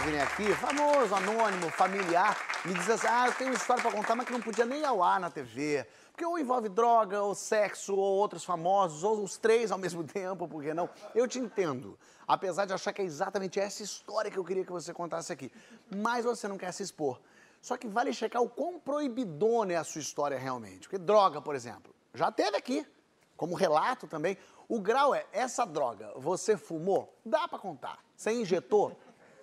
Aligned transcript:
Virem 0.00 0.20
aqui, 0.20 0.54
famoso, 0.54 1.14
anônimo, 1.14 1.70
familiar, 1.70 2.36
me 2.64 2.74
dizem 2.74 2.94
assim: 2.94 3.06
ah, 3.08 3.26
eu 3.26 3.34
tenho 3.34 3.50
uma 3.50 3.56
história 3.56 3.82
para 3.82 3.92
contar, 3.92 4.14
mas 4.14 4.26
que 4.26 4.32
não 4.32 4.40
podia 4.40 4.64
nem 4.64 4.84
ao 4.84 5.02
ar 5.02 5.20
na 5.20 5.30
TV. 5.30 5.86
Porque 6.10 6.24
ou 6.24 6.38
envolve 6.38 6.68
droga, 6.68 7.22
ou 7.22 7.34
sexo, 7.34 7.94
ou 7.94 8.16
outros 8.18 8.44
famosos, 8.44 9.04
ou 9.04 9.22
os 9.22 9.36
três 9.36 9.70
ao 9.70 9.78
mesmo 9.78 10.04
tempo, 10.04 10.48
por 10.48 10.62
que 10.62 10.72
não? 10.72 10.88
Eu 11.14 11.26
te 11.26 11.38
entendo. 11.38 11.98
Apesar 12.26 12.64
de 12.64 12.72
achar 12.72 12.92
que 12.92 13.02
é 13.02 13.04
exatamente 13.04 13.58
essa 13.58 13.82
história 13.82 14.30
que 14.30 14.38
eu 14.38 14.44
queria 14.44 14.64
que 14.64 14.72
você 14.72 14.92
contasse 14.92 15.32
aqui. 15.32 15.52
Mas 15.94 16.24
você 16.24 16.46
não 16.46 16.56
quer 16.56 16.72
se 16.72 16.82
expor. 16.82 17.20
Só 17.60 17.76
que 17.76 17.86
vale 17.86 18.12
checar 18.12 18.40
o 18.42 18.48
quão 18.48 18.78
proibidona 18.78 19.72
é 19.72 19.76
a 19.76 19.84
sua 19.84 20.00
história 20.00 20.38
realmente. 20.38 20.82
Porque 20.82 20.98
droga, 20.98 21.42
por 21.42 21.54
exemplo, 21.54 21.94
já 22.14 22.30
teve 22.30 22.56
aqui 22.56 22.86
como 23.36 23.54
relato 23.54 24.06
também. 24.06 24.36
O 24.68 24.80
grau 24.80 25.14
é, 25.14 25.26
essa 25.32 25.64
droga, 25.64 26.12
você 26.16 26.56
fumou? 26.56 27.18
Dá 27.24 27.48
pra 27.48 27.58
contar. 27.58 27.98
Você 28.14 28.32
injetou? 28.32 28.96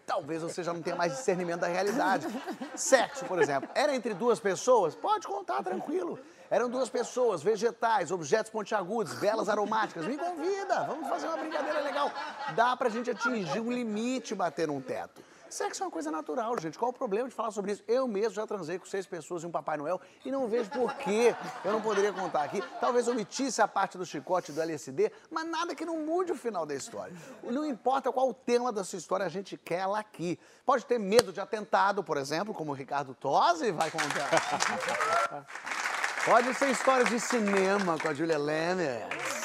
Talvez 0.08 0.42
você 0.42 0.64
já 0.64 0.72
não 0.72 0.82
tenha 0.82 0.96
mais 0.96 1.18
discernimento 1.18 1.60
da 1.60 1.68
realidade. 1.68 2.26
Sexo, 2.74 3.26
por 3.26 3.42
exemplo, 3.42 3.70
era 3.76 3.94
entre 3.94 4.14
duas 4.14 4.40
pessoas? 4.40 4.96
Pode 4.96 5.28
contar, 5.28 5.62
tranquilo. 5.62 6.18
Eram 6.50 6.70
duas 6.70 6.88
pessoas, 6.88 7.44
vegetais, 7.44 8.10
objetos 8.10 8.50
pontiagudos, 8.50 9.14
velas 9.16 9.50
aromáticas. 9.50 10.06
Me 10.06 10.18
convida, 10.18 10.86
vamos 10.86 11.10
fazer 11.10 11.28
uma 11.28 11.36
brincadeira 11.36 11.82
legal. 11.82 12.10
Dá 12.56 12.78
pra 12.78 12.88
gente 12.88 13.12
atingir 13.12 13.60
um 13.60 13.70
limite 13.70 14.34
bater 14.34 14.70
num 14.70 14.80
teto. 14.80 15.22
Sexo 15.50 15.84
é 15.84 15.86
uma 15.86 15.92
coisa 15.92 16.12
natural, 16.12 16.60
gente. 16.60 16.78
Qual 16.78 16.92
o 16.92 16.94
problema 16.94 17.30
de 17.30 17.36
falar 17.36 17.52
sobre 17.52 17.72
isso? 17.72 17.84
Eu 17.88 18.08
mesmo 18.08 18.34
já 18.34 18.46
transei 18.46 18.78
com 18.78 18.86
seis 18.86 19.06
pessoas 19.06 19.44
e 19.44 19.46
um 19.46 19.52
Papai 19.52 19.78
Noel 19.78 20.00
e 20.26 20.32
não 20.32 20.48
vejo 20.48 20.70
por 20.70 20.94
que 20.96 21.36
eu 21.64 21.72
não 21.72 21.82
poderia 21.82 22.12
contar 22.12 22.44
aqui. 22.44 22.62
Talvez 22.80 23.08
omitisse 23.08 23.62
a 23.62 23.68
parte 23.68 23.98
do 23.98 24.06
chicote 24.06 24.52
do 24.52 24.62
LSD, 24.62 25.12
mas 25.32 25.48
nada 25.48 25.74
que 25.74 25.86
não 25.86 25.98
mude 25.98 26.32
o 26.32 26.36
final 26.36 26.66
da 26.66 26.76
história. 26.76 27.16
Não 27.44 27.66
importa 27.66 28.12
qual 28.12 28.30
o 28.30 28.34
tema 28.34 28.72
da 28.72 28.84
sua 28.84 28.98
história, 28.98 29.26
a 29.26 29.30
gente 29.30 29.58
quer 29.58 29.80
ela 29.80 30.00
aqui. 30.00 30.40
Pode 30.66 30.86
ter 30.86 31.00
medo 31.00 31.32
de 31.32 31.40
atentado, 31.40 32.04
por 32.04 32.18
exemplo, 32.18 32.54
como 32.54 32.72
o 32.72 32.76
Ricardo 32.76 33.14
Tosi 33.14 33.72
vai 33.72 33.90
contar. 33.90 35.46
Pode 36.26 36.54
ser 36.56 36.70
histórias 36.70 37.10
de 37.10 37.22
cinema 37.22 37.98
com 37.98 38.10
a 38.10 38.14
Julia 38.14 38.38
Lemers. 38.38 39.37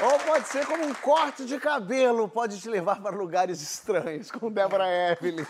Ou 0.00 0.18
pode 0.20 0.46
ser 0.46 0.64
como 0.64 0.84
um 0.84 0.94
corte 0.94 1.44
de 1.44 1.58
cabelo, 1.58 2.28
pode 2.28 2.60
te 2.60 2.68
levar 2.68 3.00
para 3.02 3.16
lugares 3.16 3.60
estranhos, 3.60 4.30
com 4.30 4.50
Débora 4.50 4.86
Evelyn. 4.86 5.44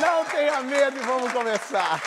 Não 0.00 0.24
tenha 0.26 0.62
medo 0.62 0.96
e 0.96 1.00
vamos 1.00 1.32
começar. 1.32 2.00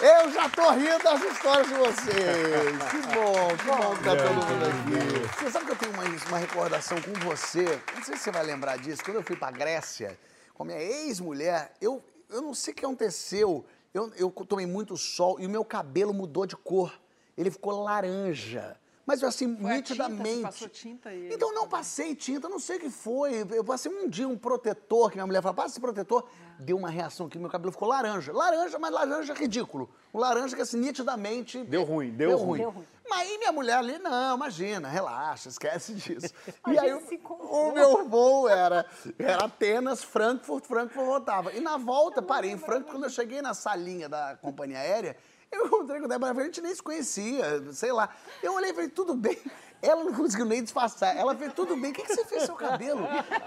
Eu 0.00 0.30
já 0.30 0.48
tô 0.48 0.70
rindo 0.70 1.02
das 1.02 1.20
histórias 1.22 1.66
de 1.66 1.74
vocês. 1.74 2.82
Que 2.90 2.96
bom, 3.12 3.56
que 3.56 3.64
bom 3.64 3.96
que 3.96 4.04
tá 4.04 4.16
todo 4.16 4.34
mundo 4.34 4.64
aqui. 4.64 5.38
Você 5.38 5.50
sabe 5.50 5.66
que 5.66 5.72
eu 5.72 5.76
tenho 5.76 5.92
uma, 5.92 6.04
uma 6.04 6.38
recordação 6.38 6.98
com 7.02 7.12
você? 7.28 7.64
Não 7.96 8.02
sei 8.04 8.16
se 8.16 8.22
você 8.22 8.30
vai 8.30 8.44
lembrar 8.44 8.78
disso. 8.78 9.02
Quando 9.04 9.16
eu 9.16 9.22
fui 9.24 9.34
pra 9.34 9.50
Grécia 9.50 10.16
com 10.54 10.62
a 10.62 10.66
minha 10.66 10.80
ex-mulher, 10.80 11.72
eu, 11.80 12.04
eu 12.30 12.40
não 12.40 12.54
sei 12.54 12.72
o 12.72 12.76
que 12.76 12.84
aconteceu. 12.84 13.66
Eu, 13.92 14.12
eu 14.16 14.30
tomei 14.30 14.66
muito 14.66 14.96
sol 14.96 15.40
e 15.40 15.46
o 15.46 15.50
meu 15.50 15.64
cabelo 15.64 16.14
mudou 16.14 16.46
de 16.46 16.54
cor. 16.54 16.92
Ele 17.36 17.50
ficou 17.50 17.82
laranja 17.82 18.76
mas 19.08 19.24
assim, 19.24 19.56
Foi 19.56 19.72
nitidamente. 19.72 20.20
A 20.20 20.26
tinta, 20.26 20.34
você 20.34 20.42
passou 20.42 20.68
tinta 20.68 21.14
e... 21.14 21.32
Então 21.32 21.54
não 21.54 21.66
passei 21.66 22.14
tinta, 22.14 22.46
não 22.46 22.58
sei 22.58 22.76
o 22.76 22.80
que 22.80 22.90
foi. 22.90 23.46
Eu 23.50 23.64
passei 23.64 23.90
um 23.90 24.06
dia 24.06 24.28
um 24.28 24.36
protetor, 24.36 25.08
que 25.08 25.16
minha 25.16 25.26
mulher 25.26 25.40
falou, 25.40 25.54
passa 25.54 25.68
esse 25.68 25.80
protetor. 25.80 26.28
É. 26.58 26.62
Deu 26.62 26.76
uma 26.76 26.90
reação 26.90 27.26
que 27.26 27.38
meu 27.38 27.48
cabelo 27.48 27.72
ficou 27.72 27.88
laranja. 27.88 28.34
Laranja, 28.34 28.78
mas 28.78 28.92
laranja 28.92 29.32
ridículo. 29.32 29.88
Um 30.12 30.18
laranja 30.18 30.54
que 30.54 30.60
assim, 30.60 30.78
nitidamente... 30.78 31.64
Deu 31.64 31.84
ruim, 31.84 32.10
deu, 32.10 32.28
deu 32.28 32.36
ruim. 32.36 32.46
ruim. 32.48 32.58
Deu 32.58 32.70
ruim. 32.70 32.84
Mas 33.08 33.20
aí 33.20 33.38
minha 33.38 33.52
mulher 33.52 33.78
ali, 33.78 33.98
não, 33.98 34.36
imagina, 34.36 34.86
relaxa, 34.90 35.48
esquece 35.48 35.94
disso. 35.94 36.28
e 36.68 36.78
aí 36.78 36.92
o, 36.92 37.00
o 37.00 37.72
meu 37.72 38.06
voo 38.06 38.46
era, 38.46 38.84
era 39.18 39.46
Atenas, 39.46 40.04
Frankfurt, 40.04 40.66
Frankfurt 40.66 41.06
voltava. 41.06 41.52
E 41.54 41.60
na 41.60 41.78
volta, 41.78 42.20
parei 42.20 42.50
em 42.50 42.58
Frankfurt, 42.58 42.92
quando 42.92 43.04
eu 43.04 43.10
cheguei 43.10 43.40
na 43.40 43.54
salinha 43.54 44.06
da 44.06 44.36
companhia 44.36 44.80
aérea, 44.80 45.16
eu 45.50 45.66
encontrei 45.66 45.98
com 45.98 46.06
a 46.06 46.08
Débora, 46.08 46.40
a 46.40 46.44
gente 46.44 46.60
nem 46.60 46.74
se 46.74 46.82
conhecia, 46.82 47.72
sei 47.72 47.92
lá. 47.92 48.08
Eu 48.42 48.54
olhei 48.54 48.70
e 48.70 48.74
falei, 48.74 48.88
tudo 48.88 49.14
bem. 49.14 49.38
Ela 49.80 50.02
não 50.04 50.12
conseguiu 50.12 50.44
nem 50.44 50.62
disfarçar. 50.62 51.16
Ela 51.16 51.34
fez, 51.36 51.52
tudo 51.52 51.76
bem, 51.76 51.92
o 51.92 51.94
que, 51.94 52.02
que 52.02 52.14
você 52.14 52.24
fez 52.24 52.42
seu 52.42 52.56
cabelo? 52.56 53.06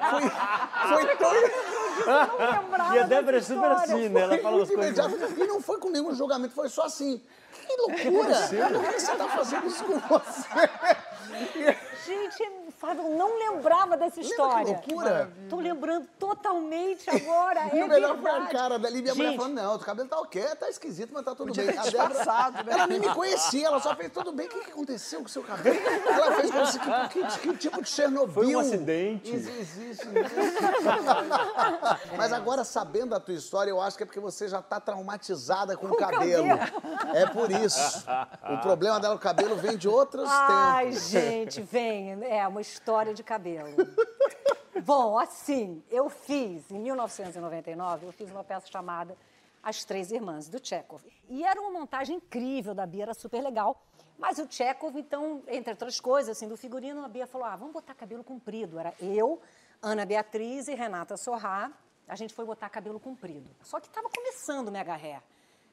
Foi, 0.10 0.22
foi 0.90 1.16
tão... 1.18 1.34
E 2.96 3.00
a 3.00 3.04
Débora 3.04 3.38
é 3.38 3.42
super 3.42 3.72
assim, 3.72 4.10
né? 4.10 4.22
Ela 4.22 4.38
fala 4.38 4.64
as 4.64 4.70
coisas... 4.70 5.38
E 5.38 5.46
não 5.46 5.62
foi 5.62 5.78
com 5.78 5.90
nenhum 5.90 6.16
julgamento, 6.16 6.54
foi 6.54 6.70
só 6.70 6.84
assim. 6.84 7.22
Que 7.68 7.76
loucura! 7.78 8.36
Por 8.48 8.94
que 8.94 9.00
você 9.00 9.16
tá 9.16 9.28
fazendo 9.28 9.68
isso 9.68 9.84
com 9.84 10.00
você? 10.00 10.48
Gente, 12.06 12.50
Fábio, 12.82 13.04
eu 13.04 13.16
não 13.16 13.38
lembrava 13.38 13.96
dessa 13.96 14.20
história. 14.20 14.66
Lembra 14.66 14.82
que 14.82 14.92
loucura! 14.92 15.32
Tô 15.48 15.58
lembrando 15.58 16.08
totalmente 16.18 17.08
agora. 17.12 17.62
E 17.72 17.80
é 17.80 17.86
o 17.86 17.88
melhor 17.88 18.18
foi 18.18 18.32
a 18.32 18.46
cara 18.48 18.80
dali. 18.80 19.04
Minha 19.04 19.14
mulher 19.14 19.30
Gente. 19.30 19.38
falando, 19.38 19.54
não, 19.54 19.76
o 19.76 19.80
cabelo 19.80 20.10
tá 20.10 20.20
ok, 20.20 20.42
tá 20.56 20.68
esquisito, 20.68 21.12
mas 21.14 21.24
tá 21.24 21.36
tudo 21.36 21.54
bem. 21.54 21.70
A 21.78 21.84
Débora, 21.84 22.64
né? 22.64 22.72
ela 22.72 22.88
nem 22.88 23.00
me 23.00 23.14
conhecia, 23.14 23.68
ela 23.68 23.80
só 23.80 23.96
fez 23.96 24.12
tudo 24.12 24.32
bem. 24.32 24.48
O 24.48 24.50
que, 24.50 24.60
que 24.62 24.72
aconteceu 24.72 25.20
com 25.20 25.26
o 25.26 25.30
seu 25.30 25.44
cabelo? 25.44 25.78
Ela 25.78 26.32
fez 26.34 26.52
como 26.52 26.66
se, 26.66 26.80
que, 26.80 26.88
que, 27.10 27.40
que 27.40 27.58
tipo 27.58 27.82
de 27.84 27.90
Chernobyl. 27.90 28.34
Foi 28.34 28.56
um 28.56 28.60
acidente. 28.60 29.36
Isso 29.36 29.50
existe. 29.50 30.08
Mas 32.18 32.34
agora, 32.34 32.64
sabendo 32.64 33.12
da 33.12 33.20
tua 33.20 33.36
história, 33.36 33.70
eu 33.70 33.80
acho 33.80 33.96
que 33.96 34.04
é 34.04 34.06
porque 34.08 34.20
você 34.20 34.48
já 34.48 34.62
tá 34.62 34.80
traumatizada 34.80 35.78
com, 35.78 35.88
o 35.88 35.96
cabelo. 35.96 36.48
É 37.14 37.28
por 37.28 37.52
isso. 37.52 38.04
O 38.50 38.58
problema 38.58 39.00
dela, 39.00 39.14
o 39.14 39.20
cabelo, 39.20 39.56
vem 39.56 39.78
de 39.78 39.88
outros 39.88 40.28
Ai, 40.28 40.86
tempos. 40.86 41.10
gente, 41.10 41.62
vem. 41.62 42.24
É 42.24 42.48
uma 42.48 42.62
história 42.62 42.71
de 43.14 43.24
cabelo. 43.24 43.76
Bom, 44.86 45.18
assim, 45.18 45.84
eu 45.90 46.10
fiz, 46.10 46.72
em 46.72 46.80
1999, 46.80 48.06
eu 48.06 48.12
fiz 48.12 48.32
uma 48.32 48.44
peça 48.44 48.68
chamada 48.68 49.16
As 49.62 49.84
Três 49.84 50.12
Irmãs, 50.12 50.48
do 50.48 50.66
Chekhov. 50.66 51.04
E 51.30 51.44
era 51.44 51.60
uma 51.60 51.70
montagem 51.70 52.16
incrível 52.16 52.74
da 52.74 52.86
Bia, 52.86 53.04
era 53.04 53.14
super 53.14 53.42
legal. 53.42 53.82
Mas 54.18 54.38
o 54.38 54.48
Chekhov, 54.50 54.98
então, 54.98 55.44
entre 55.48 55.72
outras 55.72 56.00
coisas, 56.00 56.38
assim, 56.38 56.48
do 56.48 56.56
figurino, 56.56 57.04
a 57.04 57.08
Bia 57.08 57.28
falou, 57.28 57.48
ah, 57.48 57.56
vamos 57.56 57.74
botar 57.74 57.94
cabelo 57.94 58.24
comprido. 58.24 58.80
Era 58.80 58.94
eu, 59.00 59.42
Ana 59.82 60.06
Beatriz 60.06 60.68
e 60.68 60.76
Renata 60.76 61.18
Sorrá. 61.18 61.72
A 62.08 62.16
gente 62.16 62.34
foi 62.34 62.46
botar 62.46 62.70
cabelo 62.70 63.00
comprido. 63.00 63.50
Só 63.64 63.80
que 63.80 63.88
estava 63.88 64.10
começando 64.10 64.68
o 64.68 64.72
Mega 64.72 64.94
Hair. 64.94 65.22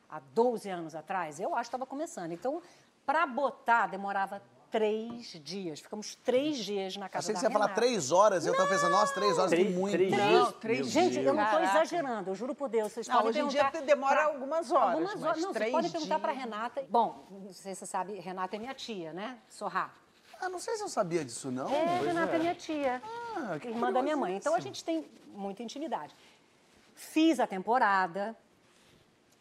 Há 0.09 0.21
12 0.21 0.69
anos 0.71 0.95
atrás, 0.95 1.39
eu 1.39 1.55
acho 1.55 1.65
que 1.65 1.77
estava 1.77 1.87
começando. 1.87 2.33
Então, 2.33 2.63
para 3.05 3.27
botar, 3.27 3.87
demorava 3.87 4.43
três 4.71 5.27
dias. 5.43 5.81
Ficamos 5.81 6.15
três 6.17 6.57
dias 6.59 6.97
na 6.97 7.09
casa 7.09 7.25
Achei 7.27 7.35
que 7.35 7.35
da 7.35 7.41
você 7.41 7.47
ia 7.47 7.51
falar 7.53 7.67
Renata. 7.67 7.81
três 7.81 8.13
horas 8.13 8.47
eu 8.47 8.57
tava 8.57 8.69
pensando, 8.69 8.91
nossa, 8.93 9.15
três 9.15 9.39
horas 9.39 9.51
Três- 9.51 9.67
de 9.67 9.73
muito. 9.75 9.93
três 9.93 10.13
dias. 10.15 10.23
Não, 10.33 10.53
três 10.53 10.79
Meu 10.81 10.89
Gente, 10.89 11.19
eu 11.19 11.35
não 11.35 11.43
estou 11.43 11.59
Caraca. 11.61 11.77
exagerando, 11.79 12.31
eu 12.31 12.35
juro 12.35 12.55
por 12.55 12.69
Deus. 12.69 12.93
Vocês 12.93 13.09
Não, 13.09 13.17
podem 13.23 13.29
hoje 13.31 13.41
em 13.41 13.49
dia 13.49 13.71
demora 13.83 14.17
pra- 14.17 14.25
algumas 14.27 14.71
horas, 14.71 14.93
Algumas 14.95 15.15
mas 15.15 15.23
horas. 15.23 15.37
Não, 15.43 15.43
vocês 15.53 15.55
três 15.57 15.73
podem 15.73 15.91
perguntar 15.91 16.19
para 16.19 16.33
dias. 16.33 16.45
Renata. 16.45 16.85
Bom, 16.89 17.25
não 17.31 17.53
sei 17.53 17.75
se 17.75 17.81
você 17.81 17.87
sabe, 17.87 18.15
Renata 18.21 18.57
é 18.57 18.59
minha 18.59 18.75
tia, 18.75 19.13
né? 19.13 19.39
Sorrá. 19.49 19.93
Ah, 20.41 20.49
não 20.49 20.59
sei 20.61 20.77
se 20.77 20.83
eu 20.83 20.89
sabia 20.89 21.25
disso, 21.25 21.51
não. 21.51 21.69
É, 21.69 21.99
Renata 22.01 22.37
é 22.37 22.39
minha 22.39 22.55
tia, 22.55 23.03
Ah, 23.37 23.59
que 23.59 23.69
irmã 23.69 23.93
da 23.93 24.01
minha 24.03 24.17
mãe. 24.17 24.37
Então 24.37 24.55
a 24.55 24.61
gente 24.61 24.85
tem 24.85 25.09
muita 25.35 25.63
intimidade. 25.63 26.15
Fiz 26.95 27.41
a 27.41 27.47
temporada 27.47 28.37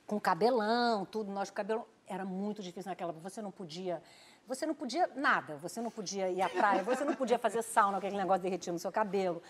com 0.05 0.19
cabelão, 0.19 1.05
tudo, 1.05 1.31
nós 1.31 1.49
com 1.49 1.55
cabelão. 1.55 1.85
Era 2.07 2.23
muito 2.23 2.61
difícil 2.63 2.89
naquela. 2.89 3.11
Você 3.11 3.41
não 3.41 3.51
podia. 3.51 4.01
Você 4.47 4.65
não 4.65 4.73
podia 4.73 5.09
nada. 5.15 5.57
Você 5.57 5.81
não 5.81 5.91
podia 5.91 6.29
ir 6.29 6.41
à 6.41 6.49
praia, 6.49 6.81
você 6.81 7.03
não 7.03 7.13
podia 7.13 7.37
fazer 7.37 7.61
sauna, 7.61 7.97
aquele 7.97 8.15
negócio 8.15 8.41
derretindo 8.41 8.73
no 8.73 8.79
seu 8.79 8.91
cabelo. 8.91 9.41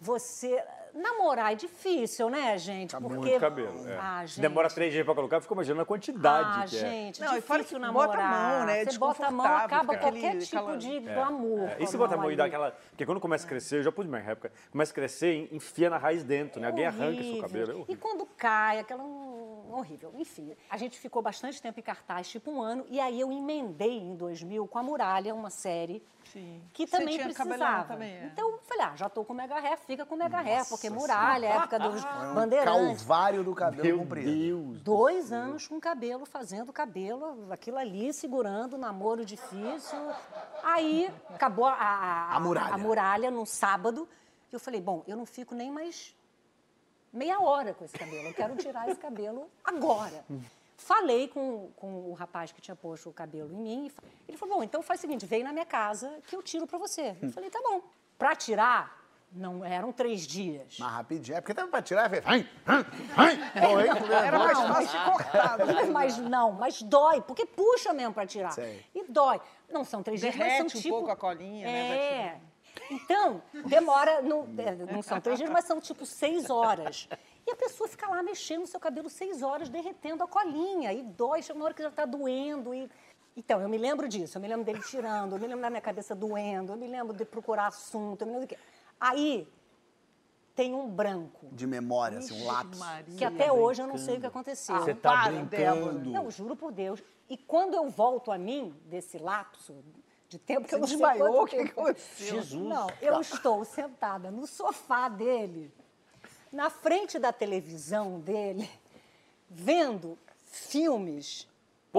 Você 0.00 0.62
namorar 0.94 1.52
é 1.52 1.54
difícil, 1.54 2.28
né, 2.30 2.56
gente? 2.58 2.90
Tá 2.92 3.00
Porque... 3.00 3.16
muito 3.16 3.40
cabelo. 3.40 3.88
é. 3.88 3.98
Ah, 4.00 4.24
gente. 4.26 4.40
Demora 4.40 4.68
três 4.68 4.92
dias 4.92 5.04
pra 5.04 5.14
colocar, 5.14 5.40
fica 5.40 5.54
imaginando 5.54 5.82
a 5.82 5.86
quantidade 5.86 6.48
Ah, 6.62 6.66
que 6.68 6.76
é. 6.76 6.78
gente, 6.80 7.20
Não, 7.20 7.36
e 7.36 7.40
fora 7.40 7.62
que 7.64 7.72
bota 7.74 7.84
a 7.84 7.86
namorar. 7.92 8.30
mão, 8.58 8.66
né? 8.66 8.82
É 8.82 8.84
Você 8.84 8.98
bota 8.98 9.26
a 9.26 9.30
mão, 9.30 9.46
acaba 9.46 9.96
qualquer 9.96 10.08
aquele- 10.28 10.44
tipo 10.44 10.56
aquela- 10.58 10.76
de 10.76 11.00
glamour. 11.00 11.68
É, 11.68 11.76
E 11.82 11.86
se 11.86 11.96
botar 11.96 12.14
a 12.14 12.18
mão 12.18 12.26
e 12.26 12.28
ali. 12.28 12.36
dar 12.36 12.44
aquela. 12.46 12.70
Porque 12.90 13.04
quando 13.06 13.20
começa 13.20 13.44
a 13.46 13.48
crescer, 13.48 13.78
eu 13.78 13.82
já 13.82 13.92
pude 13.92 14.08
minha 14.08 14.20
época, 14.22 14.52
começa 14.70 14.92
a 14.92 14.94
crescer, 14.94 15.48
enfia 15.52 15.90
na 15.90 15.98
raiz 15.98 16.22
dentro, 16.24 16.60
né? 16.60 16.66
Alguém 16.68 16.86
arranca 16.86 17.14
seu 17.22 17.22
Horrível. 17.22 17.42
cabelo. 17.42 17.70
É 17.70 17.74
E 17.74 17.76
horrível. 17.80 17.96
quando 18.00 18.26
cai, 18.36 18.78
aquela 18.78 19.02
horrível. 19.70 20.12
Enfim, 20.16 20.54
a 20.70 20.76
gente 20.76 20.98
ficou 20.98 21.20
bastante 21.22 21.60
tempo 21.60 21.78
em 21.78 21.82
cartaz, 21.82 22.28
tipo 22.28 22.50
um 22.50 22.62
ano, 22.62 22.84
e 22.88 22.98
aí 23.00 23.20
eu 23.20 23.30
emendei 23.30 23.98
em 23.98 24.14
2000 24.16 24.66
com 24.66 24.78
a 24.78 24.82
Muralha, 24.82 25.34
uma 25.34 25.50
série 25.50 26.02
Sim. 26.32 26.62
que 26.72 26.86
Você 26.86 26.96
também 26.96 27.14
tinha 27.14 27.24
precisava. 27.28 27.84
também, 27.84 28.10
é. 28.12 28.24
Então 28.32 28.50
eu 28.52 28.58
falei, 28.62 28.84
ah, 28.86 28.96
já 28.96 29.08
tô 29.08 29.24
com 29.24 29.34
mega 29.34 29.58
ré, 29.60 29.76
fica 29.76 30.06
com 30.06 30.16
mega 30.16 30.40
ré, 30.40 30.62
porque 30.68 30.85
Muralha, 30.90 31.46
época 31.46 31.78
dos 31.78 32.02
É 32.04 32.08
um 32.08 32.34
bandeirantes. 32.34 32.98
calvário 33.02 33.44
do 33.44 33.54
cabelo 33.54 33.82
Meu 33.84 33.98
comprido. 33.98 34.30
Deus. 34.30 34.80
Dois 34.82 35.32
anos 35.32 35.66
com 35.66 35.80
cabelo, 35.80 36.24
fazendo 36.26 36.72
cabelo, 36.72 37.50
aquilo 37.52 37.78
ali, 37.78 38.12
segurando, 38.12 38.76
namoro 38.78 39.24
difícil. 39.24 39.98
Aí 40.62 41.12
acabou 41.34 41.64
a, 41.66 41.72
a, 41.74 42.36
A 42.36 42.40
muralha. 42.40 42.74
a 42.74 42.78
muralha 42.78 43.30
num 43.30 43.46
sábado. 43.46 44.08
E 44.50 44.54
eu 44.54 44.60
falei, 44.60 44.80
bom, 44.80 45.02
eu 45.06 45.16
não 45.16 45.26
fico 45.26 45.54
nem 45.54 45.70
mais 45.70 46.14
meia 47.12 47.40
hora 47.40 47.74
com 47.74 47.84
esse 47.84 47.94
cabelo. 47.98 48.28
Eu 48.28 48.34
quero 48.34 48.56
tirar 48.56 48.88
esse 48.88 49.00
cabelo 49.00 49.48
agora. 49.64 50.24
Falei 50.78 51.26
com, 51.28 51.70
com 51.76 52.10
o 52.10 52.12
rapaz 52.12 52.52
que 52.52 52.60
tinha 52.60 52.76
posto 52.76 53.08
o 53.08 53.12
cabelo 53.12 53.50
em 53.52 53.56
mim. 53.56 53.90
Ele 54.28 54.36
falou, 54.36 54.56
bom, 54.56 54.62
então 54.62 54.82
faz 54.82 55.00
o 55.00 55.02
seguinte, 55.02 55.24
vem 55.24 55.42
na 55.42 55.50
minha 55.52 55.64
casa 55.64 56.18
que 56.26 56.36
eu 56.36 56.42
tiro 56.42 56.66
pra 56.66 56.78
você. 56.78 57.16
Eu 57.22 57.30
falei, 57.30 57.48
tá 57.50 57.60
bom. 57.62 57.80
Pra 58.18 58.36
tirar, 58.36 58.94
não 59.32 59.64
eram 59.64 59.92
três 59.92 60.26
dias. 60.26 60.78
Mais 60.78 60.92
rapidinho. 60.92 61.36
É 61.36 61.40
porque 61.40 61.54
também 61.54 61.70
pra 61.70 61.82
tirar, 61.82 62.08
fez. 62.08 62.22
Ai, 62.26 62.48
ai, 62.66 62.86
ai. 63.14 64.26
Era 64.26 64.38
mais 64.38 64.58
fácil 64.58 64.98
de 64.98 65.04
cortar. 65.04 65.58
né? 65.58 65.84
Mas 65.84 66.18
não, 66.18 66.52
mas 66.52 66.82
dói, 66.82 67.20
porque 67.20 67.44
puxa 67.44 67.92
mesmo 67.92 68.14
pra 68.14 68.26
tirar. 68.26 68.52
Sei. 68.52 68.84
E 68.94 69.04
dói. 69.04 69.40
Não 69.70 69.84
são 69.84 70.02
três 70.02 70.20
dias, 70.20 70.34
mas 70.34 70.46
Derrete 70.46 70.70
são 70.70 70.78
um 70.78 70.82
tipo... 70.82 70.94
pouco 70.94 71.10
a 71.10 71.16
colinha, 71.16 71.66
né, 71.66 71.88
vai 71.88 71.98
É. 71.98 72.40
Então, 72.90 73.42
demora, 73.66 74.22
não, 74.22 74.46
é, 74.58 74.74
não 74.92 75.02
são 75.02 75.20
três 75.20 75.38
dias, 75.38 75.50
mas 75.50 75.64
são 75.64 75.80
tipo 75.80 76.04
seis 76.06 76.50
horas. 76.50 77.08
E 77.46 77.50
a 77.50 77.56
pessoa 77.56 77.88
fica 77.88 78.08
lá 78.08 78.22
mexendo 78.22 78.60
no 78.60 78.66
seu 78.66 78.78
cabelo 78.78 79.08
seis 79.08 79.42
horas, 79.42 79.68
derretendo 79.68 80.22
a 80.22 80.28
colinha. 80.28 80.92
E 80.92 81.02
dói, 81.02 81.42
chega 81.42 81.58
uma 81.58 81.64
hora 81.64 81.74
que 81.74 81.82
já 81.82 81.90
tá 81.90 82.04
doendo. 82.04 82.74
E... 82.74 82.88
Então, 83.36 83.60
eu 83.60 83.68
me 83.68 83.76
lembro 83.76 84.08
disso, 84.08 84.38
eu 84.38 84.42
me 84.42 84.48
lembro 84.48 84.64
dele 84.64 84.80
tirando, 84.80 85.34
eu 85.34 85.38
me 85.38 85.46
lembro 85.46 85.62
da 85.62 85.70
minha 85.70 85.80
cabeça 85.80 86.14
doendo, 86.14 86.72
eu 86.72 86.76
me 86.76 86.86
lembro 86.86 87.14
de 87.14 87.24
procurar 87.24 87.66
assunto, 87.66 88.22
eu 88.22 88.26
me 88.26 88.32
lembro 88.32 88.46
do 88.46 88.50
que... 88.50 88.58
Aí, 89.00 89.46
tem 90.54 90.74
um 90.74 90.88
branco, 90.88 91.48
De 91.52 91.66
memória, 91.66 92.18
assim, 92.18 92.42
um 92.42 92.46
lápis. 92.46 92.78
Maria. 92.78 93.16
que 93.16 93.24
até 93.24 93.52
hoje 93.52 93.82
eu 93.82 93.86
não 93.86 93.98
sei 93.98 94.16
o 94.16 94.20
que 94.20 94.26
aconteceu. 94.26 94.76
Você 94.78 94.94
tá 94.94 95.10
para, 95.12 95.32
brincando. 95.32 96.10
Não, 96.10 96.30
juro 96.30 96.56
por 96.56 96.72
Deus. 96.72 97.02
E 97.28 97.36
quando 97.36 97.74
eu 97.74 97.90
volto 97.90 98.32
a 98.32 98.38
mim, 98.38 98.74
desse 98.86 99.18
lapso 99.18 99.74
de 100.28 100.38
tempo 100.38 100.66
que 100.66 100.74
eu 100.74 100.78
Você 100.78 100.80
não 100.80 100.86
sei 100.88 100.96
desmaiou? 100.96 101.34
quanto 101.34 101.42
O 101.42 101.46
que 101.46 101.56
aconteceu? 101.58 102.42
Jesus. 102.42 102.62
Não, 102.68 102.86
eu 103.02 103.20
estou 103.20 103.64
sentada 103.64 104.30
no 104.30 104.46
sofá 104.46 105.08
dele, 105.08 105.70
na 106.50 106.70
frente 106.70 107.18
da 107.18 107.32
televisão 107.32 108.18
dele, 108.20 108.68
vendo 109.50 110.18
filmes 110.46 111.46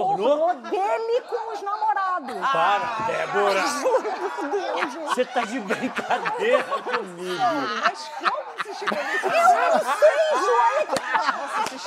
Pornô? 0.03 0.53
dele 0.53 1.21
com 1.27 1.53
os 1.53 1.61
namorados. 1.61 2.35
Para, 2.51 3.07
Débora! 3.07 3.67
Juro 3.67 4.11
por 4.35 4.47
Deus, 4.49 4.93
gente. 4.93 5.07
Você 5.07 5.25
tá 5.25 5.41
de 5.43 5.59
brincadeira 5.59 6.63
comigo. 6.63 7.37
Mas 7.81 8.09
como 8.19 8.43
você 8.57 8.73
chegou 8.75 9.03
nesse 9.03 9.25
Eu 9.25 9.31
não 9.31 9.79
sei, 9.97 10.49
olha 10.49 10.85
que... 10.87 11.07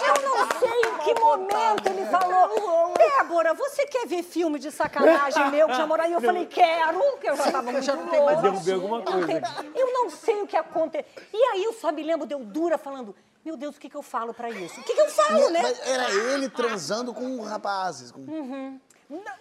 Eu 0.00 0.28
não 0.28 0.58
sei 0.58 0.80
em 0.80 0.98
que 0.98 1.20
momento 1.20 1.86
ele 1.88 2.06
falou, 2.06 2.94
Débora, 2.96 3.54
você 3.54 3.86
quer 3.86 4.06
ver 4.06 4.22
filme 4.22 4.58
de 4.58 4.70
sacanagem 4.70 5.50
meu 5.50 5.68
que 5.68 5.74
já 5.74 5.86
morou 5.86 6.04
aí? 6.04 6.12
Eu 6.12 6.20
falei, 6.20 6.46
quero, 6.46 7.00
que 7.18 7.28
eu 7.28 7.36
já 7.36 7.46
estava 7.46 7.70
muito 7.70 7.84
já 7.84 7.94
não 7.94 8.06
tem 8.08 8.24
mais. 8.24 8.40
Derrubei 8.40 8.74
alguma 8.74 9.02
coisa 9.02 9.26
tenho- 9.26 9.42
Eu 9.74 9.92
não 9.92 10.10
sei 10.10 10.42
o 10.42 10.46
que 10.46 10.56
aconteceu. 10.56 11.06
E 11.32 11.36
aí 11.52 11.64
eu 11.64 11.72
só 11.74 11.92
me 11.92 12.02
lembro, 12.02 12.26
deu 12.26 12.40
dura, 12.40 12.76
falando, 12.78 13.14
meu 13.44 13.56
Deus, 13.56 13.76
o 13.76 13.80
que, 13.80 13.88
que 13.88 13.96
eu 13.96 14.02
falo 14.02 14.34
pra 14.34 14.50
isso? 14.50 14.80
O 14.80 14.84
que, 14.84 14.94
que 14.94 15.00
eu 15.00 15.08
falo, 15.08 15.50
né? 15.50 15.62
Mas 15.62 15.80
era 15.86 16.10
ele 16.12 16.48
transando 16.48 17.12
com 17.14 17.40
rapazes. 17.42 18.10
Com... 18.12 18.20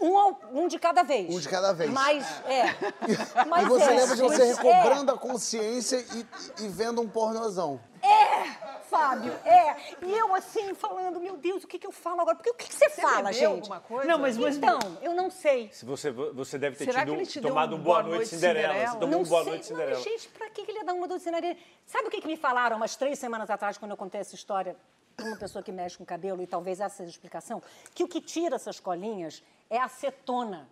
Um, 0.01 0.18
ao- 0.18 0.40
um 0.51 0.68
de 0.68 0.80
cada 0.80 1.04
vez. 1.04 1.34
Um 1.34 1.40
de 1.40 1.48
cada 1.48 1.74
vez. 1.74 1.92
Mas, 1.92 2.25
é. 2.46 2.75
Mas 3.48 3.66
E 3.66 3.69
você 3.69 3.84
é, 3.84 3.90
lembra 3.90 4.16
de 4.16 4.22
você 4.24 4.46
mas 4.48 4.57
recobrando 4.57 5.12
a 5.12 5.18
consciência 5.18 5.98
e, 5.98 6.63
e 6.63 6.68
vendo 6.68 7.01
um 7.01 7.07
pornozão. 7.07 7.80
É, 8.01 8.69
Fábio, 8.89 9.31
é. 9.45 9.75
E 10.01 10.12
eu 10.12 10.33
assim, 10.36 10.74
falando, 10.74 11.19
meu 11.19 11.38
Deus, 11.38 11.63
o 11.63 11.68
que, 11.68 11.77
que 11.77 11.86
eu 11.86 11.91
falo 11.91 12.21
agora? 12.21 12.36
Porque 12.36 12.50
o 12.50 12.53
que, 12.56 12.68
que 12.68 12.74
você, 12.75 12.89
fala, 12.89 13.30
bebeu 13.30 13.33
gente? 13.33 13.44
alguma 13.45 13.80
coisa? 13.80 14.07
Não, 14.07 14.18
mas, 14.18 14.38
mas 14.38 14.57
Então, 14.57 14.80
eu 15.01 15.13
não 15.13 15.30
sei. 15.30 15.69
se 15.71 15.86
você, 15.86 16.12
você 16.12 16.57
deve 16.57 16.75
ter 16.75 16.86
Será 16.86 17.01
tido, 17.01 17.13
que 17.13 17.19
ele 17.19 17.25
te 17.27 17.39
tomado 17.41 17.75
um 17.75 17.80
Boa 17.80 18.01
Boa 18.01 18.03
Noite 18.03 18.15
Noite 18.18 18.30
Cinderela. 18.30 18.74
Cinderela? 18.74 18.91
Você 18.94 19.00
tomou 19.00 19.15
não 19.15 19.25
um 19.25 19.30
Boa 19.30 19.44
sei. 19.44 19.51
Noite 19.53 19.71
Não, 19.71 19.77
Cinderela. 19.80 20.01
gente, 20.01 20.30
pra 20.30 20.50
que 20.50 20.65
que 20.65 20.71
ele 20.71 20.80
ia 20.80 20.86
dar 20.86 20.94
uma 20.94 21.07
doce 21.07 21.25
Cinderela? 21.25 21.56
Sabe 21.86 22.07
o 22.07 22.12
que, 22.12 22.21
que 22.21 22.27
me 22.27 22.38
falaram 22.38 22.77
umas 22.77 22.95
três 22.95 23.19
semanas 23.19 23.50
atrás, 23.50 23.77
quando 23.77 23.91
eu 23.91 23.97
contei 23.97 24.21
essa 24.21 24.36
história 24.36 24.75
uma 25.19 25.36
pessoa 25.38 25.62
que 25.62 25.71
mexe 25.71 25.97
com 25.97 26.06
cabelo, 26.06 26.41
e 26.41 26.47
talvez 26.47 26.80
essa 26.80 26.97
seja 26.97 27.09
a 27.09 27.12
explicação? 27.12 27.62
Que 27.94 28.03
o 28.03 28.07
que 28.07 28.21
tira 28.21 28.56
essas 28.56 28.80
colinhas 28.80 29.44
é 29.69 29.77
a 29.77 29.86
acetona. 29.86 30.68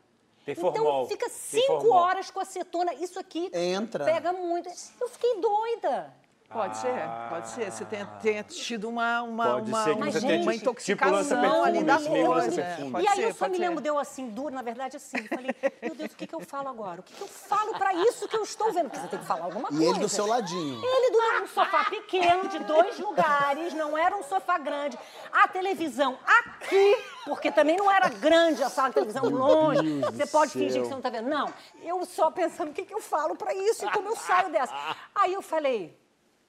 Tem 0.46 0.56
então 0.58 1.06
fica 1.08 1.28
cinco 1.28 1.68
formol. 1.68 1.92
horas 1.92 2.32
com 2.32 2.40
acetona. 2.40 2.94
Isso 2.94 3.20
aqui 3.20 3.52
Entra. 3.54 4.06
pega 4.06 4.32
muito. 4.32 4.70
Eu 5.02 5.10
fiquei 5.10 5.42
doida. 5.42 6.14
Pode 6.50 6.78
ser, 6.78 6.94
pode 7.30 7.50
ser. 7.50 7.70
Você 7.72 7.84
tenha, 7.84 8.06
tenha 8.06 8.42
tido 8.42 8.88
uma, 8.88 9.22
uma, 9.22 9.46
Pode 9.56 9.70
uma, 9.70 9.84
ser 9.84 9.90
que 9.92 10.02
uma, 10.02 10.12
você 10.12 10.20
tenha 10.22 10.42
uma 10.42 10.52
tido- 10.54 10.62
intoxicação 10.62 11.42
tipo 11.42 11.64
ali 11.64 11.84
da 11.84 12.00
coisa. 12.00 12.62
e 13.02 13.08
aí 13.08 13.16
ser, 13.18 13.24
eu 13.26 13.34
só 13.34 13.50
me 13.50 13.58
lembro, 13.58 13.82
deu 13.82 14.00
assim, 14.00 14.30
duro, 14.30 14.56
na 14.56 14.62
verdade, 14.62 14.96
assim. 14.96 15.18
Eu 15.18 15.28
falei, 15.28 15.54
meu 15.82 15.94
Deus, 15.94 16.14
o 16.14 16.16
que, 16.16 16.26
que 16.26 16.34
eu 16.34 16.40
falo 16.40 16.70
agora? 16.70 17.02
O 17.02 17.04
que, 17.04 17.14
que 17.14 17.22
eu 17.22 17.28
falo 17.28 17.74
pra 17.78 17.94
isso 17.94 18.30
que 18.30 18.36
eu 18.38 18.44
estou 18.44 18.72
vendo? 18.72 18.90
Porque 18.90 19.02
você 19.02 19.10
tem 19.10 19.20
que 19.20 19.26
falar 19.26 19.44
alguma 19.44 19.68
E 19.68 19.76
coisa. 19.76 19.84
ele 19.92 20.00
do 20.00 20.08
seu 20.10 20.26
ladinho. 20.26 20.82
Ele 20.84 21.12
do 21.12 21.18
um 21.44 21.48
sofá 21.48 21.84
pequeno, 21.90 22.48
de 22.48 22.60
dois 22.60 22.98
lugares, 22.98 23.74
não 23.74 23.98
era 23.98 24.16
um 24.16 24.24
sofá 24.24 24.58
grande. 24.58 24.98
A 25.32 25.48
televisão 25.50 26.18
aqui, 26.26 26.98
porque 27.26 27.52
também 27.52 27.76
não 27.76 27.92
era 27.92 28.08
grande 28.08 28.64
a 28.64 28.70
sala 28.70 28.88
de 28.88 28.96
televisão 28.96 29.26
longe. 29.30 30.00
Você 30.00 30.26
pode 30.26 30.52
céu. 30.54 30.62
fingir 30.62 30.82
que 30.82 30.88
você 30.88 30.94
não 30.94 31.02
tá 31.02 31.10
vendo. 31.10 31.28
Não, 31.30 31.54
eu 31.84 32.04
só 32.06 32.32
pensando 32.32 32.70
o 32.70 32.74
que, 32.74 32.86
que 32.86 32.94
eu 32.94 33.02
falo 33.02 33.36
pra 33.36 33.54
isso 33.54 33.86
e 33.86 33.92
como 33.92 34.08
eu 34.08 34.16
saio 34.16 34.50
dessa. 34.50 34.74
Aí 35.14 35.34
eu 35.34 35.42
falei, 35.42 35.96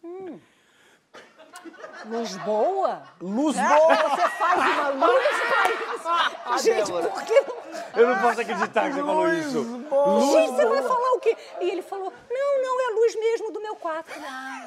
hum, 0.08 0.40
luz 2.06 2.36
boa? 2.38 3.02
Luz 3.20 3.56
boa! 3.56 3.96
Você 3.96 4.28
faz 4.30 4.58
uma 4.58 4.88
luz 5.06 5.36
pra 5.48 6.56
isso? 6.56 6.64
Gente, 6.64 6.90
por 6.90 7.22
que 7.22 7.40
não... 7.40 7.57
Eu 7.98 8.06
não 8.06 8.18
posso 8.20 8.40
acreditar 8.40 8.88
que 8.88 8.94
você 8.94 9.02
falou 9.02 9.28
isso. 9.28 9.62
Gente, 9.64 10.52
você 10.52 10.66
vai 10.66 10.82
falar 10.82 11.12
o 11.14 11.20
quê? 11.20 11.36
E 11.60 11.70
ele 11.70 11.82
falou, 11.82 12.12
não, 12.30 12.62
não, 12.62 12.80
é 12.80 12.86
a 12.86 12.90
luz 12.94 13.14
mesmo 13.16 13.50
do 13.52 13.60
meu 13.60 13.74
quarto. 13.76 14.10
Ah. 14.24 14.64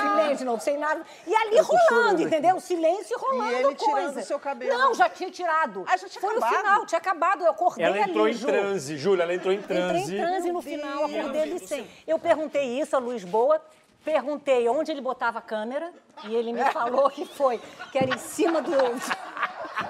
Silêncio, 0.00 0.36
de 0.38 0.44
novo, 0.44 0.62
sem 0.62 0.78
nada. 0.78 1.02
E 1.26 1.34
ali 1.34 1.58
rolando, 1.60 2.22
entendeu? 2.22 2.58
Silêncio 2.60 3.18
rolando 3.18 3.50
E 3.50 3.54
ele 3.54 3.74
coisa. 3.74 3.84
tirando 3.84 4.16
o 4.18 4.22
seu 4.22 4.38
cabelo. 4.38 4.78
Não, 4.78 4.94
já 4.94 5.08
tinha 5.08 5.30
tirado. 5.30 5.84
Ah, 5.86 5.96
já 5.96 6.08
tinha 6.08 6.20
Foi 6.20 6.30
acabado? 6.36 6.52
no 6.52 6.58
final, 6.58 6.86
tinha 6.86 6.98
acabado. 6.98 7.44
Eu 7.44 7.50
acordei 7.50 7.84
Ela 7.86 7.98
entrou 8.00 8.24
ali, 8.24 8.34
em 8.34 8.36
Ju. 8.36 8.46
transe, 8.46 8.96
Júlia, 8.96 9.22
ela 9.24 9.34
entrou 9.34 9.52
em 9.52 9.58
Entrei 9.58 9.76
transe. 9.78 10.14
em 10.14 10.18
transe 10.20 10.52
no 10.52 10.62
final, 10.62 11.04
acordei 11.04 11.42
ali 11.42 11.58
sem. 11.66 11.86
Eu 12.06 12.18
perguntei 12.18 12.80
isso 12.80 12.96
a 12.96 12.98
Luz 12.98 13.24
Boa, 13.24 13.60
perguntei 14.04 14.68
onde 14.68 14.90
ele 14.90 15.00
botava 15.00 15.38
a 15.38 15.42
câmera, 15.42 15.92
e 16.24 16.34
ele 16.34 16.52
me 16.52 16.64
falou 16.72 17.08
que 17.10 17.24
foi, 17.24 17.60
que 17.92 17.98
era 17.98 18.14
em 18.14 18.18
cima 18.18 18.60
do, 18.62 18.70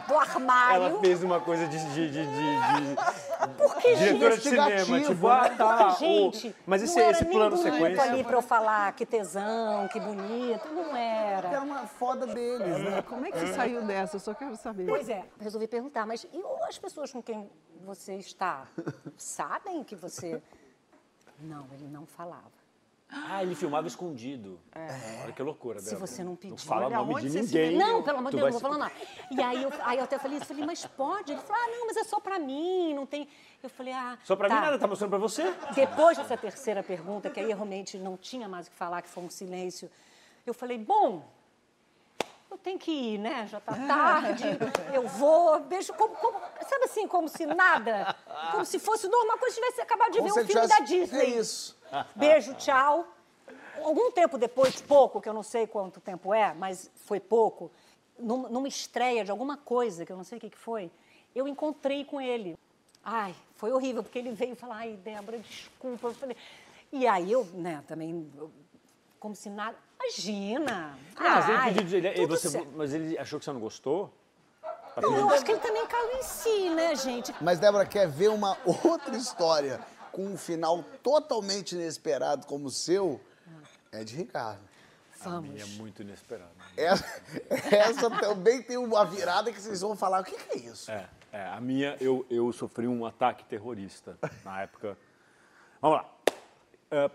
do 0.07 0.15
armário. 0.19 0.85
Ela 0.85 1.01
fez 1.01 1.23
uma 1.23 1.41
coisa 1.41 1.67
de, 1.67 1.79
de, 1.79 2.11
de, 2.11 2.11
de- 2.11 2.27
de- 2.27 3.57
Porque, 3.57 3.95
diretora 3.97 4.37
de 4.37 4.43
cinema, 4.43 4.71
investigativo, 4.71 5.15
tipo, 5.15 5.27
ah, 5.29 5.49
tá. 5.51 5.89
o- 5.89 5.99
Gente, 5.99 6.55
Mas 6.67 6.83
esse, 6.83 6.97
não 6.97 7.03
era 7.03 7.13
esse 7.13 7.25
plano 7.25 7.57
sequência. 7.57 8.03
ali 8.03 8.25
pra 8.25 8.37
eu 8.37 8.43
falar 8.43 8.93
que 8.93 9.05
tesão, 9.07 9.89
que 9.89 9.99
bonito, 10.01 10.69
não 10.69 10.95
Era 10.97 11.49
era. 11.49 11.61
uma 11.63 11.87
foda 11.87 12.27
deles, 12.27 12.79
né? 12.85 13.03
Como 13.03 13.27
é 13.27 13.31
que 13.31 13.39
você 13.39 13.53
saiu 13.55 13.83
dessa? 13.83 14.17
Eu 14.17 14.21
só 14.21 14.35
quero 14.35 14.57
saber. 14.57 14.87
Pois 14.87 15.09
é, 15.09 15.25
resolvi 15.41 15.67
perguntar, 15.67 16.07
mas 16.07 16.25
e 16.25 16.43
as 16.69 16.79
pessoas 16.79 17.11
com 17.13 17.23
quem 17.23 17.51
você 17.85 18.15
está 18.17 18.67
sabem 19.17 19.83
que 19.83 19.97
você... 19.97 20.43
Não, 21.39 21.67
ele 21.73 21.89
não 21.89 22.05
falava. 22.05 22.60
Ah, 23.13 23.43
ele 23.43 23.55
filmava 23.57 23.89
escondido. 23.89 24.61
Olha 25.25 25.33
que 25.33 25.43
loucura, 25.43 25.81
Se 25.81 25.87
Débora. 25.91 26.07
você 26.07 26.23
não 26.23 26.37
pedir. 26.37 26.51
Não 26.51 26.57
fala 26.59 26.83
o 26.83 26.87
Olha, 26.87 26.97
nome 26.99 27.21
de 27.23 27.31
ninguém. 27.41 27.77
Não, 27.77 28.03
pelo 28.05 28.19
amor 28.19 28.31
de 28.31 28.37
Deus, 28.37 28.53
não 28.53 28.61
vou 28.61 28.61
falar 28.61 28.79
nada. 28.79 28.93
E 29.33 29.41
aí 29.43 29.63
eu, 29.63 29.73
aí 29.83 29.99
eu 29.99 30.05
até 30.05 30.19
falei 30.19 30.37
isso, 30.39 30.47
falei, 30.47 30.65
mas 30.65 30.87
pode? 30.87 31.33
Ele 31.33 31.41
falou, 31.41 31.61
ah, 31.61 31.69
não, 31.71 31.87
mas 31.87 31.97
é 31.97 32.05
só 32.05 32.21
pra 32.21 32.39
mim, 32.39 32.95
não 32.95 33.07
tem... 33.07 33.29
Eu 33.63 33.69
falei, 33.69 33.93
ah, 33.93 34.17
Só 34.25 34.37
pra 34.37 34.49
tá. 34.49 34.55
mim 34.55 34.61
nada, 34.61 34.79
tá 34.79 34.87
mostrando 34.87 35.11
pra 35.11 35.19
você? 35.19 35.53
Depois 35.75 36.17
dessa 36.19 36.37
terceira 36.37 36.83
pergunta, 36.83 37.29
que 37.29 37.41
aí 37.41 37.47
realmente 37.49 37.99
não 37.99 38.17
tinha 38.17 38.49
mais 38.49 38.69
o 38.69 38.71
que 38.71 38.77
falar, 38.77 39.03
que 39.03 39.09
foi 39.09 39.25
um 39.25 39.29
silêncio, 39.31 39.91
eu 40.47 40.55
falei, 40.55 40.79
bom, 40.79 41.23
eu 42.51 42.57
tenho 42.59 42.79
que 42.79 42.91
ir, 42.91 43.19
né? 43.19 43.47
Já 43.51 43.61
tá 43.61 43.75
tarde, 43.75 44.45
eu 44.95 45.07
vou, 45.07 45.61
beijo 45.61 45.93
como, 45.95 46.15
como- 46.17 46.39
sabe 46.69 46.85
assim, 46.85 47.07
como 47.07 47.29
se 47.29 47.45
nada, 47.47 48.15
como 48.53 48.65
se 48.65 48.79
fosse 48.79 49.09
normal, 49.09 49.37
como 49.39 49.51
se 49.51 49.57
tivesse 49.61 49.81
acabado 49.81 50.13
de 50.13 50.19
Como 50.19 50.35
ver 50.35 50.43
um 50.43 50.47
filme 50.47 50.61
tivesse- 50.63 50.81
da 50.81 50.85
Disney. 50.87 51.21
É 51.21 51.25
isso. 51.39 51.79
Beijo, 52.15 52.55
tchau. 52.55 53.07
Algum 53.83 54.11
tempo 54.13 54.37
depois, 54.37 54.81
pouco, 54.81 55.21
que 55.21 55.29
eu 55.29 55.33
não 55.33 55.43
sei 55.43 55.67
quanto 55.67 56.01
tempo 56.01 56.35
é, 56.35 56.53
mas 56.55 56.91
foi 57.07 57.19
pouco, 57.19 57.71
num- 58.19 58.49
numa 58.49 58.69
estreia 58.69 59.25
de 59.25 59.31
alguma 59.31 59.57
coisa, 59.57 60.05
que 60.05 60.13
eu 60.13 60.17
não 60.17 60.25
sei 60.25 60.39
o 60.39 60.41
que 60.41 60.51
foi, 60.57 60.91
eu 61.35 61.49
encontrei 61.49 62.05
com 62.05 62.21
ele. 62.21 62.59
Ai, 63.03 63.35
foi 63.57 63.73
horrível, 63.73 64.03
porque 64.03 64.19
ele 64.19 64.33
veio 64.33 64.55
falar, 64.55 64.77
ai, 64.79 64.93
Débora, 65.03 65.39
desculpa. 65.39 66.09
Eu 66.09 66.15
falei... 66.15 66.37
E 66.93 67.07
aí 67.07 67.31
eu, 67.33 67.45
né, 67.55 67.83
também, 67.87 68.31
como 69.19 69.35
se 69.35 69.49
nada... 69.49 69.77
Imagina! 70.03 70.99
Não, 71.19 71.31
mas 71.31 71.49
ele 71.69 71.75
pediu. 71.75 71.99
Ele, 71.99 72.27
você- 72.27 72.49
certo. 72.49 72.69
mas 72.75 72.93
ele 72.93 73.19
achou 73.19 73.39
que 73.39 73.45
você 73.45 73.53
não 73.53 73.61
gostou? 73.61 74.11
Tá 74.95 75.01
Eu 75.03 75.31
acho 75.31 75.45
que 75.45 75.53
ele 75.53 75.61
também 75.61 75.87
caiu 75.87 76.19
em 76.19 76.23
si, 76.23 76.71
né, 76.71 76.95
gente? 76.97 77.35
Mas, 77.41 77.59
Débora, 77.61 77.87
quer 77.87 78.09
ver 78.09 78.29
uma 78.29 78.57
outra 78.65 79.17
história 79.17 79.81
com 80.13 80.27
um 80.27 80.37
final 80.37 80.83
totalmente 81.03 81.75
inesperado 81.75 82.47
como 82.47 82.67
o 82.67 82.71
seu? 82.71 83.21
É 83.93 84.05
de 84.05 84.17
Ricardo. 84.17 84.61
A 85.25 85.41
minha 85.41 85.57
é 85.57 85.59
Vamos. 85.59 85.77
muito 85.77 86.03
inesperada. 86.03 86.51
Essa, 86.77 87.05
essa 87.75 88.11
também 88.11 88.63
tem 88.63 88.77
uma 88.77 89.05
virada 89.05 89.53
que 89.53 89.61
vocês 89.61 89.81
vão 89.81 89.95
falar. 89.95 90.23
O 90.23 90.25
que, 90.25 90.33
que 90.33 90.53
é 90.53 90.57
isso? 90.57 90.91
É, 90.91 91.09
é, 91.33 91.47
a 91.47 91.61
minha, 91.61 91.97
eu, 92.01 92.27
eu 92.31 92.51
sofri 92.53 92.89
um 92.89 93.05
ataque 93.05 93.45
terrorista 93.45 94.19
na 94.45 94.63
época. 94.63 94.97
Vamos 95.81 95.99
lá. 95.99 96.09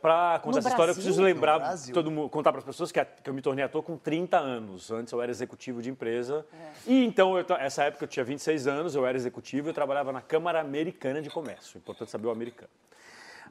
Para 0.01 0.39
contar 0.39 0.53
No 0.53 0.59
essa 0.59 0.69
história, 0.69 0.91
eu 0.91 0.95
Brasil? 0.95 1.03
preciso 1.03 1.21
lembrar, 1.21 1.59
Brasil. 1.59 1.93
todo 1.93 2.09
mundo, 2.09 2.29
contar 2.29 2.51
para 2.53 2.59
as 2.59 2.65
pessoas 2.65 2.91
que, 2.93 2.99
a- 2.99 3.03
que 3.05 3.29
eu 3.29 3.33
me 3.33 3.41
tornei 3.41 3.65
ator 3.65 3.83
com 3.83 3.97
30 3.97 4.37
anos. 4.37 4.89
Antes 4.89 5.11
eu 5.11 5.21
era 5.21 5.29
executivo 5.29 5.81
de 5.81 5.89
empresa. 5.89 6.45
É. 6.53 6.71
E 6.91 7.05
então, 7.05 7.37
eu 7.37 7.45
essa 7.59 7.83
época 7.83 8.05
eu 8.05 8.07
tinha 8.07 8.23
26 8.23 8.67
anos, 8.67 8.95
eu 8.95 9.05
era 9.05 9.17
executivo 9.17 9.67
e 9.67 9.69
eu 9.71 9.73
trabalhava 9.73 10.13
na 10.13 10.21
Câmara 10.21 10.61
Americana 10.61 11.21
de 11.21 11.29
Comércio. 11.29 11.77
Importante 11.77 12.09
saber 12.09 12.27
o 12.27 12.31
americano. 12.31 12.69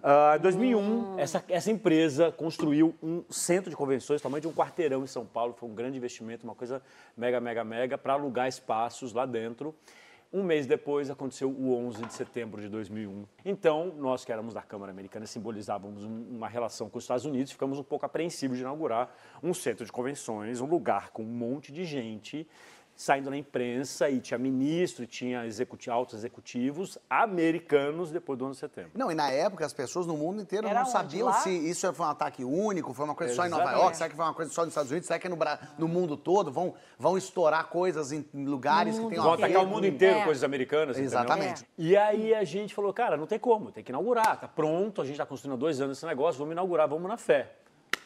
Ah, 0.03 0.35
Em 0.37 0.41
2001, 0.41 1.19
essa, 1.19 1.45
essa 1.49 1.71
empresa 1.71 2.33
construiu 2.33 2.95
um 3.03 3.23
centro 3.31 3.69
de 3.71 3.77
convenções, 3.77 4.21
tamanho 4.23 4.41
de 4.41 4.49
um 4.49 4.53
quarteirão 4.53 5.03
em 5.03 5.07
São 5.07 5.25
Paulo. 5.27 5.55
Foi 5.59 5.69
um 5.69 5.75
grande 5.75 5.97
investimento, 5.99 6.45
uma 6.45 6.55
coisa 6.55 6.81
mega, 7.17 7.39
mega, 7.41 7.63
mega, 7.65 7.99
para 7.99 8.15
alugar 8.15 8.49
espaços 8.49 9.13
lá 9.13 9.25
dentro. 9.27 9.75
Um 10.37 10.43
mês 10.43 10.67
depois 10.67 11.11
aconteceu 11.11 11.49
o 11.49 11.73
11 11.77 12.05
de 12.07 12.13
setembro 12.13 12.61
de 12.61 12.69
2001. 12.69 13.25
Então, 13.45 13.95
nós 13.97 14.25
que 14.25 14.33
éramos 14.33 14.53
da 14.53 14.63
Câmara 14.63 14.91
Americana 14.91 15.27
simbolizávamos 15.27 16.05
um- 16.05 16.25
uma 16.29 16.49
relação 16.49 16.91
com 16.91 16.99
os 16.99 17.05
Estados 17.05 17.25
Unidos, 17.25 17.53
ficamos 17.53 17.79
um 17.79 17.85
pouco 17.85 18.05
apreensivos 18.05 18.57
de 18.57 18.65
inaugurar 18.65 19.15
um 19.41 19.55
centro 19.55 19.87
de 19.87 19.93
convenções, 19.93 20.61
um 20.61 20.67
lugar 20.67 21.11
com 21.11 21.23
um 21.23 21.27
monte 21.27 21.71
de 21.71 21.85
gente 21.85 22.49
saindo 22.97 23.29
na 23.31 23.37
imprensa 23.37 24.09
e 24.09 24.21
tinha 24.21 24.39
ministro, 24.39 25.07
tinha 25.07 25.45
executi 25.47 25.91
altos 25.91 26.15
executivos 26.15 26.97
americanos 27.11 28.11
depois 28.11 28.39
do 28.39 28.45
11 28.47 28.53
de 28.53 28.61
setembro. 28.61 28.91
Não, 28.95 29.11
e 29.11 29.15
na 29.15 29.31
época 29.31 29.67
as 29.67 29.73
pessoas 29.73 30.07
no 30.07 30.17
mundo 30.17 30.41
inteiro 30.43 30.67
Era 30.67 30.75
não 30.81 30.83
onde? 30.83 30.93
sabiam 30.93 31.27
Lá? 31.27 31.33
se 31.35 31.51
isso 31.51 31.93
foi 31.93 32.07
um 32.07 32.09
ataque 32.09 32.45
único, 32.45 32.95
foi 32.95 33.05
uma 33.05 33.15
coisa 33.15 33.35
só 33.35 33.45
em 33.47 33.49
Nova 33.49 33.63
Exatamente. 33.63 33.83
York, 33.83 33.97
será 33.97 34.11
que 34.11 34.17
foi 34.17 34.25
uma 34.25 34.35
coisa 34.35 34.53
só 34.53 34.61
nos 34.63 34.69
Estados 34.71 34.91
Unidos, 34.91 35.07
será 35.07 35.19
que 35.19 35.27
é 35.27 35.31
no, 35.31 35.37
Bra- 35.37 35.59
no 35.79 35.89
mundo 35.89 36.17
todo? 36.17 36.53
Vão, 36.53 36.75
vão 36.99 37.19
estourar 37.19 37.67
coisas 37.69 38.13
em 38.13 38.25
lugares 38.33 38.99
que 38.99 39.07
tem 39.09 39.19
Vão 39.19 39.33
atacar 39.33 39.65
o 39.65 39.67
mundo 39.67 39.87
inteiro, 39.87 40.19
É. 40.21 40.25
coisas 40.25 40.45
americanas, 40.45 40.97
entendeu? 40.97 41.07
Exatamente. 41.19 41.67
E 41.77 41.97
aí 41.97 42.35
a 42.35 42.45
gente 42.45 42.75
falou, 42.75 42.93
cara, 42.93 43.17
não 43.17 43.27
tem 43.27 43.39
como, 43.39 43.73
tem 43.73 43.83
que 43.83 43.91
inaugurar, 43.91 44.39
tá 44.39 44.47
pronto, 44.49 45.01
a 45.01 45.05
gente 45.05 45.15
está 45.15 45.27
construindo 45.27 45.55
há 45.55 45.59
dois 45.59 45.81
anos 45.81 45.99
esse 45.99 46.07
negócio, 46.07 46.39
vamos 46.39 46.53
inaugurar, 46.53 46.89
vamos 46.89 47.09
na 47.09 47.17
fé. 47.17 47.51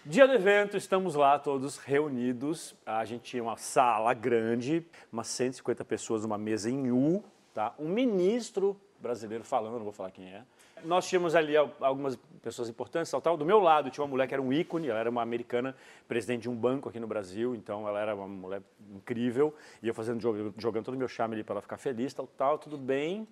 Dia 0.08 0.26
do 0.26 0.32
evento, 0.32 0.74
estamos 0.74 1.14
lá 1.14 1.38
todos 1.38 1.76
reunidos. 1.76 2.74
A 2.86 3.04
gente 3.04 3.24
tinha 3.24 3.42
uma 3.42 3.58
sala 3.58 4.14
grande, 4.14 4.82
umas 5.12 5.26
150 5.26 5.84
pessoas 5.84 6.22
numa 6.22 6.38
mesa 6.38 6.70
em 6.70 6.90
U, 6.90 7.22
tá? 7.52 7.74
Um 7.78 7.90
ministro 7.90 8.74
brasileiro 8.98 9.44
falando, 9.44 9.74
não 9.74 9.84
vou 9.84 9.92
falar 9.92 10.10
quem 10.10 10.32
é. 10.32 10.44
Nós 10.82 11.06
tínhamos 11.06 11.34
ali 11.34 11.54
al- 11.54 11.70
algumas 11.80 12.16
pessoas 12.42 12.70
importantes, 12.70 13.10
tal, 13.10 13.20
tal. 13.20 13.36
Do 13.36 13.44
meu 13.44 13.60
lado 13.60 13.90
tinha 13.90 14.02
uma 14.02 14.08
mulher 14.08 14.26
que 14.26 14.32
era 14.32 14.42
um 14.42 14.50
ícone, 14.50 14.88
ela 14.88 14.98
era 14.98 15.10
uma 15.10 15.20
americana, 15.20 15.76
presidente 16.06 16.42
de 16.42 16.48
um 16.48 16.54
banco 16.56 16.88
aqui 16.88 16.98
no 16.98 17.06
Brasil, 17.06 17.54
então 17.54 17.86
ela 17.86 18.00
era 18.00 18.14
uma 18.14 18.26
mulher 18.26 18.62
incrível. 18.94 19.54
E 19.82 19.88
eu 19.88 19.92
fazendo, 19.94 20.20
jog- 20.22 20.54
jogando 20.56 20.86
todo 20.86 20.94
o 20.94 20.98
meu 20.98 21.08
charme 21.08 21.34
ali 21.34 21.44
para 21.44 21.52
ela 21.54 21.60
ficar 21.60 21.76
feliz, 21.76 22.14
tal, 22.14 22.26
tal, 22.26 22.58
tudo 22.58 22.78
bem. 22.78 23.28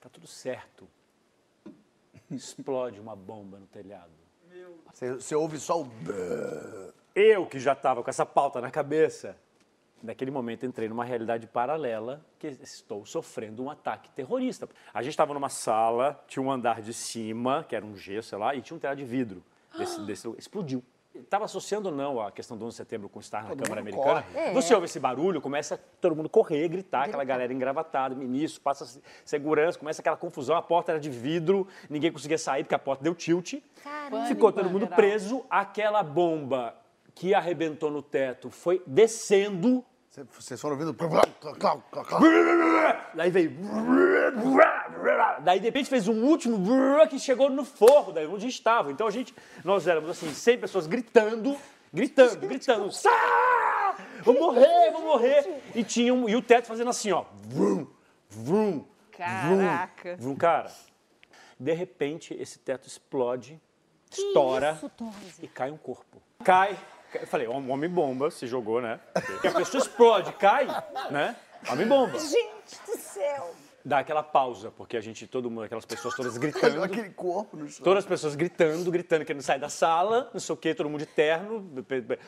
Tá 0.00 0.08
tudo 0.08 0.26
certo. 0.26 0.88
Explode 2.30 2.98
uma 2.98 3.14
bomba 3.14 3.58
no 3.58 3.66
telhado. 3.66 4.19
Você, 4.92 5.14
você 5.14 5.34
ouve 5.34 5.58
só 5.58 5.82
o... 5.82 5.90
Eu, 7.14 7.46
que 7.46 7.58
já 7.58 7.72
estava 7.72 8.02
com 8.02 8.10
essa 8.10 8.24
pauta 8.24 8.60
na 8.60 8.70
cabeça, 8.70 9.36
naquele 10.02 10.30
momento 10.30 10.64
entrei 10.64 10.88
numa 10.88 11.04
realidade 11.04 11.46
paralela 11.46 12.24
que 12.38 12.46
estou 12.46 13.04
sofrendo 13.04 13.62
um 13.62 13.70
ataque 13.70 14.10
terrorista. 14.10 14.68
A 14.92 15.02
gente 15.02 15.12
estava 15.12 15.34
numa 15.34 15.48
sala, 15.48 16.22
tinha 16.26 16.42
um 16.42 16.50
andar 16.50 16.80
de 16.80 16.94
cima, 16.94 17.64
que 17.68 17.76
era 17.76 17.84
um 17.84 17.96
G, 17.96 18.22
sei 18.22 18.38
lá, 18.38 18.54
e 18.54 18.62
tinha 18.62 18.76
um 18.76 18.80
telhado 18.80 18.98
de 18.98 19.04
vidro. 19.04 19.42
Desse, 19.76 20.00
desse, 20.06 20.28
explodiu. 20.38 20.82
Estava 21.14 21.44
associando 21.44 21.88
ou 21.88 21.94
não 21.94 22.20
a 22.20 22.30
questão 22.30 22.56
do 22.56 22.64
11 22.64 22.72
de 22.72 22.76
setembro 22.76 23.08
com 23.08 23.18
estar 23.18 23.42
na 23.42 23.48
Todo 23.50 23.62
Câmara 23.64 23.80
Americana. 23.80 24.22
corre. 24.22 24.52
Você 24.52 24.72
ouve 24.74 24.86
esse 24.86 25.00
barulho, 25.00 25.40
começa 25.40 25.76
todo 26.00 26.14
mundo 26.14 26.28
correr, 26.28 26.68
gritar, 26.68 27.04
aquela 27.06 27.24
galera 27.24 27.52
engravatada, 27.52 28.14
ministro, 28.14 28.60
passa 28.60 29.00
segurança, 29.24 29.78
começa 29.78 30.00
aquela 30.00 30.16
confusão, 30.16 30.56
a 30.56 30.62
porta 30.62 30.92
era 30.92 31.00
de 31.00 31.10
vidro, 31.10 31.66
ninguém 31.88 32.12
conseguia 32.12 32.38
sair 32.38 32.62
porque 32.62 32.74
a 32.76 32.78
porta 32.78 33.02
deu 33.02 33.14
tilt. 33.14 33.54
Pânico 34.08 34.28
Ficou 34.28 34.52
todo 34.52 34.70
mundo 34.70 34.86
preso, 34.86 35.44
aquela 35.50 36.02
bomba 36.02 36.76
que 37.14 37.34
arrebentou 37.34 37.90
no 37.90 38.02
teto 38.02 38.48
foi 38.48 38.82
descendo. 38.86 39.84
Cê- 40.10 40.24
Vocês 40.24 40.60
foram 40.60 40.76
ouvindo... 40.76 40.92
Daí 43.14 43.30
veio. 43.30 43.56
Daí 45.42 45.58
de 45.60 45.66
repente 45.66 45.88
fez 45.88 46.08
um 46.08 46.24
último 46.24 46.58
que 47.08 47.18
chegou 47.18 47.48
no 47.48 47.64
forro, 47.64 48.12
daí 48.12 48.26
onde 48.26 48.48
estava. 48.48 48.90
Então 48.90 49.06
a 49.06 49.10
gente, 49.10 49.34
nós 49.64 49.86
éramos 49.86 50.10
assim, 50.10 50.32
100 50.32 50.58
pessoas 50.58 50.86
gritando, 50.86 51.56
gritando, 51.92 52.36
gritando. 52.46 52.90
"Sá! 52.92 53.94
Vou 54.22 54.34
morrer, 54.34 54.90
vou 54.92 55.02
morrer. 55.02 55.62
E, 55.74 55.82
tinha 55.84 56.12
um, 56.12 56.28
e 56.28 56.34
o 56.36 56.42
teto 56.42 56.66
fazendo 56.66 56.90
assim, 56.90 57.12
ó. 57.12 57.24
Vrum, 57.44 57.86
vrum, 58.28 58.84
Caraca. 59.12 60.16
Vrum, 60.16 60.34
cara. 60.34 60.70
De 61.58 61.72
repente 61.72 62.34
esse 62.34 62.58
teto 62.58 62.86
explode, 62.88 63.60
estoura 64.10 64.78
isso, 65.26 65.44
e 65.44 65.48
cai 65.48 65.70
um 65.70 65.76
corpo. 65.76 66.20
Cai. 66.42 66.76
Eu 67.14 67.26
falei, 67.26 67.48
um 67.48 67.70
homem-bomba 67.70 68.30
se 68.30 68.46
jogou, 68.46 68.80
né? 68.80 69.00
Porque 69.12 69.48
a 69.48 69.52
pessoa 69.52 69.82
explode, 69.82 70.32
cai, 70.34 70.66
né? 71.10 71.36
Homem-bomba. 71.70 72.18
Gente 72.18 72.80
do 72.86 72.96
céu! 72.98 73.54
Dá 73.82 74.00
aquela 74.00 74.22
pausa, 74.22 74.70
porque 74.70 74.94
a 74.96 75.00
gente, 75.00 75.26
todo 75.26 75.50
mundo, 75.50 75.62
aquelas 75.64 75.86
pessoas 75.86 76.14
todas 76.14 76.36
gritando. 76.38 76.82
aquele 76.82 77.08
corpo 77.10 77.56
no 77.56 77.66
chão. 77.66 77.82
Todas 77.82 78.04
as 78.04 78.08
pessoas 78.08 78.34
gritando, 78.34 78.90
gritando, 78.90 79.24
querendo 79.24 79.40
sair 79.42 79.58
da 79.58 79.70
sala, 79.70 80.28
não 80.34 80.40
sei 80.40 80.52
o 80.52 80.56
quê, 80.56 80.74
todo 80.74 80.88
mundo 80.90 81.00
de 81.00 81.06
terno, 81.06 81.66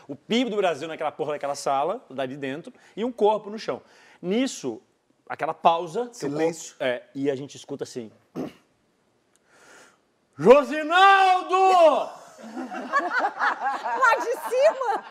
o 0.09 0.17
PIB 0.17 0.49
do 0.51 0.57
Brasil 0.57 0.89
naquela 0.89 1.13
porra 1.13 1.33
daquela 1.33 1.55
sala, 1.55 2.03
dali 2.09 2.37
dentro, 2.39 2.73
e 2.97 3.05
um 3.05 3.13
corpo 3.13 3.51
no 3.51 3.59
chão. 3.59 3.83
Nisso, 4.21 4.81
aquela 5.29 5.53
pausa. 5.53 6.07
que 6.09 6.17
Silêncio. 6.17 6.71
corpo- 6.71 6.85
é, 6.85 7.03
e 7.15 7.31
a 7.31 7.35
gente 7.37 7.55
escuta 7.57 7.85
assim. 7.85 8.11
Josinaldo! 10.39 12.22
Lá 14.01 14.17
de 14.17 14.33
cima! 14.51 15.05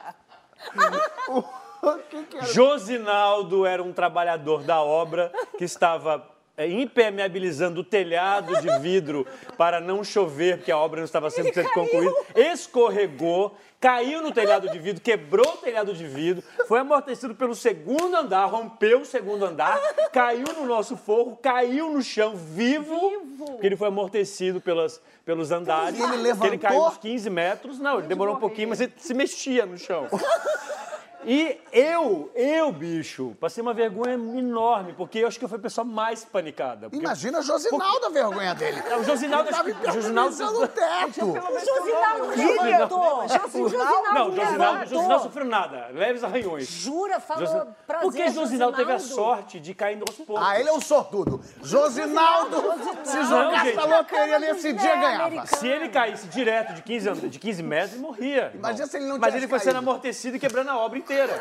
Josinaldo 2.53 3.65
era 3.65 3.81
um 3.81 3.91
trabalhador 3.91 4.63
da 4.63 4.81
obra 4.81 5.31
que 5.57 5.63
estava 5.63 6.23
impermeabilizando 6.67 7.81
o 7.81 7.83
telhado 7.83 8.59
de 8.61 8.79
vidro 8.79 9.25
para 9.57 9.79
não 9.79 10.03
chover, 10.03 10.57
porque 10.57 10.71
a 10.71 10.77
obra 10.77 10.99
não 10.99 11.05
estava 11.05 11.29
sendo 11.29 11.51
concluída. 11.73 12.13
Escorregou, 12.35 13.55
caiu 13.79 14.21
no 14.21 14.31
telhado 14.31 14.69
de 14.69 14.77
vidro, 14.79 15.01
quebrou 15.01 15.53
o 15.53 15.57
telhado 15.57 15.93
de 15.93 16.05
vidro, 16.07 16.43
foi 16.67 16.79
amortecido 16.79 17.33
pelo 17.33 17.55
segundo 17.55 18.15
andar, 18.15 18.45
rompeu 18.45 19.01
o 19.01 19.05
segundo 19.05 19.45
andar, 19.45 19.79
caiu 20.11 20.45
no 20.57 20.65
nosso 20.65 20.95
forro, 20.95 21.37
caiu 21.41 21.91
no 21.91 22.01
chão 22.01 22.35
vivo, 22.35 22.99
porque 23.37 23.65
ele 23.65 23.75
foi 23.75 23.87
amortecido 23.87 24.61
pelas, 24.61 25.01
pelos 25.25 25.51
andares. 25.51 25.99
E 25.99 26.01
ele 26.01 26.07
que 26.09 26.13
Ele 26.15 26.23
levantou? 26.23 26.59
caiu 26.59 26.85
uns 26.85 26.97
15 26.97 27.29
metros. 27.29 27.79
Não, 27.79 27.99
ele 27.99 28.07
demorou 28.07 28.35
um 28.35 28.39
pouquinho, 28.39 28.69
mas 28.69 28.81
ele 28.81 28.93
se 28.97 29.13
mexia 29.13 29.65
no 29.65 29.77
chão. 29.77 30.07
E 31.23 31.59
eu, 31.71 32.31
eu, 32.35 32.71
bicho, 32.71 33.35
passei 33.39 33.61
uma 33.61 33.73
vergonha 33.73 34.13
enorme, 34.13 34.93
porque 34.93 35.19
eu 35.19 35.27
acho 35.27 35.37
que 35.37 35.45
eu 35.45 35.49
fui 35.49 35.57
a 35.57 35.61
pessoa 35.61 35.85
mais 35.85 36.25
panicada. 36.25 36.89
Porque 36.89 37.03
Imagina 37.05 37.39
a 37.39 37.41
Josinaldo 37.41 38.05
a 38.07 38.09
vergonha 38.09 38.55
dele. 38.55 38.81
o 38.99 39.03
Josinaldo... 39.03 39.49
Tava 39.51 39.69
Josinaldo... 39.91 40.33
impermeabilizando 40.33 40.63
o 40.63 40.67
teto. 40.67 41.25
Josinaldo 41.65 42.35
Jura? 42.35 42.63
levantou! 42.63 43.23
Josinaldo 43.27 44.13
Não, 44.13 44.29
o 44.29 44.35
Josinaldo. 44.35 44.85
Josinaldo 44.89 45.23
sofreu 45.23 45.45
nada, 45.45 45.87
leves 45.93 46.23
arranhões. 46.23 46.67
Jura? 46.67 47.19
Falou 47.19 47.45
Josi- 47.45 47.65
prazer, 47.85 48.03
Porque 48.09 48.29
Josinaldo 48.31 48.77
teve 48.77 48.91
a 48.91 48.97
Josinaldo. 48.97 49.23
sorte 49.23 49.59
de 49.59 49.73
cair 49.75 49.99
aos 50.01 50.15
poucos. 50.17 50.43
Ah, 50.45 50.59
ele 50.59 50.69
é 50.69 50.73
um 50.73 50.81
sortudo. 50.81 51.39
Josinaldo, 51.61 52.57
se 53.03 53.15
Não, 53.17 53.25
jogasse 53.25 53.65
gente. 53.65 53.79
a 53.79 53.85
loteria 53.97 54.39
nesse 54.39 54.73
dia, 54.73 54.81
Zé 54.81 54.95
ganhava. 54.95 55.23
Americanos. 55.25 55.49
Se 55.59 55.67
ele 55.67 55.89
caísse 55.89 56.27
direto 56.27 56.73
de 56.73 56.81
15, 56.81 57.09
and- 57.09 57.29
de 57.29 57.39
15 57.39 57.63
metros, 57.63 57.93
ele 57.93 58.01
morria. 58.01 58.51
Imagina 58.55 58.87
se 58.87 58.97
ele 58.97 59.05
não 59.05 59.17
Mas 59.17 59.27
tivesse 59.27 59.37
ele 59.37 59.47
foi 59.47 59.59
sendo 59.59 59.77
amortecido 59.77 60.37
e 60.37 60.39
quebrando 60.39 60.69
a 60.69 60.77
obra 60.77 60.97
inteira. 61.11 61.39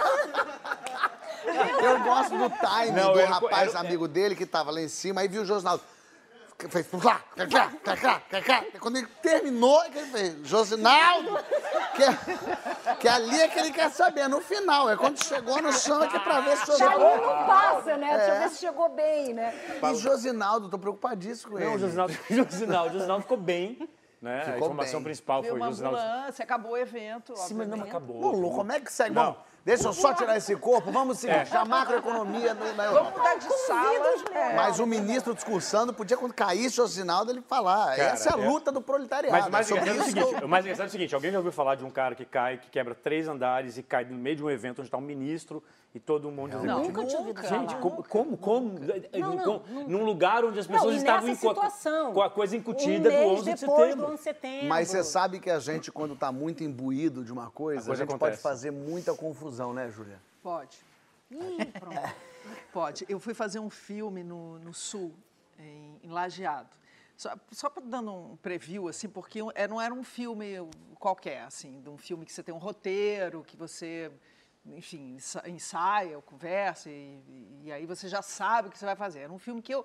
Eu 1.82 2.00
gosto 2.02 2.36
do 2.36 2.50
timing 2.50 2.92
Não, 2.92 3.12
do 3.12 3.20
era- 3.20 3.30
rapaz 3.30 3.70
era- 3.70 3.80
amigo 3.80 4.06
dele 4.06 4.34
que 4.36 4.44
tava 4.46 4.70
lá 4.70 4.80
em 4.80 4.88
cima, 4.88 5.20
aí 5.22 5.28
viu 5.28 5.42
o 5.42 5.44
Josinaldo. 5.44 5.82
fez 6.68 6.86
clá, 6.88 7.20
clá, 7.34 7.46
clá, 7.46 7.70
clá, 7.96 8.20
clá, 8.28 8.42
clá. 8.42 8.64
Quando 8.78 8.98
ele 8.98 9.06
terminou, 9.22 9.82
é 9.82 9.86
ele 9.86 10.00
fez, 10.10 10.36
Josinaldo, 10.46 11.38
que, 11.94 12.96
que 12.96 13.08
ali 13.08 13.40
é 13.40 13.48
que 13.48 13.58
ele 13.58 13.70
quer 13.72 13.90
saber, 13.90 14.28
no 14.28 14.42
final. 14.42 14.90
É 14.90 14.96
quando 14.96 15.22
chegou 15.24 15.62
no 15.62 15.72
chão, 15.72 16.02
é 16.02 16.08
que 16.08 16.16
é 16.16 16.20
pra 16.20 16.40
ver 16.40 16.58
se 16.58 16.66
Dali 16.66 16.78
Josinaldo... 16.80 17.26
não 17.26 17.46
passa, 17.46 17.96
né? 17.96 18.16
Deixa 18.18 18.30
eu 18.30 18.34
É. 18.34 18.38
ver 18.40 18.48
se 18.50 18.58
chegou 18.58 18.88
bem, 18.90 19.32
né? 19.32 19.54
E 19.82 19.94
Josinaldo, 19.94 20.68
tô 20.68 20.78
preocupadíssimo 20.78 21.52
com 21.52 21.58
ele. 21.58 21.66
Não, 21.66 21.74
o 21.76 21.78
Josinaldo, 21.78 22.12
Josinaldo, 22.28 22.92
Josinaldo 22.92 23.22
ficou 23.22 23.38
bem, 23.38 23.88
né? 24.20 24.44
a 24.46 24.56
informação 24.58 25.00
bem. 25.00 25.04
principal 25.04 25.40
Veio 25.40 25.54
foi 25.54 25.60
uma 25.60 25.68
o 25.68 25.70
Josinaldo. 25.70 25.96
ambulância, 25.98 26.42
acabou 26.42 26.72
o 26.72 26.76
evento. 26.76 27.34
Sim, 27.36 27.54
mas 27.54 27.68
não 27.68 27.80
acabou. 27.82 28.22
Ô, 28.22 28.30
Lu, 28.32 28.50
como 28.50 28.70
é 28.70 28.78
que 28.80 28.92
segue? 28.92 29.14
Não. 29.14 29.34
Vamos, 29.64 29.64
deixa 29.64 29.88
eu 29.88 29.93
só 29.93 30.14
tirar 30.14 30.37
esse 30.37 30.57
corpo, 30.57 30.90
vamos 30.90 31.19
seguir. 31.19 31.33
É. 31.35 31.45
Já 31.45 31.64
macroeconomia 31.64 32.55
no- 32.55 32.64
na 32.75 32.85
Vamos 32.90 32.99
Europa. 32.99 33.19
mudar 33.19 33.35
de 33.37 33.52
sala. 33.67 34.38
É. 34.38 34.55
Mas 34.57 34.79
o 34.79 34.87
ministro 34.87 35.35
discursando 35.35 35.93
podia, 35.93 36.17
quando 36.17 36.33
caísse 36.33 36.81
o 36.81 36.87
Josinaldo, 36.87 37.31
ele 37.31 37.43
falar. 37.43 37.97
Cara, 37.97 38.02
Essa 38.12 38.31
é 38.31 38.35
a 38.35 38.43
é. 38.45 38.49
luta 38.49 38.73
do 38.73 38.81
proletariado. 38.81 39.37
Mas 39.37 39.47
o 39.47 39.50
mais 39.50 39.71
é 39.71 39.75
sobre 39.75 39.90
é 39.90 39.93
o 39.93 40.02
seguinte, 40.05 40.33
eu- 40.40 40.47
o 40.47 40.49
mais 40.49 40.64
engraçado 40.64 40.87
é 40.87 40.88
o 40.88 40.93
seguinte, 40.93 41.14
alguém 41.14 41.31
já 41.31 41.38
ouviu 41.38 41.52
falar 41.52 41.75
de 41.75 41.85
um 41.85 41.90
cara 41.90 42.14
que 42.14 42.25
cai, 42.25 42.57
que 42.59 42.71
quebra 42.71 42.95
três 42.95 43.29
andares 43.29 43.76
e 43.76 43.83
cai 43.83 44.05
no 44.05 44.17
meio 44.17 44.37
de 44.37 44.45
um 44.45 44.50
evento 44.50 44.79
onde 44.81 44.88
está 44.88 44.97
um 44.99 45.02
ministro 45.02 45.62
e 45.93 45.99
todo 45.99 46.29
um 46.29 46.31
monte 46.31 46.57
de 46.57 46.64
Não, 46.67 46.85
nunca 46.85 47.05
tinha 47.05 47.19
ouvido 47.19 47.43
Gente, 47.43 47.49
falar. 47.73 47.81
como, 47.81 48.05
como, 48.05 48.37
como, 48.37 48.79
Não, 48.79 49.35
não, 49.35 49.38
como- 49.45 49.62
nunca. 49.69 49.88
num 49.90 50.05
lugar 50.05 50.45
onde 50.45 50.61
as 50.61 50.67
pessoas 50.67 50.95
estavam 50.97 51.26
nessa 51.26 51.47
em 51.47 51.49
situação, 51.49 52.12
com 52.12 52.23
a 52.23 52.31
coisa 52.31 52.57
incutida 52.57 53.09
um 53.09 53.12
do 53.12 53.19
mês 53.19 53.40
11 53.40 53.52
de 53.55 53.59
setembro. 53.61 53.97
do 53.97 54.05
11 54.07 54.17
de 54.17 54.23
setembro. 54.23 54.69
Mas 54.69 54.88
você 54.88 55.02
sabe 55.02 55.40
que 55.40 55.50
a 55.50 55.59
gente, 55.59 55.90
quando 55.90 56.14
está 56.14 56.31
muito 56.31 56.62
imbuído 56.62 57.25
de 57.25 57.33
uma 57.33 57.50
coisa, 57.50 57.83
a, 57.83 57.87
coisa 57.87 58.02
gente 58.05 58.09
acontece. 58.14 58.40
pode 58.40 58.43
fazer 58.43 58.71
muita 58.71 59.12
confusão, 59.14 59.50
né, 59.73 59.90
Júlia? 59.90 60.21
Pode. 60.42 60.78
Pronto. 61.78 62.14
Pode. 62.73 63.07
Eu 63.09 63.21
fui 63.21 63.35
fazer 63.35 63.59
um 63.59 63.71
filme 63.71 64.23
no, 64.23 64.59
no 64.59 64.73
Sul, 64.75 65.14
em, 65.59 66.00
em 66.02 66.11
Lajeado. 66.11 66.69
Só, 67.16 67.35
só 67.52 67.71
dando 67.85 68.12
um 68.12 68.37
preview, 68.37 68.88
assim, 68.88 69.09
porque 69.09 69.40
não 69.69 69.80
era 69.80 69.92
um 69.92 70.02
filme 70.02 70.54
qualquer, 70.99 71.42
assim, 71.42 71.80
de 71.83 71.90
um 71.90 71.99
filme 71.99 72.25
que 72.25 72.33
você 72.33 72.42
tem 72.42 72.54
um 72.54 72.59
roteiro, 72.59 73.45
que 73.45 73.57
você, 73.59 74.11
enfim, 74.64 75.16
ensa- 75.16 75.47
ensaia, 75.47 76.19
conversa, 76.23 76.88
e, 76.90 77.61
e 77.64 77.73
aí 77.73 77.85
você 77.85 78.09
já 78.09 78.23
sabe 78.23 78.69
o 78.69 78.71
que 78.71 78.78
você 78.78 78.87
vai 78.87 78.97
fazer. 78.97 79.21
Era 79.21 79.33
um 79.33 79.38
filme 79.38 79.61
que 79.61 79.75
eu, 79.75 79.85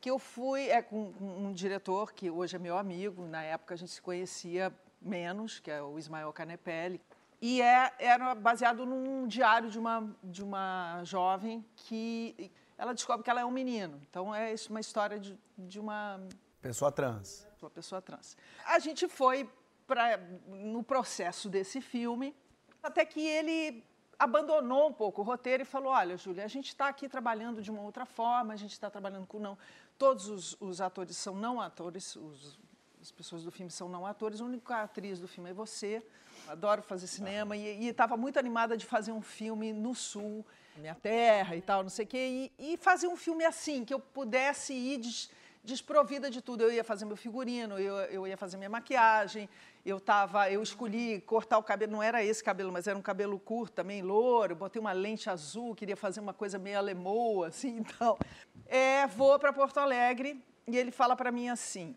que 0.00 0.10
eu 0.10 0.18
fui 0.18 0.70
é, 0.70 0.80
com 0.80 1.12
um 1.20 1.52
diretor 1.52 2.12
que 2.14 2.30
hoje 2.30 2.56
é 2.56 2.58
meu 2.58 2.78
amigo, 2.78 3.26
na 3.26 3.42
época 3.42 3.74
a 3.74 3.76
gente 3.76 3.92
se 3.92 4.00
conhecia 4.00 4.72
menos, 5.02 5.60
que 5.60 5.70
é 5.70 5.82
o 5.82 5.98
Ismael 5.98 6.32
Canepelli. 6.32 6.98
E 7.40 7.62
é, 7.62 7.92
era 7.98 8.34
baseado 8.34 8.84
num 8.84 9.26
diário 9.26 9.70
de 9.70 9.78
uma, 9.78 10.14
de 10.22 10.42
uma 10.42 11.02
jovem 11.04 11.64
que 11.74 12.50
ela 12.76 12.92
descobre 12.92 13.24
que 13.24 13.30
ela 13.30 13.40
é 13.40 13.44
um 13.44 13.50
menino. 13.50 14.00
Então 14.08 14.34
é 14.34 14.54
uma 14.68 14.80
história 14.80 15.18
de, 15.18 15.38
de 15.56 15.80
uma, 15.80 16.20
Pessoa 16.60 16.92
trans. 16.92 17.46
uma 17.62 17.70
pessoa 17.70 18.02
trans. 18.02 18.36
A 18.66 18.78
gente 18.78 19.08
foi 19.08 19.48
pra, 19.86 20.18
no 20.48 20.82
processo 20.82 21.48
desse 21.48 21.80
filme, 21.80 22.36
até 22.82 23.04
que 23.06 23.20
ele 23.26 23.82
abandonou 24.18 24.88
um 24.88 24.92
pouco 24.92 25.22
o 25.22 25.24
roteiro 25.24 25.62
e 25.62 25.66
falou: 25.66 25.92
Olha, 25.92 26.16
Júlia, 26.18 26.44
a 26.44 26.48
gente 26.48 26.68
está 26.68 26.88
aqui 26.88 27.08
trabalhando 27.08 27.62
de 27.62 27.70
uma 27.70 27.80
outra 27.80 28.04
forma, 28.04 28.52
a 28.52 28.56
gente 28.56 28.72
está 28.72 28.90
trabalhando 28.90 29.26
com 29.26 29.38
não. 29.38 29.56
Todos 29.98 30.28
os, 30.28 30.56
os 30.60 30.80
atores 30.82 31.16
são 31.16 31.34
não 31.34 31.58
atores, 31.60 32.16
os- 32.16 32.58
as 33.00 33.10
pessoas 33.10 33.42
do 33.44 33.50
filme 33.50 33.70
são 33.70 33.88
não 33.88 34.04
atores, 34.04 34.42
a 34.42 34.44
única 34.44 34.82
atriz 34.82 35.18
do 35.18 35.26
filme 35.26 35.48
é 35.48 35.54
você. 35.54 36.06
Adoro 36.50 36.82
fazer 36.82 37.06
cinema 37.06 37.56
e 37.56 37.86
estava 37.86 38.16
muito 38.16 38.36
animada 38.36 38.76
de 38.76 38.84
fazer 38.84 39.12
um 39.12 39.22
filme 39.22 39.72
no 39.72 39.94
Sul, 39.94 40.44
minha 40.76 40.96
terra 40.96 41.54
e 41.54 41.62
tal, 41.62 41.84
não 41.84 41.90
sei 41.90 42.04
o 42.04 42.08
quê, 42.08 42.50
e, 42.58 42.72
e 42.72 42.76
fazer 42.76 43.06
um 43.06 43.16
filme 43.16 43.44
assim, 43.44 43.84
que 43.84 43.94
eu 43.94 44.00
pudesse 44.00 44.74
ir 44.74 44.98
des- 44.98 45.30
desprovida 45.62 46.28
de 46.28 46.42
tudo. 46.42 46.64
Eu 46.64 46.72
ia 46.72 46.82
fazer 46.82 47.04
meu 47.04 47.16
figurino, 47.16 47.78
eu, 47.78 47.94
eu 48.06 48.26
ia 48.26 48.36
fazer 48.36 48.56
minha 48.56 48.68
maquiagem, 48.68 49.48
eu 49.86 50.00
tava, 50.00 50.50
eu 50.50 50.60
escolhi 50.60 51.20
cortar 51.20 51.56
o 51.56 51.62
cabelo, 51.62 51.92
não 51.92 52.02
era 52.02 52.24
esse 52.24 52.42
cabelo, 52.42 52.72
mas 52.72 52.88
era 52.88 52.98
um 52.98 53.02
cabelo 53.02 53.38
curto 53.38 53.74
também, 53.74 54.02
louro, 54.02 54.56
botei 54.56 54.80
uma 54.80 54.90
lente 54.92 55.30
azul, 55.30 55.72
queria 55.76 55.96
fazer 55.96 56.18
uma 56.18 56.34
coisa 56.34 56.58
meio 56.58 56.78
alemoa, 56.78 57.46
assim, 57.46 57.76
então. 57.94 58.18
É, 58.66 59.06
vou 59.06 59.38
para 59.38 59.52
Porto 59.52 59.78
Alegre 59.78 60.42
e 60.66 60.76
ele 60.76 60.90
fala 60.90 61.14
para 61.14 61.30
mim 61.30 61.48
assim, 61.48 61.96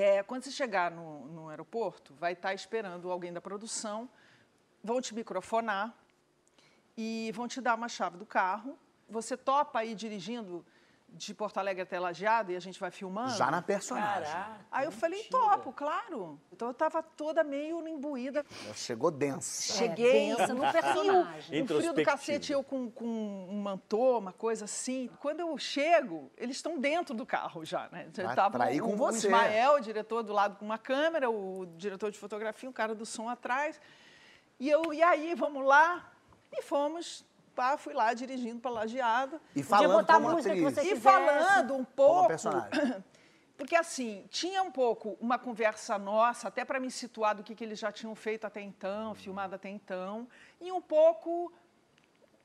é, 0.00 0.22
quando 0.22 0.44
você 0.44 0.50
chegar 0.50 0.90
no, 0.90 1.26
no 1.26 1.48
aeroporto, 1.48 2.14
vai 2.14 2.32
estar 2.32 2.54
esperando 2.54 3.10
alguém 3.10 3.32
da 3.32 3.40
produção, 3.40 4.08
vão 4.82 5.00
te 5.00 5.14
microfonar 5.14 5.94
e 6.96 7.30
vão 7.34 7.48
te 7.48 7.60
dar 7.60 7.74
uma 7.74 7.88
chave 7.88 8.16
do 8.16 8.26
carro. 8.26 8.78
Você 9.08 9.36
topa 9.36 9.84
ir 9.84 9.94
dirigindo 9.94 10.64
de 11.14 11.32
Porto 11.32 11.58
Alegre 11.58 11.82
até 11.82 11.98
Lajeado 11.98 12.52
e 12.52 12.56
a 12.56 12.60
gente 12.60 12.78
vai 12.78 12.90
filmando? 12.90 13.30
Já 13.36 13.50
na 13.50 13.62
personagem. 13.62 14.32
Aí 14.70 14.84
eu 14.84 14.92
falei, 14.92 15.22
topo, 15.24 15.72
claro. 15.72 16.40
Então 16.52 16.68
eu 16.68 16.72
estava 16.72 17.02
toda 17.02 17.42
meio 17.44 17.86
imbuída. 17.86 18.44
Chegou 18.74 19.10
densa. 19.10 19.72
Cheguei 19.74 20.30
É, 20.32 20.36
densa 20.36 20.54
no 20.54 20.60
frio, 20.60 20.72
personagem. 20.72 21.62
no 21.62 21.66
frio 21.66 21.92
do 21.92 22.04
cacete, 22.04 22.52
eu 22.52 22.62
com, 22.62 22.90
com 22.90 23.06
um 23.06 23.60
mantô, 23.62 24.18
uma 24.18 24.32
coisa 24.32 24.64
assim. 24.64 25.08
Quando 25.20 25.40
eu 25.40 25.56
chego, 25.56 26.30
eles 26.36 26.56
estão 26.56 26.78
dentro 26.78 27.14
do 27.14 27.24
carro 27.24 27.64
já, 27.64 27.88
né? 27.90 28.08
Já 28.12 28.34
tava 28.34 28.58
trair 28.58 28.80
o, 28.82 28.86
com 28.86 28.94
o 28.94 28.96
você. 28.96 29.26
Ismael, 29.28 29.74
o 29.74 29.80
diretor 29.80 30.22
do 30.22 30.32
lado 30.32 30.56
com 30.56 30.64
uma 30.64 30.78
câmera, 30.78 31.30
o 31.30 31.66
diretor 31.76 32.10
de 32.10 32.18
fotografia, 32.18 32.68
o 32.68 32.72
cara 32.72 32.94
do 32.94 33.06
som 33.06 33.28
atrás. 33.28 33.80
E 34.58 34.68
eu, 34.68 34.92
e 34.92 35.02
aí, 35.02 35.34
vamos 35.34 35.64
lá? 35.64 36.10
E 36.52 36.62
fomos, 36.62 37.24
pá, 37.54 37.76
fui 37.76 37.94
lá 37.94 38.12
dirigindo 38.14 38.60
para 38.60 38.70
Lajeado. 38.70 39.40
E 39.54 39.62
falando 39.62 39.92
botar 39.92 40.14
a 40.14 40.20
como 40.20 40.36
atriz. 40.38 40.62
você 40.74 40.82
E 40.82 40.96
falando 41.00 41.74
um 41.74 41.84
Como 41.84 41.86
pouco. 41.86 42.28
personagem. 42.28 42.70
Porque 43.56 43.76
assim, 43.76 44.26
tinha 44.30 44.62
um 44.64 44.70
pouco 44.70 45.16
uma 45.20 45.38
conversa 45.38 45.96
nossa, 45.96 46.48
até 46.48 46.64
para 46.64 46.80
me 46.80 46.90
situar 46.90 47.36
do 47.36 47.44
que, 47.44 47.54
que 47.54 47.62
eles 47.62 47.78
já 47.78 47.92
tinham 47.92 48.12
feito 48.16 48.44
até 48.44 48.60
então, 48.60 49.14
filmado 49.14 49.54
até 49.54 49.68
então, 49.68 50.26
e 50.60 50.72
um 50.72 50.80
pouco 50.82 51.52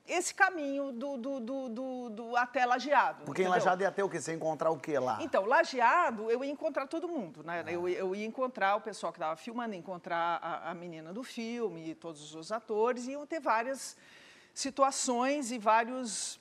esse 0.06 0.32
caminho 0.32 0.92
do, 0.92 1.16
do, 1.16 1.40
do, 1.40 1.68
do- 1.68 2.10
do 2.10 2.36
até 2.36 2.64
lajeado. 2.64 3.24
Porque 3.24 3.42
em 3.42 3.44
entendeu? 3.46 3.58
Lajado 3.64 3.82
ia 3.82 3.90
ter 3.90 4.04
o 4.04 4.08
quê? 4.08 4.20
Você 4.20 4.30
ia 4.30 4.36
encontrar 4.36 4.70
o 4.70 4.78
quê 4.78 4.98
lá? 5.00 5.18
Então, 5.20 5.44
lajeado, 5.46 6.30
eu 6.30 6.44
ia 6.44 6.50
encontrar 6.50 6.86
todo 6.86 7.08
mundo, 7.08 7.42
né? 7.42 7.64
Eu, 7.66 7.88
eu 7.88 8.14
ia 8.14 8.24
encontrar 8.26 8.76
o 8.76 8.80
pessoal 8.80 9.12
que 9.12 9.18
estava 9.18 9.36
filmando, 9.36 9.74
encontrar 9.74 10.38
a, 10.40 10.70
a 10.70 10.74
menina 10.74 11.12
do 11.12 11.22
filme, 11.24 11.94
todos 11.96 12.34
os 12.36 12.50
atores, 12.52 13.06
e 13.08 13.12
iam 13.12 13.26
ter 13.26 13.40
várias 13.40 13.96
situações 14.54 15.50
e 15.50 15.58
vários 15.58 16.40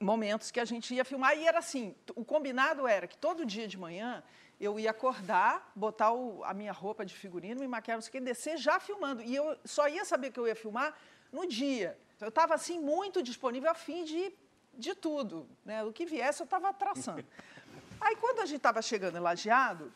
momentos 0.00 0.50
que 0.50 0.60
a 0.60 0.64
gente 0.64 0.94
ia 0.94 1.04
filmar. 1.04 1.36
E 1.36 1.46
era 1.46 1.58
assim, 1.58 1.94
o 2.14 2.24
combinado 2.24 2.86
era 2.86 3.06
que 3.06 3.16
todo 3.16 3.44
dia 3.44 3.66
de 3.66 3.76
manhã 3.76 4.22
eu 4.60 4.78
ia 4.78 4.90
acordar, 4.90 5.70
botar 5.74 6.12
o- 6.12 6.42
a 6.44 6.52
minha 6.52 6.72
roupa 6.72 7.04
de 7.04 7.14
figurino, 7.14 7.60
me 7.60 7.68
maquiar, 7.68 7.96
não 7.96 8.02
sei 8.02 8.08
o 8.08 8.12
que, 8.12 8.20
descer 8.20 8.56
já 8.56 8.80
filmando. 8.80 9.22
E 9.22 9.34
eu 9.34 9.56
só 9.64 9.88
ia 9.88 10.04
saber 10.04 10.30
que 10.32 10.38
eu 10.40 10.46
ia 10.46 10.56
filmar 10.56 10.94
no 11.32 11.46
dia. 11.46 11.96
Então, 12.16 12.26
eu 12.26 12.30
estava 12.30 12.54
assim 12.54 12.80
muito 12.80 13.22
disponível 13.22 13.70
a 13.70 13.74
fim 13.74 14.04
de, 14.04 14.32
de 14.74 14.94
tudo. 14.94 15.48
Né? 15.64 15.84
O 15.84 15.92
que 15.92 16.04
viesse 16.06 16.42
eu 16.42 16.44
estava 16.44 16.72
traçando. 16.72 17.24
Aí 18.00 18.16
quando 18.16 18.40
a 18.40 18.46
gente 18.46 18.56
estava 18.58 18.80
chegando 18.82 19.16
em 19.16 19.20
Lajeado, 19.20 19.92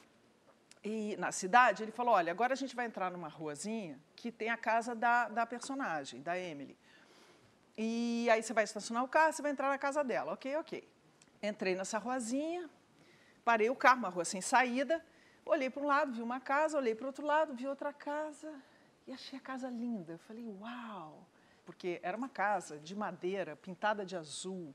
e 0.85 1.17
na 1.17 1.31
cidade, 1.31 1.85
ele 1.85 1.93
falou, 1.93 2.15
olha, 2.15 2.33
agora 2.33 2.53
a 2.55 2.57
gente 2.57 2.75
vai 2.75 2.87
entrar 2.87 3.09
numa 3.11 3.29
ruazinha 3.29 4.01
que 4.17 4.33
tem 4.33 4.51
a 4.51 4.57
casa 4.57 4.97
da, 4.97 5.29
da 5.29 5.47
personagem, 5.47 6.21
da 6.21 6.37
Emily. 6.37 6.77
E 7.77 8.29
aí 8.31 8.43
você 8.43 8.53
vai 8.53 8.65
estacionar 8.65 9.03
o 9.05 9.09
carro, 9.09 9.33
você 9.33 9.43
vai 9.43 9.51
entrar 9.51 9.69
na 9.69 9.79
casa 9.79 10.05
dela. 10.05 10.33
Ok, 10.33 10.57
ok. 10.57 10.89
Entrei 11.43 11.75
nessa 11.75 11.99
ruazinha, 11.99 12.69
parei 13.45 13.71
o 13.71 13.77
carro, 13.77 13.99
uma 13.99 14.09
rua 14.09 14.25
sem 14.25 14.41
saída, 14.41 15.05
olhei 15.45 15.71
para 15.71 15.83
um 15.83 15.87
lado, 15.87 16.13
vi 16.13 16.23
uma 16.23 16.41
casa, 16.41 16.77
olhei 16.77 16.95
para 16.95 17.05
o 17.05 17.07
outro 17.09 17.27
lado, 17.27 17.55
vi 17.55 17.67
outra 17.67 17.93
casa 17.93 18.53
e 19.07 19.13
achei 19.13 19.39
a 19.39 19.43
casa 19.43 19.69
linda. 19.69 20.13
Eu 20.13 20.19
falei, 20.19 20.45
uau! 20.61 21.27
Porque 21.65 22.01
era 22.03 22.17
uma 22.17 22.29
casa 22.29 22.79
de 22.79 22.95
madeira, 22.95 23.57
pintada 23.57 24.05
de 24.05 24.17
azul, 24.17 24.75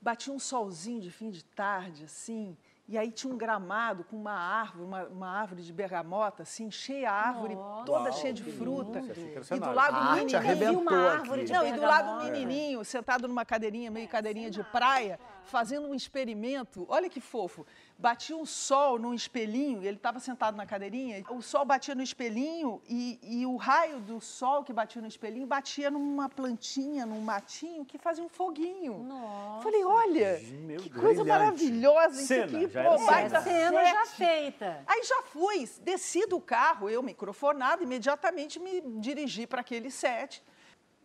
batia 0.00 0.32
um 0.32 0.38
solzinho 0.38 1.00
de 1.00 1.10
fim 1.10 1.30
de 1.30 1.44
tarde, 1.44 2.04
assim, 2.04 2.56
e 2.86 2.98
aí 2.98 3.10
tinha 3.10 3.32
um 3.32 3.36
gramado 3.36 4.04
com 4.04 4.14
uma 4.14 4.34
árvore, 4.34 4.84
uma, 4.84 5.04
uma 5.04 5.28
árvore 5.28 5.62
de 5.62 5.72
bergamota, 5.72 6.42
assim, 6.42 6.70
cheia 6.70 7.10
a 7.10 7.14
árvore, 7.14 7.56
toda 7.86 8.12
cheia 8.12 8.32
de 8.32 8.42
fruta. 8.42 9.00
E 9.00 9.58
do 9.58 9.72
lado 9.72 9.96
um 9.96 10.00
arte 10.00 10.38
menininho. 10.38 10.80
uma 10.80 11.12
árvore 11.12 11.44
de 11.44 11.52
Não, 11.52 11.66
e 11.66 11.72
do 11.72 11.80
lado 11.80 12.10
um 12.10 12.24
menininho, 12.24 12.84
sentado 12.84 13.26
numa 13.26 13.44
cadeirinha, 13.44 13.90
meio 13.90 14.06
cadeirinha 14.06 14.50
de 14.50 14.62
praia, 14.64 15.18
fazendo 15.44 15.88
um 15.88 15.94
experimento. 15.94 16.84
Olha 16.86 17.08
que 17.08 17.22
fofo. 17.22 17.64
Batia 18.04 18.36
um 18.36 18.44
sol 18.44 18.98
num 18.98 19.14
espelhinho, 19.14 19.82
e 19.82 19.86
ele 19.86 19.96
estava 19.96 20.20
sentado 20.20 20.54
na 20.58 20.66
cadeirinha, 20.66 21.24
o 21.30 21.40
sol 21.40 21.64
batia 21.64 21.94
no 21.94 22.02
espelhinho 22.02 22.82
e, 22.86 23.18
e 23.22 23.46
o 23.46 23.56
raio 23.56 23.98
do 24.00 24.20
sol 24.20 24.62
que 24.62 24.74
batia 24.74 25.00
no 25.00 25.08
espelhinho 25.08 25.46
batia 25.46 25.90
numa 25.90 26.28
plantinha, 26.28 27.06
num 27.06 27.22
matinho 27.22 27.82
que 27.82 27.96
fazia 27.96 28.22
um 28.22 28.28
foguinho. 28.28 28.98
Nossa. 29.04 29.62
Falei, 29.62 29.82
olha, 29.86 30.38
Meu 30.66 30.80
que 30.82 30.90
Deus. 30.90 31.00
coisa 31.02 31.22
Brilhante. 31.22 31.44
maravilhosa 31.44 32.18
isso 32.18 32.26
Cena, 32.26 32.44
aqui. 32.44 32.68
já 32.68 32.82
pô, 32.84 32.88
era 32.90 32.98
cena. 32.98 33.10
baita 33.10 33.40
Cena 33.40 33.84
já 33.86 34.04
feita. 34.04 34.84
Aí 34.86 35.02
já 35.02 35.22
fui, 35.22 35.66
desci 35.80 36.26
do 36.26 36.38
carro, 36.38 36.90
eu 36.90 37.02
microfonado, 37.02 37.82
imediatamente 37.84 38.60
me 38.60 38.82
dirigi 39.00 39.46
para 39.46 39.62
aquele 39.62 39.90
set 39.90 40.42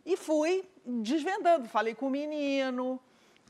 e 0.04 0.18
fui 0.18 0.68
desvendando. 0.84 1.66
Falei 1.66 1.94
com 1.94 2.08
o 2.08 2.10
menino, 2.10 3.00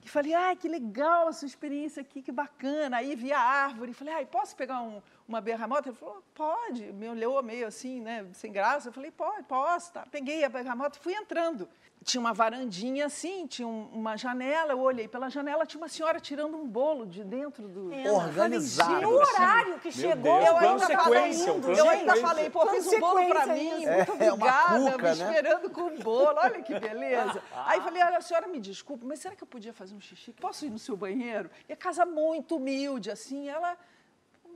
que 0.01 0.09
falei, 0.09 0.33
ai, 0.33 0.57
que 0.57 0.69
legal 0.69 1.29
a 1.29 1.33
sua 1.33 1.47
experiência 1.47 2.01
aqui, 2.01 2.23
que 2.23 2.33
bacana. 2.33 2.97
Aí 2.97 3.15
vi 3.15 3.33
a 3.33 3.41
árvore, 3.41 3.93
falei, 3.93 4.15
ai, 4.15 4.27
posso 4.27 4.57
pegar 4.57 4.81
um, 4.81 5.03
uma 5.31 5.41
bergamota? 5.41 5.89
Ele 5.89 5.97
falou, 5.97 6.23
pode. 6.35 6.93
Me 6.93 7.09
olhou 7.09 7.43
meio 7.43 7.67
assim, 7.67 8.01
né, 8.01 8.27
sem 8.33 8.53
graça. 8.53 8.89
Eu 8.89 8.93
falei, 8.93 9.11
pode, 9.11 9.45
posso. 9.45 9.93
Tá. 9.93 10.07
Peguei 10.11 10.45
a 10.45 10.49
bergamota 10.49 10.99
e 10.99 11.03
fui 11.03 11.15
entrando 11.15 11.69
tinha 12.05 12.21
uma 12.21 12.33
varandinha 12.33 13.07
assim, 13.07 13.47
tinha 13.47 13.69
um, 13.69 13.89
uma 13.93 14.17
janela, 14.17 14.73
eu 14.73 14.81
olhei 14.81 15.07
pela 15.07 15.29
janela, 15.29 15.67
tinha 15.67 15.81
uma 15.81 15.89
senhora 15.89 16.19
tirando 16.19 16.57
um 16.57 16.67
bolo 16.67 17.07
de 17.07 17.23
dentro 17.23 17.69
do... 17.69 17.93
É, 17.93 18.11
Organizado. 18.11 19.03
No 19.03 19.11
horário 19.11 19.79
que 19.81 19.93
chegou, 19.93 20.39
Deus, 20.39 20.49
eu 20.49 20.57
ainda 20.57 20.89
falei, 20.89 21.33
eu 21.79 21.91
ainda 21.91 22.17
falei, 22.17 22.51
pô, 22.51 22.67
fiz 22.69 22.87
um 22.87 23.01
bolo 23.01 23.29
pra 23.29 23.47
mim, 23.47 23.87
muito 23.87 24.13
É, 24.19 24.27
é 24.27 24.33
uma 24.33 24.47
obrigada, 24.47 24.93
cuca, 24.93 24.97
me 24.97 25.03
né? 25.03 25.13
esperando 25.13 25.71
com 25.71 25.83
o 25.83 25.99
bolo, 25.99 26.39
olha 26.39 26.63
que 26.63 26.79
beleza. 26.79 27.43
Aí 27.67 27.81
falei, 27.83 28.03
olha, 28.03 28.17
a 28.17 28.23
senhora 28.23 28.49
me 28.49 28.61
desculpe, 28.61 29.05
mas 29.05 29.21
será 29.21 29.37
que 29.37 29.43
eu 29.43 29.49
podia 29.49 29.73
fazer 29.73 29.95
um 29.95 30.01
xixi? 30.01 30.33
Posso 30.33 30.65
ir 30.65 30.71
no 30.71 30.79
seu 30.79 30.97
banheiro? 30.97 31.51
E 31.69 31.73
a 31.73 31.77
casa 31.77 32.07
muito 32.07 32.57
humilde, 32.57 33.11
assim, 33.11 33.49
ela 33.49 33.77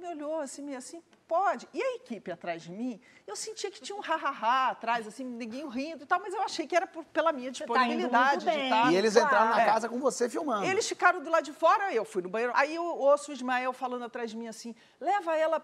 me 0.05 0.11
olhou 0.15 0.41
assim, 0.41 0.63
meio 0.63 0.77
assim, 0.79 1.03
pode. 1.27 1.67
E 1.73 1.83
a 1.83 1.95
equipe 1.97 2.31
atrás 2.31 2.63
de 2.63 2.71
mim, 2.71 3.01
eu 3.27 3.35
sentia 3.35 3.71
que 3.71 3.81
tinha 3.81 3.97
um 3.97 4.01
ha-ha-ha 4.01 4.69
atrás, 4.71 5.07
assim, 5.07 5.25
ninguém 5.25 5.67
rindo 5.69 6.05
e 6.05 6.07
tal, 6.07 6.21
mas 6.21 6.35
eu 6.35 6.43
achei 6.43 6.67
que 6.67 6.77
era 6.77 6.87
por- 6.87 7.05
pela 7.07 7.33
minha 7.33 7.49
tá 7.51 7.53
disponibilidade 7.59 8.45
bem. 8.45 8.59
de 8.59 8.65
estar. 8.65 8.93
E 8.93 8.97
eles 8.97 9.15
Claro. 9.15 9.27
entraram 9.29 9.51
na 9.57 9.63
É. 9.63 9.65
casa 9.65 9.89
com 9.89 9.99
você 9.99 10.29
filmando. 10.29 10.67
Eles 10.67 10.87
ficaram 10.87 11.23
do 11.23 11.31
lado 11.31 11.45
de 11.45 11.53
fora, 11.53 11.93
eu 11.93 12.05
fui 12.05 12.23
no 12.23 12.29
banheiro. 12.29 12.53
Aí 12.55 12.75
eu 12.75 12.85
ouço 12.85 13.31
o 13.31 13.35
Ismael 13.35 13.73
falando 13.73 14.05
atrás 14.05 14.31
de 14.31 14.37
mim 14.37 14.47
assim: 14.49 14.75
leva 15.01 15.35
ela 15.37 15.61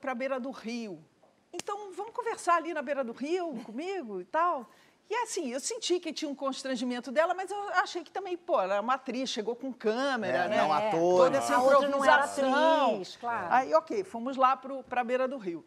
para 0.00 0.12
a 0.12 0.14
beira 0.14 0.40
do 0.40 0.50
rio. 0.50 1.04
Então 1.52 1.92
vamos 1.92 2.12
conversar 2.12 2.56
ali 2.56 2.72
na 2.74 2.82
beira 2.82 3.04
do 3.04 3.12
rio 3.12 3.54
comigo 3.64 4.20
e 4.20 4.24
tal. 4.24 4.68
E 5.08 5.14
assim, 5.16 5.50
eu 5.52 5.60
senti 5.60 6.00
que 6.00 6.12
tinha 6.12 6.30
um 6.30 6.34
constrangimento 6.34 7.12
dela, 7.12 7.34
mas 7.34 7.50
eu 7.50 7.68
achei 7.74 8.02
que 8.02 8.10
também, 8.10 8.36
pô, 8.36 8.60
ela 8.60 8.76
é 8.76 8.80
uma 8.80 8.94
atriz, 8.94 9.28
chegou 9.28 9.54
com 9.54 9.72
câmera, 9.72 10.44
É, 10.44 10.48
né? 10.48 10.56
não, 10.56 10.74
É, 10.74 10.88
ator. 10.88 11.24
Toda 11.24 11.38
essa 11.38 11.56
A 11.56 11.62
outra 11.62 11.88
não 11.88 12.04
era 12.04 12.24
atriz, 12.24 13.16
claro. 13.16 13.46
Aí, 13.52 13.74
ok, 13.74 14.02
fomos 14.04 14.36
lá 14.36 14.56
para 14.56 15.00
a 15.00 15.04
beira 15.04 15.28
do 15.28 15.36
rio. 15.36 15.64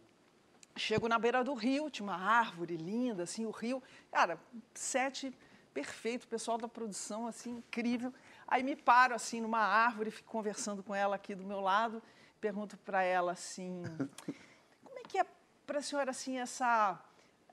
Chego 0.75 1.07
na 1.07 1.17
beira 1.17 1.43
do 1.43 1.53
rio, 1.53 1.89
tinha 1.89 2.07
uma 2.07 2.17
árvore 2.17 2.77
linda, 2.77 3.23
assim, 3.23 3.45
o 3.45 3.51
rio. 3.51 3.81
Cara, 4.11 4.39
sete 4.73 5.31
perfeito, 5.73 6.23
o 6.23 6.27
pessoal 6.27 6.57
da 6.57 6.67
produção, 6.67 7.27
assim, 7.27 7.51
incrível. 7.57 8.11
Aí 8.47 8.63
me 8.63 8.75
paro, 8.75 9.13
assim, 9.13 9.39
numa 9.41 9.59
árvore, 9.59 10.09
fico 10.09 10.29
conversando 10.31 10.81
com 10.81 10.93
ela 10.95 11.15
aqui 11.15 11.35
do 11.35 11.43
meu 11.43 11.59
lado, 11.59 12.01
pergunto 12.41 12.75
para 12.77 13.03
ela, 13.03 13.31
assim, 13.33 13.83
como 14.83 14.97
é 14.97 15.03
que 15.03 15.19
é 15.19 15.25
para 15.67 15.79
a 15.79 15.81
senhora, 15.81 16.09
assim, 16.11 16.39
essa, 16.39 16.99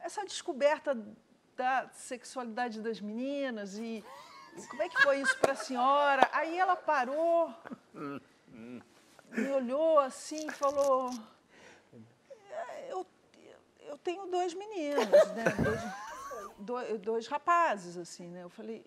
essa 0.01 0.25
descoberta 0.25 0.97
da 1.57 1.89
sexualidade 1.91 2.81
das 2.81 3.01
meninas 3.01 3.79
e 3.79 4.05
como 4.69 4.83
é 4.83 4.89
que 4.89 5.03
foi 5.03 5.21
isso 5.21 5.37
para 5.39 5.53
a 5.53 5.57
senhora? 5.57 6.29
Aí 6.33 6.59
ela 6.59 6.77
parou, 6.77 7.53
me 9.31 9.51
olhou 9.51 9.99
assim 9.99 10.47
e 10.47 10.53
falou: 10.53 11.11
"É, 12.51 12.93
eu, 12.93 13.07
eu 13.81 13.99
tenho 13.99 14.27
dois 14.27 14.55
meninos, 14.55 15.09
né? 15.09 15.45
Dois, 15.59 15.81
dois, 16.59 17.01
dois 17.01 17.27
rapazes, 17.27 17.97
assim, 17.97 18.29
né? 18.29 18.45
Eu 18.45 18.51
falei. 18.51 18.85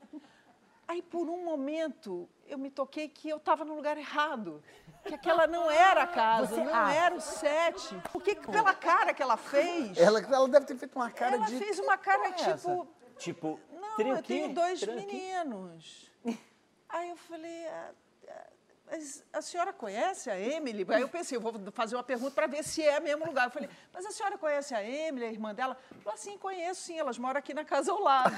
Aí, 0.88 1.02
por 1.02 1.28
um 1.28 1.44
momento, 1.44 2.30
eu 2.48 2.58
me 2.58 2.70
toquei 2.70 3.10
que 3.10 3.28
eu 3.28 3.38
estava 3.38 3.66
no 3.66 3.76
lugar 3.76 3.98
errado. 3.98 4.64
Que 5.08 5.16
aquela 5.16 5.48
não 5.48 5.70
era 5.72 6.04
a 6.04 6.08
casa, 6.08 6.56
Você- 6.56 6.64
não 6.64 6.76
ah. 6.76 6.94
era 6.94 7.16
o 7.16 7.22
set. 7.22 7.96
Porque 8.12 8.36
pela 8.36 8.74
cara 8.74 9.14
que 9.14 9.22
ela 9.24 9.38
fez, 9.38 9.98
Ela, 9.98 10.20
ela 10.20 10.48
deve 10.48 10.66
ter 10.66 10.76
feito 10.76 10.96
uma 10.96 11.10
cara 11.10 11.36
ela 11.38 11.46
de. 11.46 11.58
fez 11.58 11.80
uma 11.80 11.98
cara 11.98 12.28
é 12.28 12.30
essa? 12.32 12.58
tipo. 12.58 12.88
Tipo, 13.18 13.60
Não, 13.72 14.00
eu 14.00 14.22
tenho 14.22 14.54
dois 14.54 14.84
meninos. 14.84 16.12
Aí 16.90 17.10
eu 17.10 17.18
falei, 17.18 17.68
"Ah, 17.68 17.90
ah, 17.90 18.07
mas 18.90 19.24
a 19.34 19.42
senhora 19.42 19.74
conhece 19.74 20.30
a 20.30 20.40
Emily? 20.40 20.86
Aí 20.90 21.02
eu 21.02 21.10
pensei, 21.10 21.38
eu 21.38 21.42
vou 21.42 21.54
fazer 21.74 21.96
uma 21.96 22.04
pergunta 22.04 22.32
para 22.32 22.48
ver 22.48 22.64
se 22.64 22.82
é 22.82 23.00
mesmo 23.02 23.26
lugar. 23.26 23.48
Eu 23.48 23.52
falei, 23.52 23.70
mas 23.94 24.06
a 24.06 24.12
senhora 24.12 24.38
conhece 24.38 24.74
a 24.74 24.82
Emily, 24.82 25.26
a 25.26 25.32
irmã 25.32 25.54
dela? 25.54 25.78
Ela 25.92 26.02
falou, 26.02 26.14
assim, 26.14 26.38
conheço 26.38 26.82
sim, 26.84 26.98
elas 26.98 27.18
moram 27.18 27.38
aqui 27.38 27.54
na 27.54 27.66
casa 27.66 27.92
ao 27.92 28.02
lado. 28.02 28.34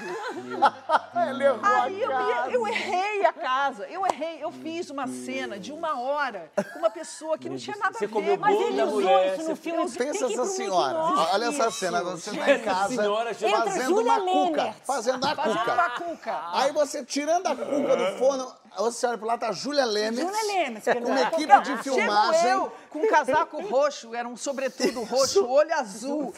Aí 1.14 2.02
eu, 2.02 2.10
casa. 2.10 2.50
eu 2.50 2.66
errei 2.66 3.24
a 3.24 3.32
casa, 3.32 3.86
eu 3.86 4.04
errei, 4.04 4.42
eu 4.42 4.50
fiz 4.50 4.90
uma 4.90 5.06
cena 5.06 5.58
de 5.58 5.72
uma 5.72 6.00
hora 6.00 6.50
com 6.72 6.80
uma 6.80 6.90
pessoa 6.90 7.38
que 7.38 7.48
não 7.48 7.56
tinha 7.56 7.76
nada 7.76 7.96
Você 7.96 8.06
a 8.06 8.08
ver. 8.08 8.38
mas 8.38 8.60
ele 8.60 8.82
usou 8.82 8.94
mulher, 8.94 9.38
isso 9.38 9.48
no 9.48 9.56
filme. 9.56 9.90
Pensa 9.90 10.26
essa 10.26 10.44
senhora. 10.46 10.98
Olha 10.98 11.44
essa 11.44 11.70
cena, 11.70 12.02
você 12.02 12.36
tá 12.36 12.50
em 12.50 12.62
casa 12.62 13.02
fazendo 13.50 14.00
uma 14.00 14.20
cuca. 14.20 14.74
Fazendo 14.84 15.24
a 15.24 15.36
cuca. 15.36 15.72
uma 15.72 15.90
cuca. 15.90 16.40
Aí 16.54 16.72
você 16.72 17.04
tirando 17.04 17.46
a 17.46 17.54
cuca 17.54 17.96
do 17.96 18.18
forno, 18.18 18.52
você 18.76 19.06
olha 19.06 19.18
pro 19.18 19.26
lado, 19.26 19.40
tá 19.40 19.48
a 19.48 19.52
Júlia 19.52 19.84
Lemes. 19.84 20.20
Júlia 20.20 20.42
Lemes, 20.44 20.84
que 20.84 20.94
Com 20.94 21.08
uma 21.08 21.18
é 21.18 21.22
equipe 21.24 21.60
de 21.62 21.72
um. 21.72 21.78
filmagem. 21.82 22.40
Chego 22.40 22.54
eu 22.64 22.72
com 22.88 22.98
um 23.00 23.08
casaco 23.08 23.60
roxo, 23.62 24.14
era 24.14 24.28
um 24.28 24.36
sobretudo 24.36 25.02
roxo, 25.04 25.46
olho 25.46 25.74
azul, 25.74 26.34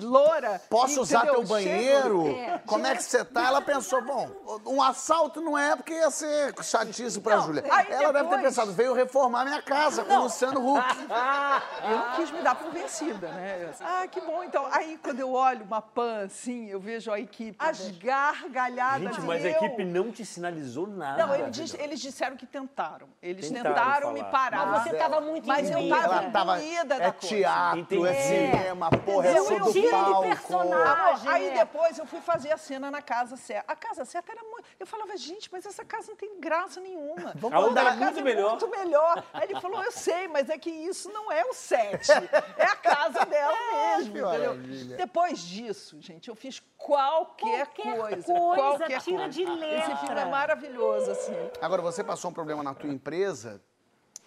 loura. 0.00 0.60
Posso 0.68 1.00
usar 1.00 1.22
teu 1.22 1.44
banheiro? 1.44 2.24
Chego- 2.24 2.38
É. 2.38 2.60
Como 2.66 2.86
é 2.86 2.94
que 2.96 3.02
você 3.02 3.24
tá? 3.24 3.44
Ela 3.46 3.60
pensou, 3.62 4.02
bom, 4.02 4.28
um 4.66 4.82
assalto 4.82 5.40
não 5.40 5.56
é 5.56 5.74
porque 5.76 5.92
ia 5.92 6.10
ser 6.10 6.54
chatice 6.62 7.20
pra 7.20 7.36
Não, 7.36 7.46
Júlia. 7.46 7.62
Ela 7.66 7.82
deve 7.82 7.96
ter 8.12 8.12
depois- 8.12 8.40
pensado, 8.42 8.72
veio 8.72 8.94
reformar 8.94 9.44
minha 9.44 9.62
casa 9.62 10.04
com 10.04 10.10
o 10.12 10.14
Não. 10.16 10.22
Luciano 10.24 10.60
Huck. 10.74 10.84
Eu 11.88 11.96
não 11.96 12.12
quis 12.16 12.30
me 12.30 12.40
dar 12.42 12.54
por 12.54 12.70
vencida, 12.70 13.28
né? 13.28 13.70
Ah, 13.80 14.06
que 14.06 14.20
bom. 14.20 14.42
Então, 14.44 14.66
aí 14.70 14.98
quando 15.02 15.20
eu 15.20 15.32
olho 15.32 15.64
uma 15.64 15.80
pan 15.80 16.24
assim, 16.24 16.68
eu 16.68 16.80
vejo 16.80 17.10
a 17.12 17.18
equipe, 17.20 17.56
as 17.58 17.90
gargalhadas. 17.90 19.00
Gente, 19.16 19.20
mas 19.22 19.44
a 19.44 19.48
eu- 19.48 19.54
equipe 19.56 19.84
não 19.84 20.10
te 20.10 20.24
sinalizou 20.24 20.86
nada. 20.86 21.26
Não, 21.26 21.34
eles, 21.34 21.50
diz- 21.56 21.74
eles 21.74 22.00
disseram 22.00 22.36
que 22.36 22.46
tentaram. 22.46 23.08
Eles 23.22 23.48
Tentaram 23.50 23.74
tentaram, 23.74 24.12
me 24.12 24.24
parar. 24.24 24.66
Mas 24.66 24.82
você 24.82 24.90
estava 24.90 25.20
muito 25.20 25.46
Mas 25.46 25.70
eu 25.70 25.78
Ela 25.78 26.30
tava, 26.30 26.56
da 26.84 26.94
é 26.96 27.10
coisa. 27.12 27.12
teatro, 27.12 28.06
é 28.06 28.10
Entendi. 28.12 28.22
cinema, 28.56 28.90
porra, 28.90 29.28
é 29.28 29.40
só 29.40 29.67
do 29.68 29.72
Tiro 29.72 29.86
de 29.86 29.90
palco. 29.90 30.22
personagem. 30.22 31.28
Aí 31.30 31.48
é. 31.48 31.54
depois 31.58 31.98
eu 31.98 32.06
fui 32.06 32.20
fazer 32.20 32.52
a 32.52 32.56
cena 32.56 32.90
na 32.90 33.00
casa 33.02 33.36
certa. 33.36 33.72
A 33.72 33.76
casa 33.76 34.04
certa 34.04 34.32
era 34.32 34.42
muito. 34.42 34.64
Eu 34.78 34.86
falava, 34.86 35.16
gente, 35.16 35.48
mas 35.52 35.64
essa 35.66 35.84
casa 35.84 36.08
não 36.08 36.16
tem 36.16 36.38
graça 36.40 36.80
nenhuma. 36.80 37.32
A 37.52 37.60
outra 37.60 37.80
era 37.80 37.90
casa 37.90 38.04
muito 38.04 38.18
é 38.18 38.22
melhor. 38.22 38.50
Muito 38.50 38.68
melhor. 38.70 39.24
Aí 39.32 39.44
ele 39.50 39.60
falou, 39.60 39.82
eu 39.82 39.92
sei, 39.92 40.28
mas 40.28 40.48
é 40.50 40.58
que 40.58 40.70
isso 40.70 41.10
não 41.10 41.30
é 41.30 41.44
o 41.44 41.52
set. 41.52 42.10
É 42.56 42.64
a 42.64 42.76
casa 42.76 43.24
dela 43.24 43.56
mesmo. 43.96 44.12
que 44.12 44.18
entendeu? 44.20 44.96
Depois 44.96 45.38
disso, 45.40 46.00
gente, 46.00 46.28
eu 46.28 46.34
fiz 46.34 46.60
qualquer, 46.76 47.66
Qualquer 47.66 47.96
coisa. 47.98 48.32
coisa, 48.32 48.54
qualquer 48.54 49.00
tira 49.00 49.16
coisa. 49.24 49.28
de 49.30 49.44
letra. 49.44 49.92
Esse 49.94 50.06
filme 50.06 50.20
é 50.20 50.24
maravilhoso, 50.24 51.10
assim. 51.10 51.34
Agora, 51.60 51.82
você 51.82 52.02
passou 52.04 52.30
um 52.30 52.34
problema 52.34 52.62
na 52.62 52.74
tua 52.74 52.88
empresa, 52.90 53.60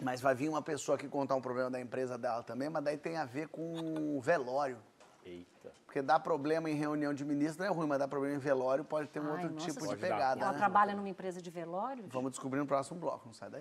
mas 0.00 0.20
vai 0.20 0.34
vir 0.34 0.48
uma 0.48 0.62
pessoa 0.62 0.96
aqui 0.96 1.08
contar 1.08 1.34
um 1.34 1.40
problema 1.40 1.70
da 1.70 1.80
empresa 1.80 2.16
dela 2.18 2.42
também, 2.42 2.68
mas 2.68 2.82
daí 2.84 2.96
tem 2.96 3.16
a 3.16 3.24
ver 3.24 3.48
com 3.48 4.20
velório. 4.20 4.78
Eita. 5.24 5.72
Porque 5.86 6.02
dá 6.02 6.18
problema 6.18 6.68
em 6.70 6.74
reunião 6.74 7.12
de 7.14 7.24
ministro 7.24 7.62
não 7.64 7.70
é 7.72 7.74
ruim, 7.74 7.86
mas 7.86 7.98
dá 7.98 8.08
problema 8.08 8.34
em 8.34 8.38
velório 8.38 8.82
pode 8.84 9.08
ter 9.08 9.20
um 9.20 9.26
Ai, 9.26 9.30
outro 9.32 9.50
nossa 9.52 9.66
tipo 9.66 9.86
de 9.86 9.96
pegada, 9.96 10.40
Ela 10.40 10.52
né? 10.52 10.58
trabalha 10.58 10.94
numa 10.94 11.08
empresa 11.08 11.40
de 11.40 11.50
velório? 11.50 12.04
Vamos 12.08 12.30
descobrir 12.32 12.58
no 12.60 12.66
próximo 12.66 12.98
bloco, 12.98 13.26
não 13.26 13.32
sai 13.34 13.50
daí. 13.50 13.60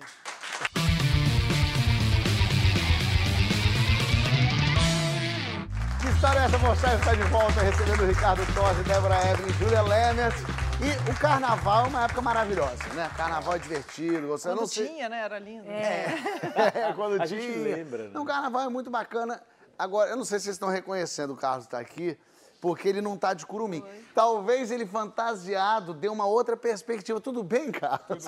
Que 6.02 6.08
história 6.08 6.40
é 6.40 6.46
essa? 6.46 6.58
Moçada 6.58 6.96
está 6.96 7.14
de 7.14 7.24
volta, 7.24 7.62
recebendo 7.62 8.04
o 8.04 8.08
Ricardo 8.08 8.42
Tosi, 8.56 8.84
Débora 8.84 9.16
Evelyn, 9.30 9.54
Júlia 9.54 9.82
Lemers. 9.84 10.36
E 10.82 11.12
o 11.12 11.20
carnaval 11.20 11.86
é 11.86 11.90
uma 11.90 12.04
época 12.06 12.22
maravilhosa, 12.22 12.84
né? 12.96 13.10
Carnaval 13.16 13.54
é 13.56 13.60
divertido, 13.60 14.28
você 14.28 14.50
Quando 14.50 14.60
não 14.62 14.68
sei... 14.68 14.88
tinha, 14.88 15.08
né? 15.10 15.20
Era 15.26 15.38
lindo. 15.38 15.70
É, 15.70 16.92
quando 16.96 17.22
A 17.22 17.28
tinha. 17.28 17.40
gente 17.40 17.60
lembra, 17.60 18.04
né? 18.06 18.12
Não, 18.14 18.24
o 18.24 18.26
carnaval 18.26 18.62
é 18.64 18.70
muito 18.70 18.90
bacana. 18.90 19.40
Agora, 19.82 20.12
eu 20.12 20.16
não 20.16 20.24
sei 20.24 20.38
se 20.38 20.44
vocês 20.44 20.58
estão 20.58 20.70
reconhecendo 20.70 21.34
o 21.34 21.36
Carlos 21.36 21.66
está 21.66 21.80
aqui, 21.80 22.16
porque 22.62 22.88
ele 22.88 23.02
não 23.02 23.18
tá 23.18 23.34
de 23.34 23.48
curumim. 23.48 23.84
Talvez 24.14 24.70
ele 24.70 24.86
fantasiado 24.86 25.92
dê 25.92 26.08
uma 26.08 26.28
outra 26.28 26.56
perspectiva. 26.56 27.20
Tudo 27.20 27.42
bem, 27.42 27.72
Carlos? 27.72 28.26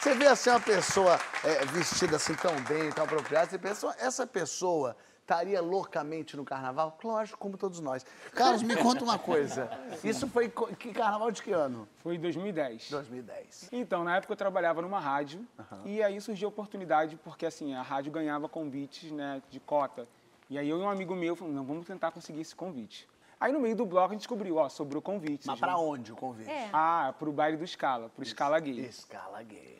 Você 0.00 0.14
vê 0.14 0.26
assim 0.26 0.48
uma 0.48 0.58
pessoa 0.58 1.20
é, 1.44 1.66
vestida 1.66 2.16
assim 2.16 2.32
tão 2.32 2.58
bem, 2.62 2.90
tão 2.92 3.04
apropriada, 3.04 3.50
você 3.50 3.58
pensa, 3.58 3.94
essa 3.98 4.26
pessoa 4.26 4.96
estaria 5.20 5.60
loucamente 5.60 6.34
no 6.34 6.46
carnaval? 6.46 6.98
Lógico, 7.04 7.38
como 7.38 7.58
todos 7.58 7.78
nós. 7.80 8.06
Carlos, 8.32 8.62
me 8.62 8.74
conta 8.74 9.04
uma 9.04 9.18
coisa. 9.18 9.68
Isso 10.02 10.26
foi 10.28 10.48
que 10.78 10.94
carnaval 10.94 11.30
de 11.30 11.42
que 11.42 11.52
ano? 11.52 11.86
Foi 11.98 12.14
em 12.14 12.20
2010. 12.20 12.88
2010. 12.88 13.68
Então, 13.70 14.02
na 14.02 14.16
época 14.16 14.32
eu 14.32 14.36
trabalhava 14.36 14.80
numa 14.80 14.98
rádio 14.98 15.46
e 15.84 16.02
aí 16.02 16.18
surgiu 16.22 16.48
a 16.48 16.50
oportunidade 16.50 17.16
porque 17.22 17.44
assim, 17.44 17.74
a 17.74 17.82
rádio 17.82 18.10
ganhava 18.10 18.48
convites, 18.48 19.12
né, 19.12 19.42
de 19.50 19.60
cota. 19.60 20.08
E 20.50 20.58
aí 20.58 20.68
eu 20.68 20.78
e 20.78 20.82
um 20.82 20.90
amigo 20.90 21.14
meu 21.14 21.36
falamos, 21.36 21.56
não, 21.56 21.64
vamos 21.64 21.86
tentar 21.86 22.10
conseguir 22.10 22.40
esse 22.40 22.54
convite. 22.54 23.08
Aí 23.38 23.52
no 23.52 23.60
meio 23.60 23.74
do 23.76 23.86
bloco 23.86 24.08
a 24.08 24.12
gente 24.12 24.20
descobriu, 24.22 24.56
ó, 24.56 24.68
sobrou 24.68 25.00
convite. 25.00 25.46
Mas 25.46 25.58
vão- 25.58 25.88
onde 25.88 26.12
o 26.12 26.16
convite? 26.16 26.50
É. 26.50 26.68
Ah, 26.72 27.14
pro 27.18 27.32
baile 27.32 27.56
do 27.56 27.66
Scala, 27.66 28.10
pro 28.10 28.24
Scala 28.26 28.58
Gay. 28.60 28.80
Escala 28.80 29.42
gay. 29.42 29.78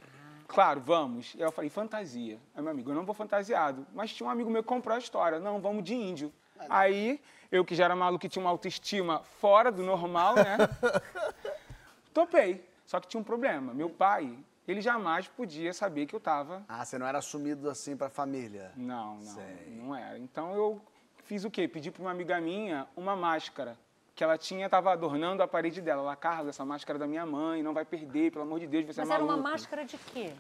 Claro, 0.49 0.81
vamos. 0.81 1.35
E 1.35 1.41
eu 1.41 1.53
falei, 1.53 1.69
fantasia. 1.69 2.39
Aí 2.55 2.63
meu 2.63 2.71
amigo, 2.73 2.91
eu 2.91 2.95
não 2.95 3.05
vou 3.05 3.15
fantasiado. 3.15 3.87
Mas 3.93 4.13
tinha 4.15 4.27
um 4.27 4.31
amigo 4.31 4.49
meu 4.49 4.63
que 4.63 4.69
comprou 4.69 4.95
a 4.95 4.99
história. 4.99 5.39
Não, 5.39 5.61
vamos 5.61 5.85
de 5.85 5.95
índio. 5.95 6.33
Aí, 6.69 7.21
eu 7.53 7.65
que 7.65 7.75
já 7.75 7.85
era 7.85 7.95
maluco, 7.97 8.21
que 8.21 8.29
tinha 8.29 8.43
uma 8.45 8.51
autoestima 8.51 9.21
fora 9.41 9.71
do 9.71 9.83
normal, 9.83 10.35
né? 10.37 10.57
Topei. 12.13 12.65
Só 12.85 12.99
que 13.01 13.07
tinha 13.09 13.21
um 13.21 13.25
problema. 13.25 13.73
Meu 13.73 13.89
pai, 13.91 14.37
ele 14.71 14.81
jamais 14.81 15.27
podia 15.29 15.73
saber 15.73 16.07
que 16.07 16.15
eu 16.15 16.19
estava. 16.19 16.63
Ah, 16.69 16.85
você 16.85 16.99
não 16.99 17.07
era 17.07 17.19
assumido 17.19 17.69
assim 17.69 17.97
pra 17.97 18.09
família? 18.09 18.73
Não, 18.77 19.17
não, 19.17 19.23
Sei. 19.23 19.67
não 19.77 19.97
era. 19.97 20.19
Então 20.19 20.55
eu 20.55 20.81
fiz 21.25 21.45
o 21.45 21.51
quê? 21.51 21.67
Pedi 21.69 21.91
para 21.91 22.03
uma 22.03 22.11
amiga 22.11 22.41
minha 22.41 22.87
uma 22.97 23.17
máscara 23.17 23.77
que 24.15 24.23
ela 24.25 24.37
tinha, 24.37 24.67
estava 24.67 24.93
adornando 24.93 25.43
a 25.43 25.49
parede 25.49 25.81
dela. 25.81 26.03
Ela, 26.03 26.17
Carlos, 26.17 26.49
essa 26.51 26.65
máscara 26.65 26.99
é 26.99 27.01
da 27.01 27.07
minha 27.07 27.25
mãe, 27.25 27.63
não 27.63 27.73
vai 27.73 27.85
perder, 27.85 28.31
pelo 28.33 28.45
amor 28.45 28.61
de 28.61 28.67
Deus, 28.67 28.85
você 28.87 29.01
Mas 29.01 29.11
é 29.11 29.15
era 29.15 29.25
maluco. 29.25 29.41
uma 29.43 29.51
máscara 29.53 29.85
de 29.85 29.97
quê? 29.97 30.33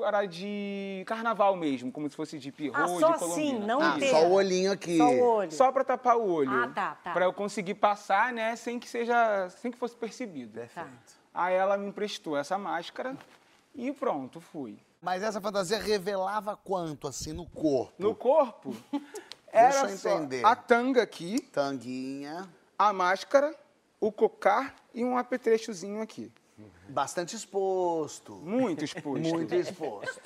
Era 0.00 0.24
de 0.26 1.02
carnaval 1.08 1.56
mesmo, 1.56 1.90
como 1.90 2.08
se 2.08 2.14
fosse 2.14 2.38
de 2.38 2.52
pirro, 2.52 2.72
Ah, 2.76 2.84
de 2.84 2.98
só 3.00 3.14
colombina. 3.14 3.58
assim, 3.58 3.66
não 3.66 3.80
Ah, 3.82 3.96
inteira. 3.96 4.16
só 4.18 4.26
o 4.28 4.32
olhinho 4.32 4.70
aqui. 4.72 4.96
Só 4.96 5.08
o 5.10 5.20
olho. 5.20 5.52
Só 5.52 5.72
para 5.72 5.84
tapar 5.84 6.16
o 6.16 6.24
olho. 6.30 6.50
Ah, 6.52 6.68
tá, 6.68 6.94
tá. 7.02 7.12
Para 7.12 7.24
eu 7.24 7.32
conseguir 7.32 7.74
passar, 7.74 8.32
né, 8.32 8.54
sem 8.54 8.78
que 8.78 8.88
seja, 8.88 9.48
sem 9.50 9.72
que 9.72 9.76
fosse 9.76 9.96
percebido. 9.96 10.52
Perfeito. 10.52 11.18
Aí 11.34 11.52
ela 11.54 11.76
me 11.76 11.88
emprestou 11.88 12.36
essa 12.36 12.56
máscara 12.56 13.16
e 13.78 13.92
pronto, 13.92 14.40
fui. 14.40 14.76
Mas 15.00 15.22
essa 15.22 15.40
fantasia 15.40 15.78
revelava 15.78 16.56
quanto, 16.56 17.06
assim, 17.06 17.32
no 17.32 17.46
corpo? 17.46 17.94
No 17.96 18.12
corpo, 18.12 18.74
era 19.52 19.88
eu 19.88 19.96
só 19.96 20.10
entender. 20.10 20.44
a 20.44 20.56
tanga 20.56 21.00
aqui, 21.00 21.40
Tanguinha, 21.40 22.48
a 22.76 22.92
máscara, 22.92 23.54
o 24.00 24.10
cocar 24.10 24.74
e 24.92 25.04
um 25.04 25.16
apetrechozinho 25.16 26.02
aqui. 26.02 26.32
bastante 26.88 27.36
exposto. 27.36 28.34
Muito 28.34 28.84
exposto. 28.84 29.22
Muito 29.30 29.54
exposto. 29.54 30.20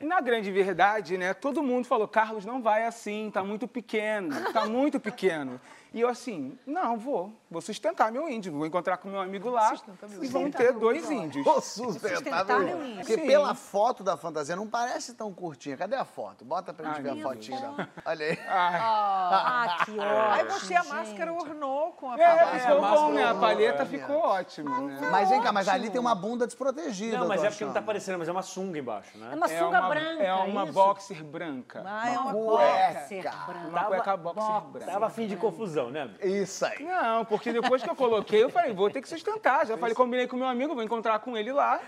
Na 0.00 0.20
grande 0.20 0.50
verdade, 0.50 1.16
né, 1.16 1.32
todo 1.32 1.62
mundo 1.62 1.86
falou, 1.86 2.08
Carlos, 2.08 2.44
não 2.44 2.60
vai 2.60 2.84
assim, 2.84 3.30
tá 3.32 3.42
muito 3.42 3.66
pequeno, 3.66 4.52
tá 4.52 4.66
muito 4.66 5.00
pequeno. 5.00 5.58
E 5.96 6.00
eu 6.02 6.10
assim, 6.10 6.58
não, 6.66 6.98
vou, 6.98 7.32
vou 7.50 7.62
sustentar 7.62 8.12
meu 8.12 8.28
índio, 8.28 8.52
vou 8.52 8.66
encontrar 8.66 8.98
com 8.98 9.08
meu 9.08 9.18
amigo 9.18 9.48
lá 9.48 9.72
e 10.20 10.26
vão 10.28 10.50
ter 10.50 10.70
dois 10.74 11.10
índios. 11.10 11.42
Vou 11.42 11.58
Sustentar 11.62 12.16
sustentar, 12.16 12.60
meu 12.60 12.84
índio. 12.84 12.96
Porque 12.96 13.14
Sim. 13.14 13.26
pela 13.26 13.54
foto 13.54 14.04
da 14.04 14.14
fantasia 14.14 14.54
não 14.54 14.66
parece 14.68 15.14
tão 15.14 15.32
curtinha. 15.32 15.74
Cadê 15.74 15.96
a 15.96 16.04
foto? 16.04 16.44
Bota 16.44 16.74
pra 16.74 16.88
gente 16.92 16.96
Ai, 16.96 17.02
ver 17.14 17.20
a 17.20 17.22
fotinha. 17.22 17.60
da- 17.60 17.88
Olha 18.04 18.26
aí. 18.26 18.38
Ah, 18.46 19.76
que 19.86 19.92
ótimo. 19.92 20.02
Aí 20.32 20.44
você, 20.44 20.74
a 20.74 20.84
máscara 20.84 21.32
ornou 21.32 21.92
com 21.92 22.10
a 22.10 22.14
É, 22.20 22.26
paleta. 22.36 22.58
ficou 22.58 22.80
bom, 22.82 23.12
né? 23.12 23.24
A 23.24 23.34
palheta 23.34 23.82
é. 23.82 23.86
ficou 23.86 24.16
ótima, 24.18 24.80
né? 24.80 25.08
Mas 25.10 25.30
vem 25.30 25.40
cá, 25.40 25.50
mas 25.50 25.66
ali 25.68 25.88
tem 25.88 26.00
uma 26.00 26.14
bunda 26.14 26.46
desprotegida. 26.46 27.18
Não, 27.18 27.26
mas 27.26 27.42
é 27.42 27.48
porque 27.48 27.64
não 27.64 27.72
tá 27.72 27.80
aparecendo, 27.80 28.18
mas 28.18 28.28
é 28.28 28.32
uma 28.32 28.42
sunga 28.42 28.78
embaixo, 28.78 29.16
né? 29.16 29.30
É 29.32 29.34
uma 29.34 29.46
É 29.46 29.58
sunga 29.58 29.80
uma, 29.80 29.88
branca, 29.88 30.22
é 30.22 30.34
uma 30.34 30.64
isso? 30.64 30.72
boxer 30.74 31.24
branca. 31.24 31.82
Ah, 31.86 32.10
é 32.10 32.18
uma 32.18 32.32
cueca. 32.34 33.30
Branca. 33.46 33.68
Uma 33.68 33.84
cueca 33.84 34.16
boxer 34.18 34.60
branca. 34.62 34.92
Tava 34.92 35.06
afim 35.06 35.26
de 35.26 35.36
confusão, 35.36 35.85
né? 35.90 36.10
Isso 36.22 36.64
aí. 36.64 36.84
Não, 36.84 37.24
porque 37.24 37.52
depois 37.52 37.82
que 37.82 37.90
eu 37.90 37.96
coloquei, 37.96 38.42
eu 38.42 38.50
falei, 38.50 38.72
vou 38.72 38.90
ter 38.90 39.00
que 39.00 39.08
sustentar. 39.08 39.66
Já 39.66 39.76
falei, 39.76 39.94
combinei 39.94 40.26
com 40.26 40.36
meu 40.36 40.46
amigo, 40.46 40.74
vou 40.74 40.82
encontrar 40.82 41.18
com 41.20 41.36
ele 41.36 41.52
lá. 41.52 41.80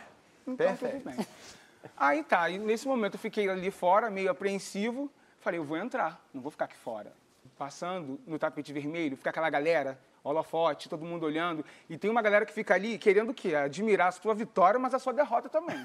Então, 0.47 0.67
Perfeito. 0.67 1.03
tudo 1.03 1.17
bem. 1.17 1.27
Aí 1.97 2.23
tá, 2.23 2.49
e 2.49 2.59
nesse 2.59 2.87
momento 2.87 3.15
eu 3.15 3.21
fiquei 3.21 3.49
ali 3.49 3.71
fora, 3.71 4.11
meio 4.11 4.31
apreensivo. 4.31 5.11
Falei, 5.41 5.61
eu 5.61 5.65
vou 5.65 5.77
entrar, 5.77 6.23
não 6.33 6.41
vou 6.41 6.51
ficar 6.51 6.65
aqui 6.67 6.77
fora. 6.77 7.13
Passando 7.57 8.21
no 8.27 8.39
tapete 8.39 8.73
vermelho, 8.73 9.17
fica 9.17 9.31
aquela 9.31 9.51
galera, 9.51 9.99
holofote, 10.23 10.89
todo 10.89 11.05
mundo 11.05 11.25
olhando. 11.25 11.65
E 11.89 11.97
tem 11.97 12.11
uma 12.11 12.23
galera 12.23 12.45
que 12.45 12.53
fica 12.53 12.75
ali 12.75 12.99
querendo 12.99 13.31
o 13.31 13.35
quê? 13.35 13.55
Admirar 13.55 14.09
a 14.09 14.13
sua 14.13 14.35
vitória, 14.35 14.79
mas 14.79 14.95
a 14.95 14.99
sua 14.99 15.13
derrota 15.13 15.49
também. 15.49 15.77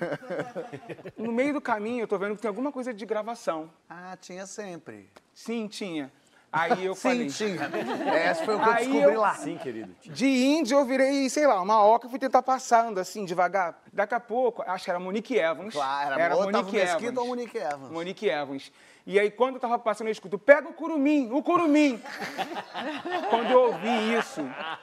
no 1.17 1.31
meio 1.31 1.53
do 1.53 1.61
caminho, 1.61 2.03
eu 2.03 2.07
tô 2.07 2.17
vendo 2.17 2.35
que 2.35 2.41
tem 2.41 2.49
alguma 2.49 2.71
coisa 2.71 2.93
de 2.93 3.05
gravação. 3.05 3.69
Ah, 3.89 4.17
tinha 4.19 4.45
sempre. 4.45 5.09
Sim, 5.33 5.67
tinha. 5.67 6.11
Aí 6.53 6.85
eu 6.85 6.93
Sim, 6.93 7.01
falei. 7.01 7.27
tinha. 7.29 7.69
Essa 8.15 8.45
foi 8.45 8.55
o 8.55 8.59
que 8.61 8.69
eu 8.69 8.73
descobri 8.75 9.01
eu- 9.01 9.19
lá. 9.19 9.33
Sim, 9.33 9.57
querido. 9.57 9.95
De 10.03 10.27
índio 10.27 10.77
eu 10.77 10.85
virei, 10.85 11.27
sei 11.29 11.47
lá, 11.47 11.59
uma 11.59 11.83
oca 11.83 12.05
e 12.05 12.09
fui 12.11 12.19
tentar 12.19 12.43
passar, 12.43 12.81
andando 12.83 12.99
assim, 12.99 13.25
devagar. 13.25 13.81
Daqui 13.91 14.13
a 14.13 14.19
pouco, 14.19 14.61
acho 14.65 14.85
que 14.85 14.89
era 14.91 14.99
Monique 14.99 15.35
Evans. 15.35 15.73
Claro, 15.73 16.19
era 16.19 16.35
Otávio 16.35 16.51
Monique 16.53 16.75
Mesquita 16.77 17.03
Evans. 17.05 17.17
ou 17.17 17.27
Monique 17.27 17.57
Evans. 17.57 17.91
Monique 17.91 18.29
Evans. 18.29 18.71
E 19.05 19.19
aí, 19.19 19.29
quando 19.29 19.55
eu 19.55 19.59
tava 19.59 19.77
passando, 19.77 20.07
eu 20.07 20.11
escuto, 20.13 20.39
pega 20.39 20.69
o 20.69 20.73
curumim, 20.73 21.29
o 21.33 21.43
curumim. 21.43 22.01
quando 23.29 23.51
eu 23.51 23.61
ouvi 23.63 24.15
isso, 24.17 24.41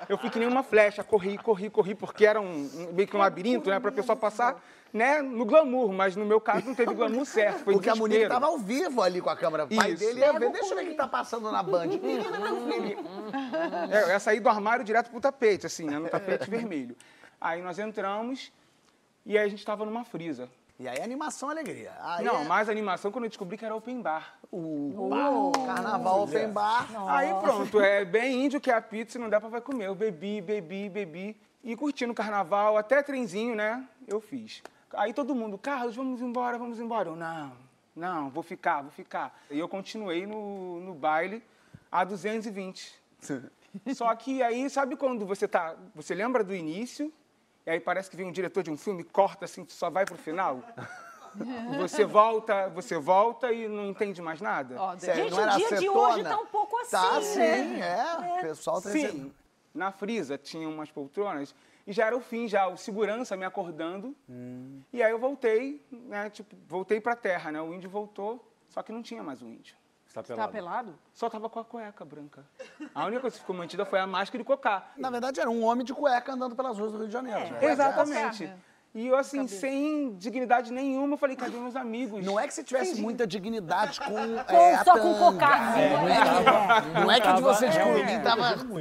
eu 0.08 0.18
fui 0.18 0.28
que 0.28 0.38
nem 0.38 0.46
uma 0.46 0.62
flecha, 0.62 1.02
corri, 1.02 1.38
corri, 1.38 1.70
corri, 1.70 1.94
porque 1.94 2.26
era 2.26 2.38
um, 2.40 2.46
um- 2.46 2.92
meio 2.92 3.08
que 3.08 3.16
um 3.16 3.20
labirinto, 3.20 3.70
né, 3.70 3.80
pra 3.80 3.90
pessoa 3.90 4.14
passar, 4.14 4.60
né, 4.92 5.22
no 5.22 5.46
glamour, 5.46 5.90
mas 5.92 6.16
no 6.16 6.26
meu 6.26 6.38
caso 6.38 6.66
não 6.66 6.74
teve 6.74 6.92
glamour 6.94 7.24
certo, 7.24 7.60
foi 7.64 7.72
Porque 7.72 7.88
a 7.88 7.94
Monique 7.94 8.18
desespero. 8.18 8.34
tava 8.40 8.46
ao 8.52 8.58
vivo 8.58 9.00
ali 9.00 9.22
com 9.22 9.30
a 9.30 9.36
câmera. 9.36 9.64
O 9.64 9.74
pai 9.74 9.92
Isso. 9.92 10.04
dele 10.04 10.20
ia 10.20 10.32
ver. 10.34 10.50
Deixa 10.50 10.74
eu 10.74 10.76
ver 10.76 10.84
o 10.84 10.88
que 10.88 10.94
tá 10.94 11.08
passando 11.08 11.50
na 11.50 11.62
Band. 11.62 11.86
Menina, 11.96 12.38
meu 12.38 12.56
filho. 12.72 12.98
É, 13.90 14.02
eu 14.02 14.08
ia 14.08 14.18
sair 14.18 14.40
do 14.40 14.48
armário 14.50 14.84
direto 14.84 15.10
pro 15.10 15.18
tapete, 15.20 15.64
assim, 15.64 15.84
né, 15.86 15.98
no 15.98 16.08
tapete 16.10 16.44
vermelho. 16.50 16.94
Aí 17.40 17.62
nós 17.62 17.78
entramos 17.78 18.52
e 19.24 19.38
aí 19.38 19.46
a 19.46 19.48
gente 19.48 19.64
tava 19.64 19.86
numa 19.86 20.04
frisa. 20.04 20.48
E 20.80 20.88
aí, 20.88 20.98
animação, 21.02 21.50
alegria. 21.50 21.92
Aí 22.00 22.24
Não, 22.24 22.40
é 22.40 22.44
mais 22.44 22.70
animação 22.70 23.12
quando 23.12 23.24
eu 23.24 23.28
descobri 23.28 23.58
que 23.58 23.66
era 23.66 23.76
open 23.76 24.00
bar. 24.00 24.38
o 24.50 25.08
bar, 25.10 25.66
carnaval 25.66 26.22
open 26.22 26.50
bar. 26.50 26.88
Aí 27.06 27.28
pronto, 27.34 27.78
é 27.78 28.02
bem 28.02 28.46
índio 28.46 28.58
que 28.58 28.70
é 28.70 28.74
a 28.74 28.80
pizza, 28.80 29.18
não 29.18 29.28
dá 29.28 29.38
pra 29.38 29.50
vai 29.50 29.60
comer. 29.60 29.88
Eu 29.88 29.94
bebi, 29.94 30.40
bebi, 30.40 30.88
bebi. 30.88 31.36
E 31.62 31.76
curtindo 31.76 32.12
o 32.12 32.14
carnaval, 32.14 32.78
até 32.78 33.02
trenzinho, 33.02 33.54
né? 33.54 33.86
Eu 34.08 34.22
fiz. 34.22 34.62
Aí 34.94 35.12
todo 35.12 35.34
mundo, 35.34 35.58
Carlos, 35.58 35.94
vamos 35.94 36.22
embora, 36.22 36.56
vamos 36.56 36.80
embora. 36.80 37.10
Eu, 37.10 37.16
não, 37.16 37.52
não, 37.94 38.30
vou 38.30 38.42
ficar, 38.42 38.80
vou 38.80 38.90
ficar. 38.90 39.38
E 39.50 39.58
eu 39.58 39.68
continuei 39.68 40.24
no, 40.26 40.80
no 40.80 40.94
baile 40.94 41.44
a 41.92 42.04
220. 42.04 42.94
Só 43.94 44.14
que 44.14 44.42
aí, 44.42 44.70
sabe 44.70 44.96
quando 44.96 45.26
você 45.26 45.46
tá. 45.46 45.76
Você 45.94 46.14
lembra 46.14 46.42
do 46.42 46.54
início, 46.54 47.12
e 47.66 47.70
aí 47.70 47.80
parece 47.80 48.10
que 48.10 48.16
vem 48.16 48.26
um 48.26 48.32
diretor 48.32 48.62
de 48.62 48.70
um 48.70 48.76
filme, 48.76 49.04
corta 49.04 49.44
assim, 49.44 49.64
só 49.68 49.88
vai 49.90 50.04
pro 50.04 50.16
final? 50.16 50.60
Você 51.78 52.04
volta, 52.04 52.68
você 52.70 52.98
volta 52.98 53.52
e 53.52 53.68
não 53.68 53.86
entende 53.86 54.20
mais 54.20 54.40
nada? 54.40 54.76
Sério, 54.98 55.22
Gente, 55.24 55.30
não 55.32 55.40
era 55.40 55.54
o 55.54 55.56
dia 55.58 55.68
de 55.68 55.74
acetona? 55.74 56.08
hoje 56.08 56.22
tá 56.24 56.38
um 56.38 56.46
pouco 56.46 56.76
assim, 56.78 56.90
Tá 56.90 57.14
né? 57.14 57.20
sim, 57.22 57.80
é. 57.80 58.38
O 58.38 58.40
pessoal 58.40 58.82
tá 58.82 58.90
dizendo- 58.90 59.12
Sim. 59.12 59.34
Na 59.72 59.92
frisa 59.92 60.36
tinha 60.36 60.68
umas 60.68 60.90
poltronas 60.90 61.54
e 61.86 61.92
já 61.92 62.06
era 62.06 62.16
o 62.16 62.20
fim, 62.20 62.48
já 62.48 62.66
o 62.66 62.76
segurança 62.76 63.36
me 63.36 63.44
acordando. 63.44 64.16
E 64.92 65.00
aí 65.00 65.12
eu 65.12 65.18
voltei, 65.20 65.80
né? 65.92 66.28
Tipo, 66.30 66.56
voltei 66.66 67.00
pra 67.00 67.14
terra, 67.14 67.52
né? 67.52 67.62
O 67.62 67.72
índio 67.72 67.88
voltou, 67.88 68.44
só 68.68 68.82
que 68.82 68.90
não 68.90 69.00
tinha 69.00 69.22
mais 69.22 69.40
o 69.40 69.46
índio. 69.46 69.76
Você 70.10 70.14
tá 70.14 70.22
Tá 70.22 70.28
pelado. 70.48 70.52
pelado? 70.52 70.98
Só 71.14 71.30
tava 71.30 71.48
com 71.48 71.60
a 71.60 71.64
cueca 71.64 72.04
branca. 72.04 72.44
A 72.92 73.04
única 73.06 73.20
coisa 73.20 73.34
que 73.36 73.40
ficou 73.40 73.54
mantida 73.54 73.84
foi 73.84 74.00
a 74.00 74.06
máscara 74.08 74.42
de 74.42 74.44
cocar. 74.46 74.92
Na 74.96 75.08
verdade, 75.08 75.38
era 75.40 75.48
um 75.48 75.62
homem 75.64 75.84
de 75.84 75.94
cueca 75.94 76.32
andando 76.32 76.56
pelas 76.56 76.76
ruas 76.78 76.90
do 76.90 76.98
Rio 76.98 77.06
de 77.06 77.12
Janeiro. 77.12 77.38
É. 77.38 77.50
né? 77.50 77.64
Exatamente. 77.70 78.44
né? 78.46 78.58
E 78.92 79.06
eu, 79.06 79.16
assim, 79.16 79.46
sem 79.46 80.16
dignidade 80.16 80.72
nenhuma, 80.72 81.14
eu 81.14 81.16
falei, 81.16 81.36
cadê 81.36 81.56
meus 81.56 81.76
amigos? 81.76 82.24
Não 82.26 82.40
é 82.40 82.48
que 82.48 82.52
você 82.52 82.64
tivesse 82.64 83.00
muita 83.00 83.24
dignidade 83.24 84.00
com. 84.00 84.06
Com- 84.44 84.52
é, 84.56 84.74
a 84.74 84.84
só 84.84 84.98
com 84.98 85.14
cocarzinho. 85.14 85.90
Não 86.00 86.08
é, 86.08 87.00
não 87.04 87.10
é 87.12 87.20
que 87.20 87.32
de 87.34 87.40
você 87.40 87.68
de 87.68 87.78
Tava- 87.78 87.92
curumim 87.92 88.10
é, 88.10 88.18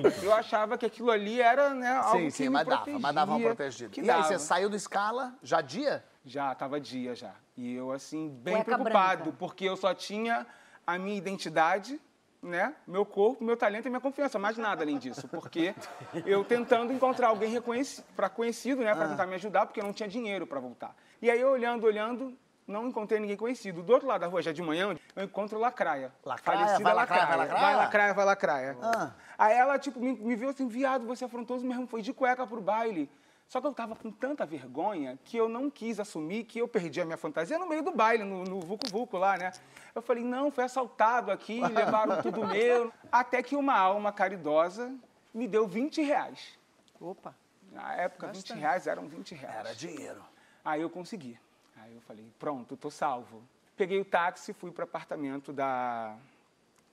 tava. 0.10 0.24
Eu 0.24 0.34
achava 0.34 0.80
que 0.80 0.86
aquilo 0.88 1.12
ali 1.12 1.40
era, 1.40 1.76
né, 1.76 1.92
algo 1.92 2.18
Sim, 2.18 2.26
que 2.26 2.32
sim, 2.32 2.44
me 2.46 2.50
mas 2.50 2.66
dava, 2.68 2.86
mas 3.00 3.14
dava 3.16 3.32
uma 3.36 3.40
protegida. 3.40 3.92
que 3.92 4.00
E 4.02 4.02
aí, 4.02 4.08
dava. 4.08 4.24
você 4.24 4.40
saiu 4.40 4.68
do 4.68 4.76
escala, 4.76 5.36
já 5.44 5.62
dia? 5.62 6.04
Já, 6.26 6.56
tava 6.56 6.80
dia 6.82 7.14
já. 7.14 7.36
E 7.56 7.76
eu, 7.76 7.92
assim, 7.92 8.30
bem 8.30 8.56
Cueca 8.56 8.66
preocupado, 8.78 9.24
branca. 9.26 9.38
porque 9.38 9.66
eu 9.66 9.78
só 9.78 9.94
tinha 9.94 10.48
a 10.96 11.00
minha 11.00 11.18
identidade, 11.18 12.00
né? 12.42 12.74
Meu 12.88 13.06
corpo, 13.06 13.44
meu 13.44 13.58
talento 13.58 13.86
e 13.86 13.90
minha 13.90 14.00
confiança, 14.00 14.40
mais 14.40 14.58
nada 14.58 14.84
além 14.84 14.98
disso. 14.98 15.28
Porque 15.28 15.74
eu 16.26 16.44
tentando 16.44 16.94
encontrar 16.94 17.28
alguém 17.30 17.50
reconhecido, 17.52 18.06
para 18.16 18.30
conhecido, 18.30 18.82
né? 18.84 18.94
Para 18.96 19.06
Ah. 19.06 19.10
tentar 19.10 19.26
me 19.26 19.36
ajudar, 19.36 19.66
porque 19.66 19.80
eu 19.80 19.84
não 19.84 19.94
tinha 19.94 20.08
dinheiro 20.08 20.48
para 20.48 20.60
voltar. 20.60 20.96
E 21.22 21.30
aí, 21.30 21.40
eu 21.42 21.50
olhando, 21.50 21.86
olhando, 21.86 22.34
não 22.66 22.88
encontrei 22.88 23.20
ninguém 23.20 23.36
conhecido. 23.36 23.82
Do 23.84 23.92
outro 23.92 24.08
lado 24.08 24.22
da 24.22 24.28
rua, 24.28 24.42
já 24.42 24.54
de 24.54 24.62
manhã, 24.62 24.96
eu 25.16 25.24
encontro 25.24 25.60
Lacraia. 25.60 26.14
Lacraia? 26.24 26.60
Falecida 26.60 26.84
Vai 26.84 26.94
Lacraia, 26.94 27.26
vai 27.26 27.38
Lacraia? 27.38 27.62
Vai 27.66 27.76
Lacraia, 27.76 28.14
vai 28.14 28.26
Lacraia. 28.26 28.78
Ah. 28.82 29.12
Aí 29.38 29.58
ela, 29.58 29.78
tipo, 29.78 30.00
me, 30.00 30.14
me 30.14 30.36
viu 30.36 30.50
assim, 30.50 30.68
viado, 30.68 31.06
você 31.06 31.26
é 31.26 31.28
afrontoso 31.28 31.66
mesmo, 31.66 31.88
foi 31.88 32.02
de 32.02 32.14
cueca 32.14 32.48
pro 32.48 32.62
baile. 32.62 33.10
Só 33.50 33.60
que 33.60 33.66
eu 33.66 33.74
tava 33.74 33.96
com 33.96 34.12
tanta 34.12 34.46
vergonha 34.46 35.18
que 35.26 35.36
eu 35.36 35.50
não 35.50 35.72
quis 35.72 36.00
assumir 36.00 36.44
que 36.44 36.60
eu 36.60 36.68
perdi 36.68 37.02
a 37.02 37.06
minha 37.06 37.18
fantasia 37.18 37.58
no 37.58 37.68
meio 37.68 37.82
do 37.82 37.92
baile, 37.92 38.24
no, 38.24 38.44
no 38.44 38.60
Vucu 38.62 38.88
Vucu 38.92 39.18
lá, 39.18 39.36
né? 39.38 39.52
Eu 39.96 40.04
falei, 40.04 40.24
não, 40.24 40.52
foi 40.52 40.66
assaltado 40.66 41.32
aqui, 41.32 41.60
levaram 41.68 42.22
tudo 42.22 42.46
meu. 42.46 42.94
Até 43.12 43.42
que 43.42 43.56
uma 43.56 43.76
alma 43.76 44.14
caridosa 44.14 44.96
me 45.34 45.48
deu 45.48 45.68
20 45.68 46.00
reais. 46.04 46.60
Opa. 47.02 47.36
Na 47.72 47.96
época, 47.96 48.28
20 48.28 48.54
reais 48.54 48.86
eram 48.86 49.08
20 49.08 49.34
reais. 49.34 49.56
Era 49.58 49.74
dinheiro. 49.74 50.24
Aí 50.64 50.82
eu 50.82 50.90
consegui. 50.90 51.40
Aí 51.78 51.96
eu 51.96 52.02
falei, 52.02 52.26
pronto, 52.38 52.78
tô 52.78 52.92
salvo. 52.92 53.42
Peguei 53.76 54.00
o 54.00 54.06
táxi, 54.06 54.54
fui 54.54 54.72
para 54.72 54.84
o 54.84 54.88
apartamento 54.88 55.52
da, 55.52 56.16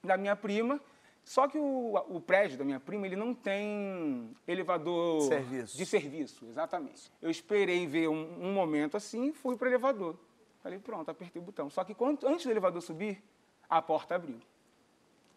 da 0.02 0.16
minha 0.16 0.34
prima. 0.34 0.80
Só 1.26 1.48
que 1.48 1.58
o, 1.58 1.96
o 2.08 2.20
prédio 2.20 2.56
da 2.56 2.64
minha 2.64 2.78
prima, 2.78 3.04
ele 3.04 3.16
não 3.16 3.34
tem 3.34 4.30
elevador 4.46 5.22
Serviço. 5.22 5.76
de 5.76 5.84
serviço, 5.84 6.46
exatamente. 6.46 7.10
Eu 7.20 7.28
esperei 7.28 7.84
ver 7.84 8.06
um, 8.08 8.38
um 8.48 8.52
momento 8.54 8.96
assim 8.96 9.24
e 9.30 9.32
fui 9.32 9.56
para 9.56 9.66
o 9.66 9.68
elevador. 9.68 10.16
Falei, 10.62 10.78
pronto, 10.78 11.10
apertei 11.10 11.42
o 11.42 11.44
botão. 11.44 11.68
Só 11.68 11.82
que 11.82 11.94
quando, 11.94 12.24
antes 12.28 12.46
do 12.46 12.52
elevador 12.52 12.80
subir, 12.80 13.20
a 13.68 13.82
porta 13.82 14.14
abriu. 14.14 14.38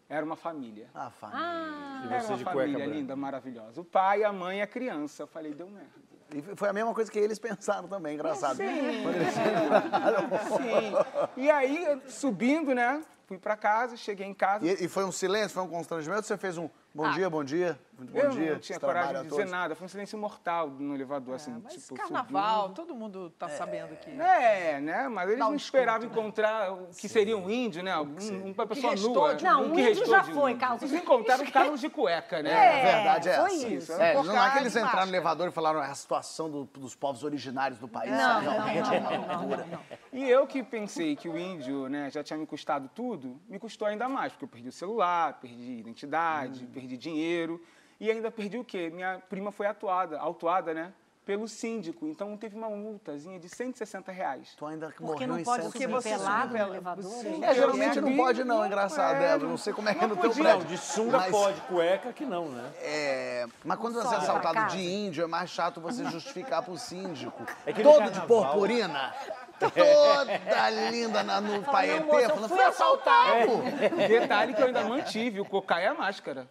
Era 0.08 0.24
uma 0.24 0.36
família. 0.36 0.88
Ah, 0.94 1.10
família. 1.10 1.40
E 1.40 2.14
Era 2.14 2.24
uma 2.24 2.36
de 2.36 2.44
cueca 2.44 2.58
família 2.60 2.78
branca. 2.78 2.94
linda, 2.94 3.16
maravilhosa. 3.16 3.80
O 3.80 3.84
pai, 3.84 4.22
a 4.22 4.32
mãe 4.32 4.58
e 4.58 4.62
a 4.62 4.66
criança. 4.68 5.24
Eu 5.24 5.26
falei, 5.26 5.52
deu 5.54 5.68
merda. 5.68 5.90
E 6.32 6.40
foi 6.56 6.68
a 6.68 6.72
mesma 6.72 6.94
coisa 6.94 7.10
que 7.10 7.18
eles 7.18 7.40
pensaram 7.40 7.88
também, 7.88 8.14
engraçado. 8.14 8.56
Sim. 8.56 8.64
Eles- 8.64 9.34
Sim. 10.56 11.40
E 11.40 11.50
aí, 11.50 12.00
subindo, 12.08 12.72
né? 12.74 13.02
Fui 13.30 13.38
pra 13.38 13.56
casa, 13.56 13.96
cheguei 13.96 14.26
em 14.26 14.34
casa. 14.34 14.66
E, 14.66 14.86
e 14.86 14.88
foi 14.88 15.04
um 15.04 15.12
silêncio, 15.12 15.50
foi 15.50 15.62
um 15.62 15.68
constrangimento? 15.68 16.26
Você 16.26 16.36
fez 16.36 16.58
um 16.58 16.68
bom 16.92 17.04
Ah. 17.04 17.10
dia, 17.12 17.30
bom 17.30 17.44
dia, 17.44 17.78
muito 18.00 18.12
bom 18.12 18.18
eu 18.18 18.30
dia. 18.30 18.52
não 18.52 18.58
tinha 18.58 18.80
coragem 18.80 19.12
de 19.12 19.18
a 19.18 19.22
dizer 19.22 19.46
nada. 19.46 19.74
Foi 19.74 19.84
um 19.84 19.88
silêncio 19.88 20.18
mortal 20.18 20.68
no 20.68 20.94
elevador, 20.94 21.34
assim, 21.34 21.54
Mas 21.62 21.74
tipo, 21.74 21.94
carnaval, 21.94 22.62
subindo. 22.62 22.76
todo 22.76 22.94
mundo 22.94 23.30
tá 23.38 23.48
sabendo 23.48 23.94
que. 23.96 24.10
É, 24.10 24.80
né? 24.80 25.08
Mas 25.08 25.28
eles 25.28 25.38
não 25.38 25.54
desconto, 25.54 25.62
esperavam 25.76 26.00
né? 26.00 26.06
encontrar 26.06 26.72
o 26.72 26.86
que 26.88 27.08
seria 27.08 27.36
um 27.36 27.48
índio, 27.50 27.82
né? 27.82 27.96
Um, 27.98 28.52
uma 28.54 28.66
pessoa 28.66 28.94
nua. 28.96 29.34
de- 29.34 29.44
Não, 29.44 29.62
um 29.66 29.78
índio 29.78 30.06
já 30.06 30.18
de 30.20 30.32
foi. 30.32 30.54
Carlos. 30.56 30.82
Eles 30.82 30.94
encontraram 31.02 31.44
Carlos 31.46 31.80
de 31.80 31.88
cueca, 31.90 32.42
né? 32.42 32.50
A 32.80 32.82
verdade 32.96 33.28
é 33.28 33.36
foi 33.36 33.54
essa. 33.54 33.68
isso. 33.68 33.92
É, 33.92 34.14
não 34.22 34.42
é 34.44 34.50
que 34.52 34.58
eles 34.58 34.74
entraram 34.76 35.06
no 35.06 35.10
elevador 35.12 35.48
e 35.48 35.50
falaram 35.50 35.82
"É 35.82 35.86
a 35.86 35.94
situação 35.94 36.50
do- 36.50 36.64
dos 36.64 36.94
povos 36.94 37.22
originários 37.22 37.78
do 37.78 37.86
país. 37.88 38.10
Não, 38.10 38.40
realmente 38.40 38.88
não, 38.88 38.94
é 38.94 39.18
uma 39.18 39.36
loucura. 39.36 39.66
E 40.12 40.28
eu 40.28 40.46
que 40.46 40.62
pensei 40.62 41.14
que 41.14 41.28
o 41.28 41.38
índio 41.38 41.88
né, 41.88 42.10
já 42.10 42.22
tinha 42.22 42.38
me 42.38 42.46
custado 42.46 42.88
tudo, 42.94 43.40
me 43.48 43.58
custou 43.58 43.86
ainda 43.86 44.08
mais, 44.08 44.32
porque 44.32 44.44
eu 44.44 44.48
perdi 44.48 44.68
o 44.68 44.72
celular, 44.72 45.34
perdi 45.40 45.78
identidade, 45.78 46.66
perdi 46.66 46.96
dinheiro. 46.96 47.60
E 48.00 48.10
ainda 48.10 48.30
perdi 48.30 48.56
o 48.58 48.64
quê? 48.64 48.90
Minha 48.90 49.20
prima 49.28 49.52
foi 49.52 49.66
atuada, 49.66 50.18
autuada, 50.18 50.72
né? 50.72 50.92
Pelo 51.26 51.46
síndico. 51.46 52.06
Então 52.08 52.34
teve 52.36 52.56
uma 52.56 52.68
multazinha 52.70 53.38
de 53.38 53.46
160 53.48 54.10
reais. 54.10 54.54
Tu 54.56 54.66
ainda 54.66 54.86
Porque 54.86 55.02
morreu 55.04 55.28
não 55.28 55.38
em 55.38 55.44
pode 55.44 55.64
você 55.64 55.86
pelado 56.08 56.54
no 56.54 56.58
elevador? 56.58 57.04
Sim. 57.04 57.44
É, 57.44 57.54
geralmente 57.54 58.00
não 58.00 58.08
É, 58.08 58.16
pode 58.16 58.42
não, 58.42 58.66
engraçado, 58.66 59.16
é, 59.16 59.28
Débora. 59.28 59.48
Não 59.50 59.56
sei 59.58 59.72
como 59.74 59.88
é 59.90 59.94
que 59.94 60.02
é 60.02 60.06
no 60.08 60.16
teu 60.16 60.30
podia. 60.30 60.42
prédio. 60.42 60.60
Não, 60.62 60.66
de 60.66 60.78
sunga 60.78 61.18
Mas, 61.18 61.30
pode, 61.30 61.60
cueca 61.62 62.12
que 62.12 62.24
não, 62.24 62.48
né? 62.48 62.72
é, 62.80 63.46
mas 63.64 63.78
quando 63.78 63.94
você 64.02 64.14
é 64.14 64.18
assaltado 64.18 64.72
de 64.74 64.80
índio, 64.82 65.22
é 65.22 65.26
mais 65.26 65.50
chato 65.50 65.78
você 65.80 66.04
justificar 66.06 66.62
pro 66.62 66.76
síndico. 66.78 67.44
É 67.66 67.72
Todo 67.74 68.10
de 68.10 68.20
purpurina, 68.22 69.14
toda 69.60 70.70
linda 70.90 71.22
na, 71.22 71.40
no 71.40 71.62
paetê, 71.62 72.24
eu 72.24 72.30
falando, 72.30 72.48
fui 72.48 72.62
assaltado. 72.62 73.62
Detalhe 74.08 74.54
que 74.54 74.62
eu 74.62 74.66
ainda 74.66 74.82
mantive, 74.84 75.40
o 75.40 75.44
cocá 75.44 75.80
e 75.82 75.86
a 75.86 75.94
máscara. 75.94 76.48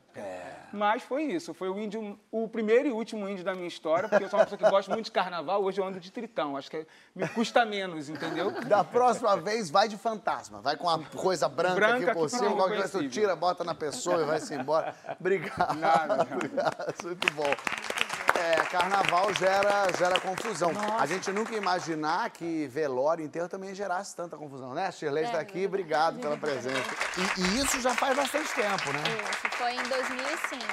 Mas 0.71 1.03
foi 1.03 1.23
isso, 1.23 1.53
foi 1.53 1.69
o 1.69 1.79
índio, 1.79 2.19
o 2.32 2.47
primeiro 2.47 2.88
e 2.88 2.91
último 2.91 3.27
índio 3.27 3.43
da 3.43 3.53
minha 3.53 3.67
história, 3.67 4.08
porque 4.08 4.23
eu 4.23 4.29
sou 4.29 4.39
uma 4.39 4.45
pessoa 4.45 4.58
que 4.58 4.69
gosta 4.69 4.91
muito 4.91 5.05
de 5.05 5.12
carnaval, 5.12 5.63
hoje 5.63 5.79
eu 5.79 5.86
ando 5.86 5.99
de 5.99 6.12
tritão, 6.12 6.55
acho 6.58 6.69
que 6.69 6.86
me 7.15 7.27
custa 7.29 7.65
menos, 7.65 8.10
entendeu? 8.10 8.51
Da 8.65 8.84
próxima 8.84 9.38
vez, 9.38 9.69
vai 9.69 9.88
de 9.88 9.97
fantasma. 9.97 10.62
Vai 10.62 10.75
com 10.75 10.88
uma 10.88 10.99
coisa 10.99 11.47
branca, 11.49 11.75
Branca 11.75 12.12
aqui 12.12 12.13
por 12.13 12.29
que 12.29 12.38
cima, 12.38 12.55
qualquer 12.55 12.77
coisa 12.77 12.99
tu 12.99 13.10
tira, 13.10 13.36
bota 13.36 13.63
na 13.63 13.75
pessoa 13.75 14.21
e 14.21 14.25
vai-se 14.25 14.53
embora. 14.53 14.95
Obrigado. 15.19 15.75
Nada, 15.79 16.15
nada. 16.17 16.36
Obrigado, 16.36 16.95
muito 17.03 17.34
bom. 17.34 17.99
É, 18.39 18.56
carnaval 18.71 19.34
gera, 19.34 19.91
gera 19.97 20.19
confusão. 20.19 20.71
A 20.97 21.06
gente 21.06 21.30
nunca 21.32 21.52
ia 21.52 21.58
imaginar 21.58 22.30
que 22.30 22.67
velório 22.67 23.23
enterro 23.23 23.49
também 23.49 23.75
gerasse 23.75 24.15
tanta 24.15 24.38
confusão, 24.38 24.73
né? 24.73 24.89
Shirley 24.91 25.25
está 25.25 25.39
aqui, 25.39 25.65
obrigado 25.65 26.19
pela 26.19 26.38
presença. 26.38 26.89
E, 27.17 27.41
e 27.41 27.60
isso 27.60 27.82
já 27.82 27.93
faz 27.93 28.15
bastante 28.15 28.54
tempo, 28.54 28.93
né? 28.93 29.04
Isso, 29.32 29.58
foi 29.58 29.73
em 29.73 29.84
2005. 29.84 30.65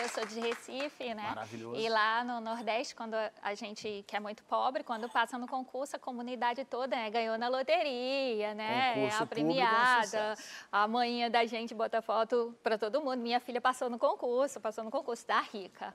Eu 0.00 0.08
sou 0.10 0.24
de 0.26 0.38
Recife, 0.38 1.12
né? 1.12 1.32
Maravilhoso. 1.34 1.80
E 1.80 1.88
lá 1.88 2.22
no 2.22 2.40
Nordeste, 2.40 2.94
quando 2.94 3.14
a 3.14 3.54
gente, 3.54 4.04
que 4.06 4.14
é 4.14 4.20
muito 4.20 4.44
pobre, 4.44 4.84
quando 4.84 5.08
passa 5.08 5.36
no 5.36 5.48
concurso, 5.48 5.96
a 5.96 5.98
comunidade 5.98 6.64
toda 6.64 6.94
né, 6.94 7.10
ganhou 7.10 7.36
na 7.36 7.48
loteria, 7.48 8.54
né? 8.54 8.94
Concurso 8.94 9.22
a 9.22 9.26
público 9.26 9.50
é 9.50 9.54
um 9.54 9.56
premiada. 9.58 10.34
a 10.70 10.86
manhã 10.86 11.28
da 11.28 11.44
gente 11.46 11.74
bota 11.74 12.00
foto 12.00 12.54
para 12.62 12.78
todo 12.78 13.00
mundo. 13.00 13.18
Minha 13.18 13.40
filha 13.40 13.60
passou 13.60 13.90
no 13.90 13.98
concurso, 13.98 14.60
passou 14.60 14.84
no 14.84 14.90
concurso 14.90 15.26
da 15.26 15.40
Rica. 15.40 15.92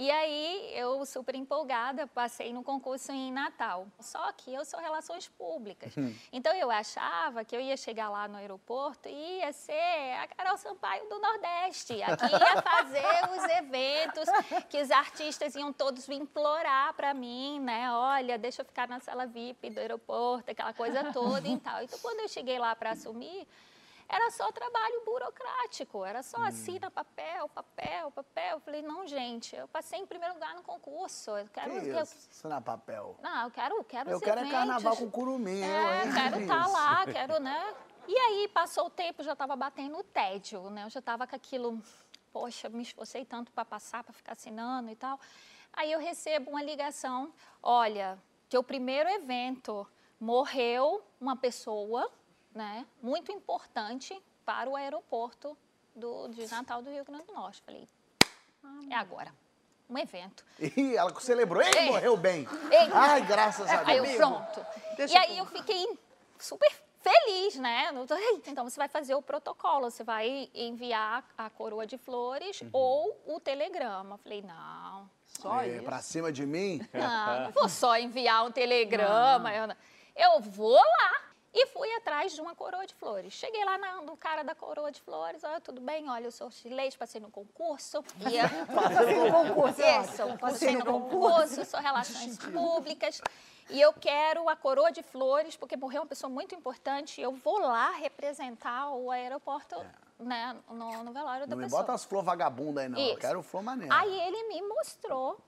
E 0.00 0.12
aí, 0.12 0.70
eu 0.74 1.04
super 1.04 1.34
empolgada, 1.34 2.06
passei 2.06 2.52
no 2.52 2.62
concurso 2.62 3.10
em 3.10 3.32
Natal. 3.32 3.84
Só 3.98 4.30
que 4.30 4.54
eu 4.54 4.64
sou 4.64 4.78
relações 4.78 5.26
públicas. 5.26 5.92
Então, 6.32 6.54
eu 6.54 6.70
achava 6.70 7.44
que 7.44 7.56
eu 7.56 7.60
ia 7.60 7.76
chegar 7.76 8.08
lá 8.08 8.28
no 8.28 8.36
aeroporto 8.36 9.08
e 9.08 9.38
ia 9.40 9.52
ser 9.52 10.12
a 10.22 10.28
Carol 10.28 10.56
Sampaio 10.56 11.08
do 11.08 11.18
Nordeste. 11.18 12.00
Aqui 12.00 12.26
ia 12.30 12.62
fazer 12.62 13.02
os 13.36 13.44
eventos 13.56 14.28
que 14.70 14.80
os 14.80 14.88
artistas 14.92 15.56
iam 15.56 15.72
todos 15.72 16.06
vir 16.06 16.20
implorar 16.20 16.94
para 16.94 17.12
mim, 17.12 17.58
né? 17.58 17.90
Olha, 17.90 18.38
deixa 18.38 18.62
eu 18.62 18.66
ficar 18.66 18.86
na 18.86 19.00
sala 19.00 19.26
VIP 19.26 19.70
do 19.70 19.80
aeroporto, 19.80 20.48
aquela 20.48 20.72
coisa 20.72 21.12
toda 21.12 21.48
e 21.48 21.58
tal. 21.58 21.82
Então, 21.82 21.98
quando 21.98 22.20
eu 22.20 22.28
cheguei 22.28 22.56
lá 22.60 22.76
para 22.76 22.92
assumir, 22.92 23.48
era 24.08 24.30
só 24.30 24.50
trabalho 24.50 25.02
burocrático, 25.04 26.04
era 26.04 26.22
só 26.22 26.38
assina 26.42 26.90
papel, 26.90 27.48
papel, 27.50 28.10
papel. 28.10 28.56
Eu 28.56 28.60
falei, 28.60 28.80
não, 28.82 29.06
gente, 29.06 29.54
eu 29.54 29.68
passei 29.68 29.98
em 30.00 30.06
primeiro 30.06 30.34
lugar 30.34 30.54
no 30.54 30.62
concurso. 30.62 31.30
Eu 31.32 31.46
quero. 31.48 31.70
Que 31.80 31.88
eu- 31.88 32.02
isso? 32.02 32.28
Isso 32.30 32.48
não 32.48 32.56
é 32.56 32.60
papel. 32.60 33.16
não, 33.22 33.44
eu 33.44 33.50
quero, 33.50 33.84
quero 33.84 34.10
Eu 34.10 34.20
quero 34.20 34.40
é 34.40 34.50
carnaval 34.50 34.96
com 34.96 35.10
curumim. 35.10 35.60
eu, 35.60 35.88
É, 35.88 36.04
hein? 36.06 36.12
quero 36.14 36.40
estar 36.40 36.62
Isso. 36.62 36.72
lá, 36.72 37.06
quero, 37.06 37.38
né? 37.40 37.74
E 38.06 38.16
aí, 38.16 38.48
passou 38.48 38.86
o 38.86 38.90
tempo, 38.90 39.22
já 39.22 39.34
estava 39.34 39.54
batendo 39.54 39.98
o 39.98 40.02
tédio, 40.02 40.70
né? 40.70 40.84
Eu 40.84 40.90
já 40.90 41.00
estava 41.00 41.26
com 41.26 41.36
aquilo, 41.36 41.78
poxa, 42.32 42.70
me 42.70 42.82
esforcei 42.82 43.26
tanto 43.26 43.52
para 43.52 43.66
passar, 43.66 44.02
para 44.02 44.14
ficar 44.14 44.32
assinando 44.32 44.88
e 44.90 44.96
tal. 44.96 45.20
Aí 45.74 45.92
eu 45.92 45.98
recebo 46.00 46.50
uma 46.50 46.62
ligação, 46.62 47.30
olha, 47.62 48.18
teu 48.48 48.62
primeiro 48.64 49.06
evento 49.10 49.86
morreu 50.18 51.04
uma 51.20 51.36
pessoa, 51.36 52.10
né? 52.58 52.84
Muito 53.00 53.30
importante 53.30 54.20
para 54.44 54.68
o 54.68 54.74
aeroporto 54.74 55.56
do, 55.94 56.26
de 56.28 56.44
Natal 56.50 56.82
do 56.82 56.90
Rio 56.90 57.04
Grande 57.04 57.24
do 57.24 57.32
Norte. 57.32 57.62
Falei, 57.64 57.88
é 58.90 58.94
agora, 58.96 59.32
um 59.88 59.96
evento. 59.96 60.44
E 60.58 60.96
ela 60.96 61.18
celebrou. 61.20 61.62
Ei, 61.62 61.72
Ei. 61.76 61.86
morreu 61.86 62.16
bem. 62.16 62.46
Ei. 62.70 62.90
Ai, 62.92 63.22
graças 63.24 63.68
a 63.70 63.80
Aí 63.88 64.00
Deus. 64.00 64.08
eu, 64.10 64.16
pronto. 64.16 64.66
Deixa 64.96 65.14
e 65.14 65.16
eu- 65.16 65.22
aí 65.22 65.38
eu 65.38 65.46
fiquei 65.46 65.98
super 66.38 66.70
feliz, 67.00 67.54
né? 67.56 67.90
Eu 67.94 68.04
tô, 68.06 68.14
"Eita, 68.16 68.50
Então 68.50 68.68
você 68.68 68.76
vai 68.76 68.88
fazer 68.88 69.14
o 69.14 69.22
protocolo, 69.22 69.88
você 69.88 70.02
vai 70.02 70.50
enviar 70.52 71.24
a 71.38 71.48
coroa 71.48 71.86
de 71.86 71.96
flores 71.96 72.60
Uhum. 72.60 72.70
ou 72.72 73.22
o 73.26 73.38
telegrama. 73.40 74.18
Falei, 74.18 74.42
não, 74.42 75.08
Só 75.40 75.60
É, 75.60 75.68
isso. 75.76 75.84
pra 75.84 76.00
cima 76.02 76.32
de 76.32 76.44
mim? 76.44 76.80
não, 76.92 77.40
não 77.44 77.50
vou 77.52 77.68
só 77.68 77.96
enviar 77.96 78.44
um 78.44 78.50
telegrama. 78.50 79.54
Eu, 79.54 79.68
não- 79.68 79.76
eu 80.16 80.40
vou 80.40 80.74
lá. 80.74 81.27
E 81.52 81.66
fui 81.68 81.90
atrás 81.96 82.32
de 82.34 82.40
uma 82.40 82.54
coroa 82.54 82.86
de 82.86 82.94
flores. 82.94 83.32
Cheguei 83.32 83.64
lá 83.64 83.78
na- 83.78 84.02
no 84.02 84.16
cara 84.16 84.42
da 84.42 84.54
coroa 84.54 84.92
de 84.92 85.00
flores. 85.00 85.42
Olha, 85.44 85.60
tudo 85.60 85.80
bem? 85.80 86.08
Olha, 86.10 86.26
eu 86.26 86.30
sou 86.30 86.50
chilete, 86.50 86.96
passei 86.98 87.20
no 87.20 87.30
concurso. 87.30 88.04
E, 88.20 88.38
Passei 88.74 89.14
no 89.16 89.32
concurso, 89.32 89.82
é 89.82 90.00
Isso, 90.02 90.38
passei 90.38 90.76
no 90.76 90.84
concurso, 90.84 91.64
sou 91.64 91.80
relações 91.80 92.38
públicas. 92.38 93.20
E 93.70 93.80
eu 93.80 93.92
quero 93.92 94.48
a 94.48 94.56
coroa 94.56 94.90
de 94.92 95.02
flores, 95.02 95.56
porque 95.56 95.76
morreu 95.76 96.02
uma 96.02 96.06
pessoa 96.06 96.28
muito 96.30 96.54
importante. 96.54 97.20
e 97.20 97.24
Eu 97.24 97.32
vou 97.32 97.58
lá 97.60 97.90
representar 97.92 98.90
o 98.90 99.10
aeroporto 99.10 99.74
né, 100.18 100.56
no, 100.68 101.04
no 101.04 101.12
velório 101.12 101.46
da 101.46 101.50
Não 101.54 101.58
me 101.58 101.64
pessoa. 101.64 101.82
bota 101.82 101.92
as 101.92 102.04
flor 102.04 102.22
vagabunda 102.24 102.80
aí, 102.82 102.88
não. 102.88 102.98
Eu 102.98 103.08
Isso. 103.10 103.18
quero 103.18 103.42
flor 103.42 103.62
maneira. 103.62 103.94
Aí 103.94 104.20
ele 104.20 104.48
me 104.48 104.62
mostrou 104.62 105.38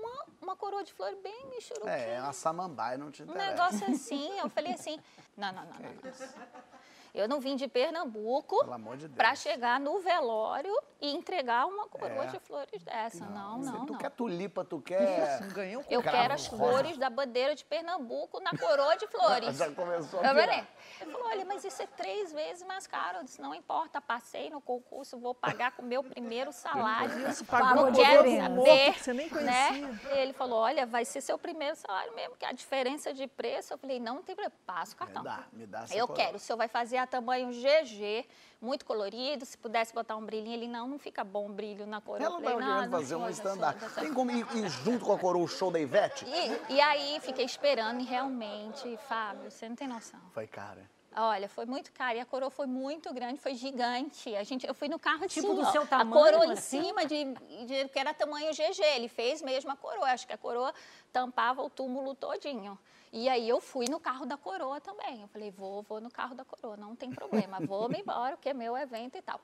uma, 0.00 0.24
uma 0.42 0.56
coroa 0.56 0.82
de 0.82 0.92
flor 0.92 1.14
bem 1.22 1.46
michuruquinha. 1.54 1.92
É, 1.92 2.20
uma 2.20 2.32
samambaia 2.32 2.96
não 2.98 3.10
te 3.10 3.22
Um 3.22 3.26
interessa. 3.26 3.50
negócio 3.50 3.90
assim, 3.92 4.38
eu 4.38 4.48
falei 4.50 4.72
assim, 4.72 4.98
não, 5.36 5.52
não, 5.52 5.64
não, 5.64 5.72
não, 5.72 5.80
não. 5.80 6.79
Eu 7.14 7.28
não 7.28 7.40
vim 7.40 7.56
de 7.56 7.66
Pernambuco 7.68 8.56
de 8.96 9.08
para 9.08 9.34
chegar 9.34 9.80
no 9.80 9.98
velório 10.00 10.72
e 11.00 11.10
entregar 11.14 11.66
uma 11.66 11.86
coroa 11.88 12.24
É. 12.24 12.26
de 12.28 12.38
flores 12.40 12.82
dessa. 12.82 13.24
Não, 13.26 13.58
não, 13.58 13.86
tu 13.86 13.92
não. 13.92 13.98
quer 13.98 14.10
tulipa, 14.10 14.64
tu 14.64 14.80
quer... 14.80 15.40
Não 15.40 15.48
ganhou 15.48 15.84
Eu 15.88 16.02
Cravo 16.02 16.16
quero 16.18 16.34
as 16.34 16.46
flores 16.46 16.96
da 16.98 17.08
bandeira 17.10 17.54
de 17.54 17.64
Pernambuco 17.64 18.40
na 18.40 18.50
coroa 18.56 18.96
de 18.96 19.06
flores. 19.06 19.56
Já 19.58 19.70
começou 19.72 20.20
a 20.20 20.22
Eu 20.24 20.34
falei, 20.34 20.64
ele 21.00 21.10
falou, 21.12 21.26
olha, 21.28 21.44
mas 21.44 21.64
isso 21.64 21.82
é 21.82 21.86
três 21.86 22.32
vezes 22.32 22.66
mais 22.66 22.86
caro. 22.86 23.18
Eu 23.18 23.24
disse, 23.24 23.40
não 23.40 23.54
importa, 23.54 24.00
passei 24.00 24.50
no 24.50 24.60
concurso, 24.60 25.18
vou 25.18 25.34
pagar 25.34 25.72
com 25.72 25.82
o 25.82 25.84
meu 25.84 26.02
primeiro 26.04 26.52
salário. 26.52 27.28
Isso, 27.28 27.44
Pagou, 27.44 27.86
pagou 27.86 27.92
quero 27.92 28.30
saber, 28.36 28.92
que 28.94 29.00
você 29.02 29.12
nem 29.12 29.30
né? 29.30 29.68
conhecia. 29.68 30.12
Ele 30.20 30.32
falou, 30.32 30.58
olha, 30.60 30.86
vai 30.86 31.04
ser 31.04 31.20
seu 31.20 31.38
primeiro 31.38 31.74
salário 31.76 32.14
mesmo, 32.14 32.36
que 32.36 32.44
a 32.44 32.52
diferença 32.52 33.12
de 33.12 33.26
preço. 33.26 33.72
Eu 33.72 33.78
falei, 33.78 33.98
não 33.98 34.22
tem 34.22 34.34
problema, 34.36 34.54
passa 34.66 34.94
o 34.94 34.96
cartão. 34.98 35.22
Me 35.22 35.28
dá, 35.28 35.44
me 35.52 35.66
dá 35.66 35.80
essa 35.82 35.94
Eu 35.96 36.06
coroa. 36.06 36.24
quero, 36.24 36.36
o 36.36 36.40
senhor 36.40 36.56
vai 36.56 36.68
fazer 36.68 36.98
a 37.02 37.06
tamanho 37.06 37.48
GG, 37.50 38.26
muito 38.60 38.84
colorido, 38.84 39.44
se 39.46 39.56
pudesse 39.56 39.94
botar 39.94 40.16
um 40.16 40.24
brilhinho 40.24 40.56
ali, 40.56 40.68
não, 40.68 40.86
não 40.86 40.98
fica 40.98 41.24
bom 41.24 41.46
o 41.46 41.52
brilho 41.52 41.86
na 41.86 42.00
coroa. 42.00 42.26
Ela 42.26 42.40
tava 42.40 42.50
falei, 42.50 42.66
querendo 42.66 42.90
não, 42.90 42.98
fazer 42.98 43.16
um 43.16 43.28
stand-up. 43.30 43.94
Tem 43.94 44.12
como 44.12 44.30
ir, 44.30 44.46
ir 44.54 44.68
junto 44.68 45.04
com 45.04 45.12
a 45.12 45.18
coroa 45.18 45.44
o 45.44 45.48
show 45.48 45.70
da 45.70 45.80
Ivete? 45.80 46.26
E, 46.26 46.74
e 46.74 46.80
aí 46.80 47.18
fiquei 47.20 47.44
esperando 47.44 48.00
e 48.00 48.04
realmente, 48.04 48.98
Fábio, 49.08 49.50
você 49.50 49.68
não 49.68 49.76
tem 49.76 49.88
noção. 49.88 50.20
Foi, 50.32 50.46
cara. 50.46 50.88
Olha, 51.16 51.48
foi 51.48 51.66
muito 51.66 51.90
caro 51.92 52.18
e 52.18 52.20
a 52.20 52.24
coroa 52.24 52.50
foi 52.50 52.66
muito 52.66 53.12
grande, 53.12 53.40
foi 53.40 53.54
gigante. 53.54 54.34
A 54.36 54.44
gente, 54.44 54.64
eu 54.66 54.72
fui 54.72 54.88
no 54.88 54.98
carro 54.98 55.26
Tipo 55.26 55.48
assim, 55.48 55.56
do 55.56 55.62
ó, 55.66 55.72
seu 55.72 55.82
a 55.82 55.86
tamanho, 55.86 56.24
coroa 56.24 56.46
em 56.46 56.52
assim? 56.52 56.82
cima 56.84 57.04
de, 57.04 57.24
de 57.66 57.88
que 57.88 57.98
era 57.98 58.14
tamanho 58.14 58.52
GG. 58.52 58.80
Ele 58.94 59.08
fez 59.08 59.42
mesmo 59.42 59.72
a 59.72 59.76
coroa. 59.76 60.06
Acho 60.06 60.24
que 60.24 60.32
a 60.32 60.38
coroa 60.38 60.72
tampava 61.12 61.62
o 61.62 61.68
túmulo 61.68 62.14
todinho. 62.14 62.78
E 63.12 63.28
aí 63.28 63.48
eu 63.48 63.60
fui 63.60 63.86
no 63.88 63.98
carro 63.98 64.24
da 64.24 64.36
coroa 64.36 64.80
também. 64.80 65.20
Eu 65.22 65.28
falei, 65.28 65.50
vou, 65.50 65.82
vou 65.82 66.00
no 66.00 66.10
carro 66.10 66.34
da 66.34 66.44
coroa, 66.44 66.76
não 66.76 66.94
tem 66.94 67.10
problema. 67.10 67.58
Vou 67.66 67.88
me 67.88 67.98
embora, 68.00 68.36
porque 68.36 68.50
é 68.50 68.54
meu 68.54 68.76
evento 68.76 69.18
e 69.18 69.22
tal. 69.22 69.40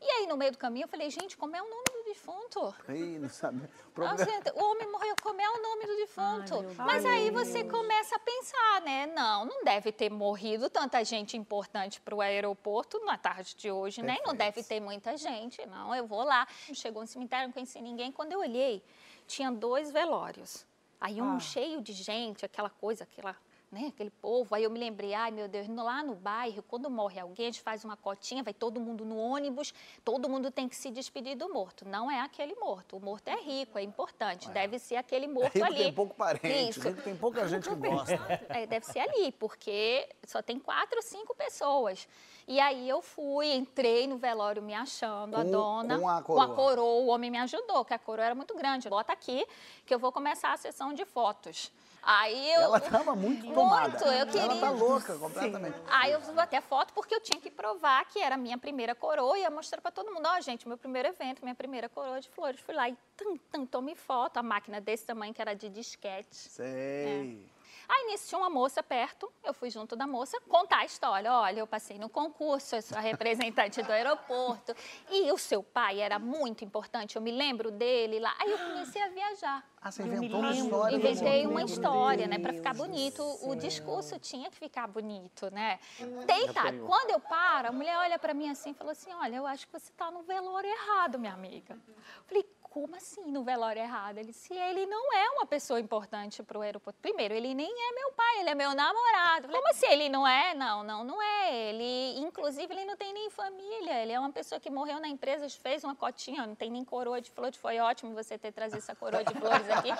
E 0.00 0.04
aí 0.08 0.26
no 0.28 0.36
meio 0.36 0.52
do 0.52 0.58
caminho 0.58 0.84
eu 0.84 0.88
falei, 0.88 1.10
gente, 1.10 1.36
como 1.36 1.56
é 1.56 1.60
o 1.60 1.68
nome 1.68 1.84
do 1.92 2.04
defunto. 2.04 2.72
Ih, 2.88 3.18
não 3.18 3.28
sabe. 3.28 3.68
Problema- 3.92 4.24
o 4.54 4.64
homem 4.70 4.88
morreu, 4.92 5.16
como 5.20 5.40
é 5.40 5.50
o 5.50 5.60
nome 5.60 5.86
do 5.86 5.96
defunto? 5.96 6.54
Ai, 6.78 6.86
Mas 6.86 7.04
aí 7.04 7.30
você 7.32 7.64
começa 7.64 8.14
a 8.14 8.18
pensar, 8.20 8.82
né? 8.82 9.06
Não, 9.08 9.44
não 9.44 9.64
deve 9.64 9.90
ter 9.90 10.08
morrido 10.08 10.70
tanta 10.70 11.02
gente 11.04 11.36
importante 11.36 12.00
para 12.00 12.14
o 12.14 12.20
aeroporto 12.20 13.00
na 13.04 13.18
tarde 13.18 13.56
de 13.56 13.72
hoje, 13.72 14.00
né? 14.00 14.16
E 14.20 14.26
Não 14.26 14.32
deve 14.36 14.62
ter 14.62 14.78
muita 14.78 15.16
gente, 15.16 15.66
não. 15.66 15.92
Eu 15.92 16.06
vou 16.06 16.22
lá. 16.22 16.46
Chegou 16.72 17.02
no 17.02 17.08
cemitério, 17.08 17.46
não 17.48 17.52
conheci 17.52 17.80
ninguém. 17.82 18.12
Quando 18.12 18.30
eu 18.30 18.38
olhei, 18.38 18.80
tinha 19.26 19.50
dois 19.50 19.90
velórios. 19.90 20.64
Aí 21.00 21.22
um 21.22 21.38
cheio 21.38 21.80
de 21.80 21.92
gente, 21.92 22.44
aquela 22.44 22.70
coisa, 22.70 23.04
aquela. 23.04 23.36
Né, 23.70 23.88
aquele 23.88 24.08
povo, 24.08 24.54
aí 24.54 24.64
eu 24.64 24.70
me 24.70 24.78
lembrei, 24.80 25.12
ai 25.12 25.30
meu 25.30 25.46
Deus, 25.46 25.68
lá 25.68 26.02
no 26.02 26.14
bairro, 26.14 26.62
quando 26.62 26.88
morre 26.88 27.20
alguém, 27.20 27.48
a 27.48 27.50
gente 27.50 27.60
faz 27.60 27.84
uma 27.84 27.98
cotinha, 27.98 28.42
vai 28.42 28.54
todo 28.54 28.80
mundo 28.80 29.04
no 29.04 29.18
ônibus, 29.18 29.74
todo 30.02 30.26
mundo 30.26 30.50
tem 30.50 30.66
que 30.66 30.74
se 30.74 30.90
despedir 30.90 31.36
do 31.36 31.52
morto. 31.52 31.86
Não 31.86 32.10
é 32.10 32.18
aquele 32.22 32.54
morto. 32.54 32.96
O 32.96 33.00
morto 33.00 33.28
é 33.28 33.36
rico, 33.36 33.76
é 33.78 33.82
importante. 33.82 34.48
Deve 34.48 34.78
ser 34.78 34.96
aquele 34.96 35.26
morto 35.26 35.52
Rico 35.52 35.66
ali. 35.66 35.76
tem 35.84 35.92
pouco 35.92 36.14
parente, 36.14 36.70
Isso. 36.78 36.88
rico 36.88 37.02
tem 37.02 37.14
pouca 37.14 37.46
gente 37.46 37.68
que 37.68 37.74
gosta. 37.74 38.14
É, 38.48 38.66
deve 38.66 38.86
ser 38.86 39.00
ali, 39.00 39.32
porque 39.32 40.08
só 40.26 40.40
tem 40.40 40.58
quatro, 40.58 41.02
cinco 41.02 41.34
pessoas. 41.34 42.08
E 42.46 42.58
aí 42.60 42.88
eu 42.88 43.02
fui, 43.02 43.52
entrei 43.52 44.06
no 44.06 44.16
velório 44.16 44.62
me 44.62 44.72
achando, 44.72 45.36
a 45.36 45.44
Com- 45.44 45.50
dona. 45.50 45.98
com 45.98 46.08
a 46.08 46.22
Com 46.22 46.40
a 46.40 46.46
coroa. 46.46 46.56
coroa, 46.56 47.02
o 47.02 47.06
homem 47.08 47.30
me 47.30 47.36
ajudou, 47.36 47.84
que 47.84 47.92
a 47.92 47.98
coroa 47.98 48.24
era 48.24 48.34
muito 48.34 48.54
grande. 48.56 48.88
Bota 48.88 49.12
aqui, 49.12 49.46
que 49.84 49.92
eu 49.94 49.98
vou 49.98 50.10
começar 50.10 50.54
a 50.54 50.56
sessão 50.56 50.94
de 50.94 51.04
fotos. 51.04 51.70
Aí 52.10 52.54
eu. 52.54 52.62
Ela 52.62 52.80
tava 52.80 53.14
muito 53.14 53.46
tomada. 53.52 53.90
Muito, 53.90 54.04
eu 54.04 54.12
Ela 54.12 54.26
queria. 54.26 54.60
tá 54.60 54.70
louca 54.70 55.18
completamente. 55.18 55.76
Aí 55.90 56.10
eu 56.10 56.20
fiz 56.22 56.38
até 56.38 56.58
foto 56.58 56.94
porque 56.94 57.14
eu 57.14 57.20
tinha 57.20 57.38
que 57.38 57.50
provar 57.50 58.02
que 58.06 58.18
era 58.18 58.34
a 58.34 58.38
minha 58.38 58.56
primeira 58.56 58.94
coroa 58.94 59.36
e 59.36 59.42
ia 59.42 59.50
mostrar 59.50 59.82
para 59.82 59.90
todo 59.90 60.10
mundo, 60.10 60.26
ó, 60.26 60.40
gente, 60.40 60.66
meu 60.66 60.78
primeiro 60.78 61.08
evento, 61.08 61.42
minha 61.42 61.54
primeira 61.54 61.86
coroa 61.86 62.18
de 62.18 62.30
flores. 62.30 62.60
Fui 62.60 62.74
lá 62.74 62.88
e 62.88 62.96
tum, 63.14 63.36
tum, 63.52 63.66
tomei 63.66 63.94
foto, 63.94 64.38
a 64.38 64.42
máquina 64.42 64.80
desse 64.80 65.04
tamanho 65.04 65.34
que 65.34 65.42
era 65.42 65.52
de 65.52 65.68
disquete. 65.68 66.34
Sei. 66.34 67.46
Aí 67.88 68.04
nisso 68.06 68.28
tinha 68.28 68.38
uma 68.38 68.50
moça 68.50 68.82
perto, 68.82 69.32
eu 69.42 69.54
fui 69.54 69.70
junto 69.70 69.96
da 69.96 70.06
moça 70.06 70.38
contar 70.42 70.78
a 70.78 70.84
história. 70.84 71.32
Olha, 71.32 71.60
eu 71.60 71.66
passei 71.66 71.98
no 71.98 72.08
concurso, 72.08 72.76
eu 72.76 72.82
sou 72.82 72.98
a 72.98 73.00
representante 73.00 73.82
do 73.82 73.90
aeroporto. 73.90 74.74
E 75.10 75.32
o 75.32 75.38
seu 75.38 75.62
pai 75.62 76.00
era 76.00 76.18
muito 76.18 76.64
importante, 76.64 77.16
eu 77.16 77.22
me 77.22 77.30
lembro 77.30 77.70
dele 77.70 78.20
lá. 78.20 78.34
Aí 78.38 78.50
eu 78.50 78.58
comecei 78.58 79.00
a 79.00 79.08
viajar. 79.08 79.64
Ah, 79.80 79.90
você 79.90 80.02
inventou 80.02 80.40
uma 80.40 80.50
história. 80.52 80.96
Inventei 80.96 81.46
uma 81.46 81.62
história, 81.62 82.26
né? 82.26 82.38
Para 82.38 82.52
ficar 82.52 82.74
bonito. 82.74 83.22
O 83.42 83.54
discurso 83.54 84.18
tinha 84.18 84.50
que 84.50 84.56
ficar 84.56 84.86
bonito, 84.86 85.50
né? 85.50 85.78
Deitado. 86.26 86.84
Quando 86.86 87.10
eu 87.10 87.20
paro, 87.20 87.68
a 87.68 87.72
mulher 87.72 87.96
olha 87.98 88.18
para 88.18 88.34
mim 88.34 88.50
assim 88.50 88.70
e 88.70 88.74
falou 88.74 88.90
assim: 88.90 89.12
Olha, 89.14 89.36
eu 89.36 89.46
acho 89.46 89.66
que 89.66 89.72
você 89.72 89.90
está 89.90 90.10
no 90.10 90.22
velório 90.22 90.68
errado, 90.68 91.18
minha 91.18 91.32
amiga. 91.32 91.74
Eu 91.74 92.24
falei, 92.26 92.46
como 92.70 92.94
assim 92.96 93.30
no 93.30 93.42
velório 93.42 93.80
errado? 93.80 94.18
Ele 94.18 94.28
disse, 94.28 94.52
ele 94.54 94.86
não 94.86 95.12
é 95.12 95.30
uma 95.30 95.46
pessoa 95.46 95.80
importante 95.80 96.42
para 96.42 96.58
o 96.58 96.62
aeroporto. 96.62 96.98
Primeiro, 97.00 97.34
ele 97.34 97.54
nem 97.54 97.70
é 97.70 97.92
meu 97.92 98.12
pai, 98.12 98.40
ele 98.40 98.50
é 98.50 98.54
meu 98.54 98.74
namorado. 98.74 99.48
Como 99.48 99.68
assim 99.70 99.86
ele 99.86 100.08
não 100.08 100.26
é? 100.26 100.54
Não, 100.54 100.82
não, 100.82 101.04
não 101.04 101.22
é. 101.22 101.70
Ele, 101.70 102.18
inclusive, 102.18 102.72
ele 102.72 102.84
não 102.84 102.96
tem 102.96 103.12
nem 103.12 103.30
família. 103.30 104.02
Ele 104.02 104.12
é 104.12 104.20
uma 104.20 104.30
pessoa 104.30 104.60
que 104.60 104.70
morreu 104.70 105.00
na 105.00 105.08
empresa, 105.08 105.48
fez 105.48 105.84
uma 105.84 105.94
cotinha, 105.94 106.46
não 106.46 106.54
tem 106.54 106.70
nem 106.70 106.84
coroa 106.84 107.20
de 107.20 107.30
flores. 107.30 107.56
Foi 107.56 107.78
ótimo 107.78 108.14
você 108.14 108.38
ter 108.38 108.52
trazido 108.52 108.78
essa 108.78 108.94
coroa 108.94 109.24
de 109.24 109.34
flores 109.34 109.68
aqui, 109.70 109.90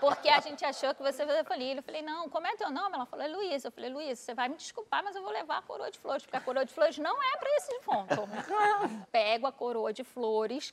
porque 0.00 0.28
a 0.28 0.40
gente 0.40 0.64
achou 0.64 0.94
que 0.94 1.02
você 1.02 1.24
vai 1.24 1.44
falir. 1.44 1.76
Eu 1.76 1.82
falei, 1.82 2.02
não, 2.02 2.28
como 2.28 2.46
é 2.46 2.56
teu 2.56 2.70
nome? 2.70 2.94
Ela 2.94 3.06
falou, 3.06 3.24
é 3.24 3.28
Luísa. 3.28 3.68
Eu 3.68 3.72
falei, 3.72 3.90
Luísa, 3.90 4.22
você 4.22 4.34
vai 4.34 4.48
me 4.48 4.56
desculpar, 4.56 5.02
mas 5.02 5.16
eu 5.16 5.22
vou 5.22 5.30
levar 5.30 5.58
a 5.58 5.62
coroa 5.62 5.90
de 5.90 5.98
flores, 5.98 6.22
porque 6.24 6.36
a 6.36 6.40
coroa 6.40 6.64
de 6.64 6.72
flores 6.72 6.98
não 6.98 7.22
é 7.22 7.36
para 7.36 7.56
esse 7.56 7.68
defunto. 7.68 8.28
Pego 9.10 9.46
a 9.46 9.52
coroa 9.52 9.92
de 9.92 10.04
flores, 10.04 10.72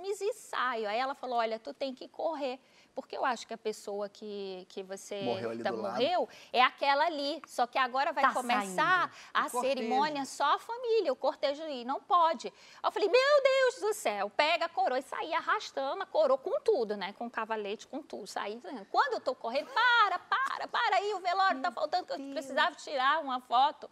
pesadíssimas, 0.00 0.20
e 0.20 0.32
saio. 0.40 0.88
Aí 0.88 0.98
ela 0.98 1.14
falou, 1.14 1.38
olha, 1.38 1.58
tu 1.58 1.72
tem 1.74 1.94
que 1.94 2.08
correr. 2.08 2.58
Porque 2.92 3.16
eu 3.16 3.24
acho 3.24 3.46
que 3.46 3.54
a 3.54 3.58
pessoa 3.58 4.08
que, 4.08 4.66
que 4.68 4.82
você 4.82 5.22
Morreu 5.22 5.50
ali 5.50 5.62
tá- 5.62 5.70
morreu 5.72 6.28
é 6.52 6.60
aquela 6.60 7.06
ali. 7.06 7.40
Só 7.46 7.64
que 7.66 7.78
agora 7.78 8.12
vai 8.12 8.24
Tá 8.24 8.32
começar 8.32 9.14
a 9.32 9.48
cortejo. 9.48 9.60
cerimônia 9.62 10.24
só 10.24 10.56
a 10.56 10.58
família, 10.58 11.12
o 11.12 11.16
cortejo 11.16 11.62
ir. 11.68 11.84
Não 11.84 12.00
pode. 12.00 12.48
Aí 12.48 12.52
Eu 12.82 12.90
falei, 12.90 13.08
meu 13.08 13.42
Deus 13.42 13.80
do 13.80 13.94
céu, 13.94 14.28
pega 14.28 14.64
a 14.66 14.68
coroa 14.68 14.98
e 14.98 15.02
saí 15.02 15.32
arrastando 15.32 16.02
a 16.02 16.06
coroa 16.06 16.36
com 16.36 16.60
tudo, 16.60 16.96
né? 16.96 17.12
Com 17.12 17.30
cavalete, 17.30 17.86
com 17.86 18.02
tudo. 18.02 18.26
Saí. 18.26 18.60
Quando 18.90 19.14
eu 19.14 19.20
tô 19.20 19.36
correndo, 19.36 19.68
para, 19.70 20.18
para, 20.18 20.66
para 20.68 20.96
aí, 20.96 21.14
o 21.14 21.20
velório 21.20 21.60
tá 21.62 21.70
faltando, 21.70 22.06
que 22.06 22.12
eu 22.12 22.18
precisava 22.32 22.74
tirar 22.74 23.20
uma 23.22 23.40
foto. 23.40 23.88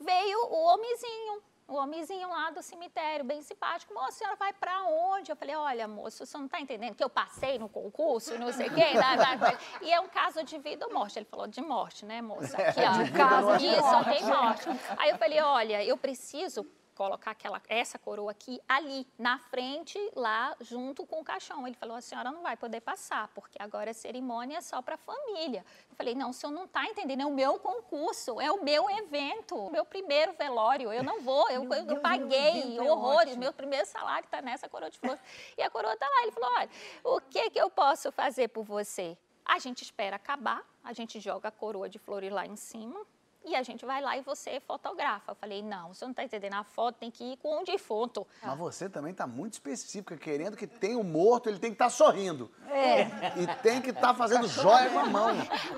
Veio 0.00 0.38
o 0.46 0.64
homenzinho. 0.74 1.40
O 1.66 1.76
homenzinho 1.76 2.28
lá 2.28 2.50
do 2.50 2.62
cemitério, 2.62 3.24
bem 3.24 3.40
simpático. 3.40 3.94
Moça, 3.94 4.08
a 4.08 4.12
senhora 4.12 4.36
vai 4.36 4.52
pra 4.52 4.82
onde? 4.82 5.32
Eu 5.32 5.36
falei, 5.36 5.56
olha, 5.56 5.88
moço, 5.88 6.26
você 6.26 6.36
não 6.36 6.46
tá 6.46 6.60
entendendo 6.60 6.94
que 6.94 7.02
eu 7.02 7.08
passei 7.08 7.58
no 7.58 7.70
concurso, 7.70 8.38
não 8.38 8.52
sei 8.52 8.68
o 8.68 8.74
quê. 8.74 8.92
lá, 8.94 9.14
lá, 9.14 9.34
lá. 9.34 9.58
E 9.80 9.90
é 9.90 9.98
um 9.98 10.08
caso 10.08 10.44
de 10.44 10.58
vida 10.58 10.86
ou 10.86 10.92
morte. 10.92 11.18
Ele 11.18 11.24
falou, 11.24 11.46
de 11.46 11.62
morte, 11.62 12.04
né, 12.04 12.20
moça? 12.20 12.56
Aqui, 12.60 12.80
ó, 12.80 12.92
de 12.92 13.04
vida 13.04 13.18
caso 13.18 13.46
não 13.46 13.54
é 13.54 13.58
disso, 13.58 13.80
só 13.80 14.04
tem 14.04 14.24
morte. 14.24 14.68
Aí 14.98 15.10
eu 15.10 15.18
falei, 15.18 15.40
olha, 15.40 15.82
eu 15.84 15.96
preciso 15.96 16.66
colocar 16.94 17.32
aquela, 17.32 17.60
essa 17.68 17.98
coroa 17.98 18.30
aqui, 18.30 18.60
ali, 18.68 19.06
na 19.18 19.38
frente, 19.38 19.98
lá, 20.14 20.56
junto 20.60 21.06
com 21.06 21.20
o 21.20 21.24
caixão. 21.24 21.66
Ele 21.66 21.76
falou, 21.76 21.96
a 21.96 22.00
senhora 22.00 22.30
não 22.30 22.42
vai 22.42 22.56
poder 22.56 22.80
passar, 22.80 23.28
porque 23.34 23.60
agora 23.60 23.90
a 23.90 23.94
cerimônia 23.94 24.58
é 24.58 24.60
só 24.60 24.80
para 24.80 24.94
a 24.94 24.98
família. 24.98 25.64
Eu 25.90 25.96
falei, 25.96 26.14
não, 26.14 26.30
o 26.30 26.32
senhor 26.32 26.52
não 26.52 26.64
está 26.64 26.84
entendendo, 26.86 27.22
é 27.22 27.26
o 27.26 27.32
meu 27.32 27.58
concurso, 27.58 28.40
é 28.40 28.50
o 28.50 28.62
meu 28.62 28.88
evento, 28.90 29.56
o 29.56 29.70
meu 29.70 29.84
primeiro 29.84 30.32
velório, 30.34 30.92
eu 30.92 31.02
não 31.02 31.20
vou, 31.20 31.48
eu, 31.50 31.64
eu, 31.64 31.84
Deus, 31.84 32.00
paguei 32.00 32.78
é 32.78 32.82
horrores, 32.82 33.30
ótimo. 33.30 33.40
meu 33.40 33.52
primeiro 33.52 33.86
salário 33.86 34.24
está 34.24 34.40
nessa 34.40 34.68
coroa 34.68 34.90
de 34.90 34.98
flores. 34.98 35.20
E 35.58 35.62
a 35.62 35.70
coroa 35.70 35.94
está 35.94 36.08
lá, 36.08 36.22
ele 36.22 36.32
falou, 36.32 36.50
olha, 36.56 36.70
o 37.02 37.20
que, 37.20 37.50
que 37.50 37.60
eu 37.60 37.70
posso 37.70 38.10
fazer 38.12 38.48
por 38.48 38.64
você? 38.64 39.16
A 39.44 39.58
gente 39.58 39.82
espera 39.82 40.16
acabar, 40.16 40.64
a 40.82 40.92
gente 40.92 41.20
joga 41.20 41.48
a 41.48 41.52
coroa 41.52 41.88
de 41.88 41.98
flores 41.98 42.32
lá 42.32 42.46
em 42.46 42.56
cima, 42.56 43.04
e 43.44 43.54
a 43.54 43.62
gente 43.62 43.84
vai 43.84 44.00
lá 44.00 44.16
e 44.16 44.22
você 44.22 44.60
fotografa. 44.60 45.32
Eu 45.32 45.34
falei, 45.34 45.62
não, 45.62 45.92
você 45.92 46.04
não 46.04 46.12
está 46.12 46.24
entendendo, 46.24 46.54
a 46.54 46.64
foto 46.64 46.96
tem 46.96 47.10
que 47.10 47.24
ir 47.32 47.36
com 47.38 47.60
um 47.60 47.64
defunto. 47.64 48.26
Mas 48.42 48.58
você 48.58 48.88
também 48.88 49.12
tá 49.14 49.26
muito 49.26 49.54
específica, 49.54 50.16
querendo 50.16 50.56
que 50.56 50.66
tenha 50.66 50.98
o 50.98 51.04
morto, 51.04 51.48
ele 51.48 51.58
tem 51.58 51.70
que 51.70 51.74
estar 51.76 51.90
sorrindo. 51.90 52.50
É. 52.68 53.02
E 53.40 53.46
tem 53.62 53.80
que 53.82 53.90
estar 53.90 54.14
fazendo 54.14 54.46
joia 54.48 54.90
com 54.90 54.98
a 54.98 55.06
mão. 55.06 55.28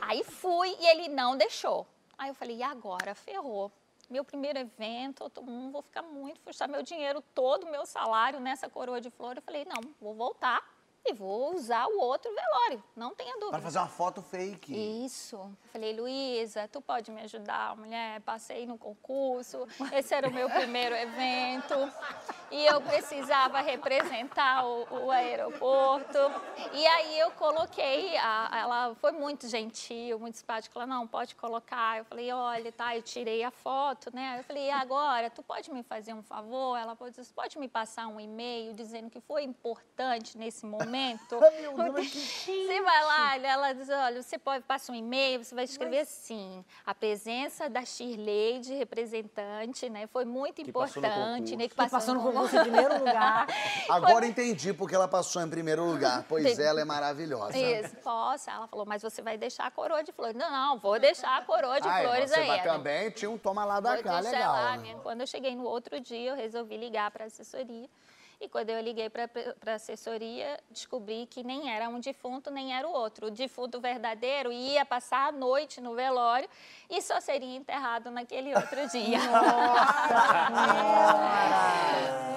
Aí 0.03 0.23
fui 0.25 0.69
e 0.81 0.87
ele 0.87 1.09
não 1.09 1.37
deixou. 1.37 1.87
Aí 2.19 2.29
eu 2.31 2.35
falei, 2.35 2.57
e 2.57 2.63
agora? 2.63 3.15
Ferrou. 3.15 3.71
Meu 4.09 4.25
primeiro 4.25 4.59
evento, 4.59 5.25
eu 5.25 5.31
tô- 5.31 5.41
hum, 5.41 5.71
vou 5.73 5.83
ficar 5.83 6.03
muito 6.03 6.41
frustrada. 6.41 6.73
Meu 6.73 6.83
dinheiro 6.83 7.21
todo, 7.35 7.67
meu 7.67 7.85
salário 7.85 8.39
nessa 8.39 8.69
coroa 8.71 9.01
de 9.01 9.11
flor. 9.11 9.37
Eu 9.37 9.43
falei, 9.43 9.65
não, 9.65 9.81
vou 10.01 10.15
voltar 10.15 10.63
e 11.09 11.13
vou 11.13 11.55
usar 11.55 11.87
o 11.87 11.99
outro 12.01 12.31
velório. 12.35 12.83
Não 12.95 13.15
tenha 13.15 13.33
dúvida. 13.35 13.51
Para 13.51 13.61
fazer 13.63 13.79
uma 13.79 13.89
foto 13.89 14.23
fake. 14.23 14.75
Isso. 15.05 15.37
Eu 15.37 15.57
Falei, 15.73 15.95
Luísa, 15.99 16.69
tu 16.69 16.81
pode 16.81 17.11
me 17.11 17.21
ajudar, 17.23 17.77
mulher? 17.77 18.21
Passei 18.23 18.67
no 18.67 18.79
concurso, 18.79 19.67
esse 19.93 20.15
era 20.15 20.29
o 20.29 20.33
meu 20.33 20.49
primeiro 20.49 20.95
evento 20.95 21.75
e 22.51 22.65
eu 22.67 22.81
precisava 22.81 23.61
representar 23.61 24.65
o, 24.67 25.05
o 25.07 25.11
aeroporto. 25.11 26.19
E 26.73 26.87
aí 26.87 27.19
eu 27.19 27.31
coloquei, 27.33 28.17
a- 28.17 28.51
ela 28.59 28.95
foi 28.97 29.13
muito 29.13 29.49
gentil, 29.49 30.19
muito 30.19 30.39
simpática. 30.39 30.79
Ela, 30.79 30.87
não, 30.87 31.07
pode 31.07 31.35
colocar. 31.35 31.99
Eu 31.99 32.05
falei, 32.05 32.33
olha, 32.33 32.73
tá, 32.73 32.97
eu 32.97 33.03
tirei 33.03 33.43
a 33.45 33.51
foto, 33.51 34.11
né? 34.15 34.37
Eu 34.39 34.45
falei, 34.45 34.67
e 34.67 34.71
agora, 34.71 35.29
tu 35.31 35.43
pode 35.43 35.71
me 35.73 35.83
fazer 35.83 36.15
um 36.15 36.23
favor? 36.23 36.77
Ela 36.77 36.95
você 36.95 37.33
pode 37.35 37.59
me 37.59 37.69
passar 37.69 38.07
um 38.09 38.19
e-mail 38.19 38.73
dizendo 38.75 39.11
que 39.11 39.21
foi 39.21 39.43
importante 39.45 40.37
nesse 40.39 40.65
momento? 40.65 40.96
Você 42.67 42.81
vai 42.83 43.05
lá, 43.05 43.37
ela 43.37 43.73
diz, 43.73 43.89
olha, 43.89 44.23
você 44.23 44.39
pode 44.39 44.65
passar 44.65 44.93
um 44.93 44.97
e-mail, 44.97 45.43
você 45.45 45.55
vai 45.55 45.65
escrever 45.65 46.01
assim, 46.01 46.65
a 46.85 46.95
presença 46.95 47.69
da 47.69 47.85
Shirley, 47.85 48.61
representante, 48.79 49.89
né, 49.89 50.07
foi 50.07 50.25
muito 50.25 50.63
Que 50.65 50.73
passou 50.73 51.03
no 51.03 51.09
importante, 51.09 51.57
né, 51.57 51.65
que 51.65 51.71
Que 51.71 51.77
passou, 51.77 52.15
no 52.15 52.23
concurso. 52.23 52.57
em 52.57 52.61
primeiro 52.63 52.99
lugar. 52.99 53.47
Agora 53.91 54.27
entendi 54.27 54.73
porque 54.73 54.95
ela 54.95 55.09
passou 55.09 55.43
em 55.43 55.49
primeiro 55.49 55.85
lugar, 55.85 56.25
pois 56.29 56.59
ela 56.59 56.81
é 56.81 56.85
maravilhosa. 56.85 57.57
Isso, 57.57 57.97
posso. 57.97 58.49
Ela 58.51 58.67
falou, 58.67 58.87
mas 58.87 59.03
você 59.03 59.23
vai 59.23 59.37
deixar 59.37 59.67
a 59.67 59.71
coroa 59.71 60.03
de 60.03 60.13
flores. 60.13 60.37
Não, 60.37 60.51
não, 60.51 60.79
vou 60.79 60.99
deixar 60.99 61.37
a 61.37 61.43
coroa 61.43 61.81
de 61.81 61.89
Ai, 61.89 62.05
flores 62.05 62.31
você 62.31 62.41
aí. 62.41 62.49
Ela, 62.49 62.63
também, 62.63 63.11
tinha 63.11 63.31
um 63.31 63.39
toma 63.39 63.65
lá 63.65 63.81
da 63.81 63.95
Vou 63.95 64.03
cá, 64.03 64.21
legal. 64.21 64.53
lá, 64.53 64.77
né? 64.77 64.83
minha- 64.83 64.97
Quando 64.97 65.21
eu 65.21 65.27
cheguei 65.27 65.55
no 65.55 65.65
outro 65.65 66.01
dia, 66.01 66.31
eu 66.31 66.37
resolvi 66.37 66.77
ligar 66.77 67.11
para 67.11 67.25
a 67.25 67.27
assessoria. 67.27 67.89
E 68.39 68.49
quando 68.51 68.69
eu 68.69 68.81
liguei 68.83 69.09
para 69.09 69.31
a 69.67 69.75
assessoria, 69.75 70.61
descobri 70.71 71.27
que 71.27 71.43
nem 71.43 71.71
era 71.75 71.89
um 71.89 71.99
defunto, 71.99 72.51
nem 72.51 72.77
era 72.77 72.87
o 72.87 72.93
outro. 72.93 73.29
O 73.29 73.31
defunto 73.31 73.81
verdadeiro 73.81 74.53
ia 74.53 74.85
passar 74.85 75.29
a 75.29 75.33
noite 75.33 75.81
no 75.81 75.95
velório 75.95 76.47
e 76.91 77.01
só 77.01 77.19
seria 77.19 77.57
enterrado 77.57 78.11
naquele 78.11 78.55
outro 78.55 78.87
dia. 78.93 79.19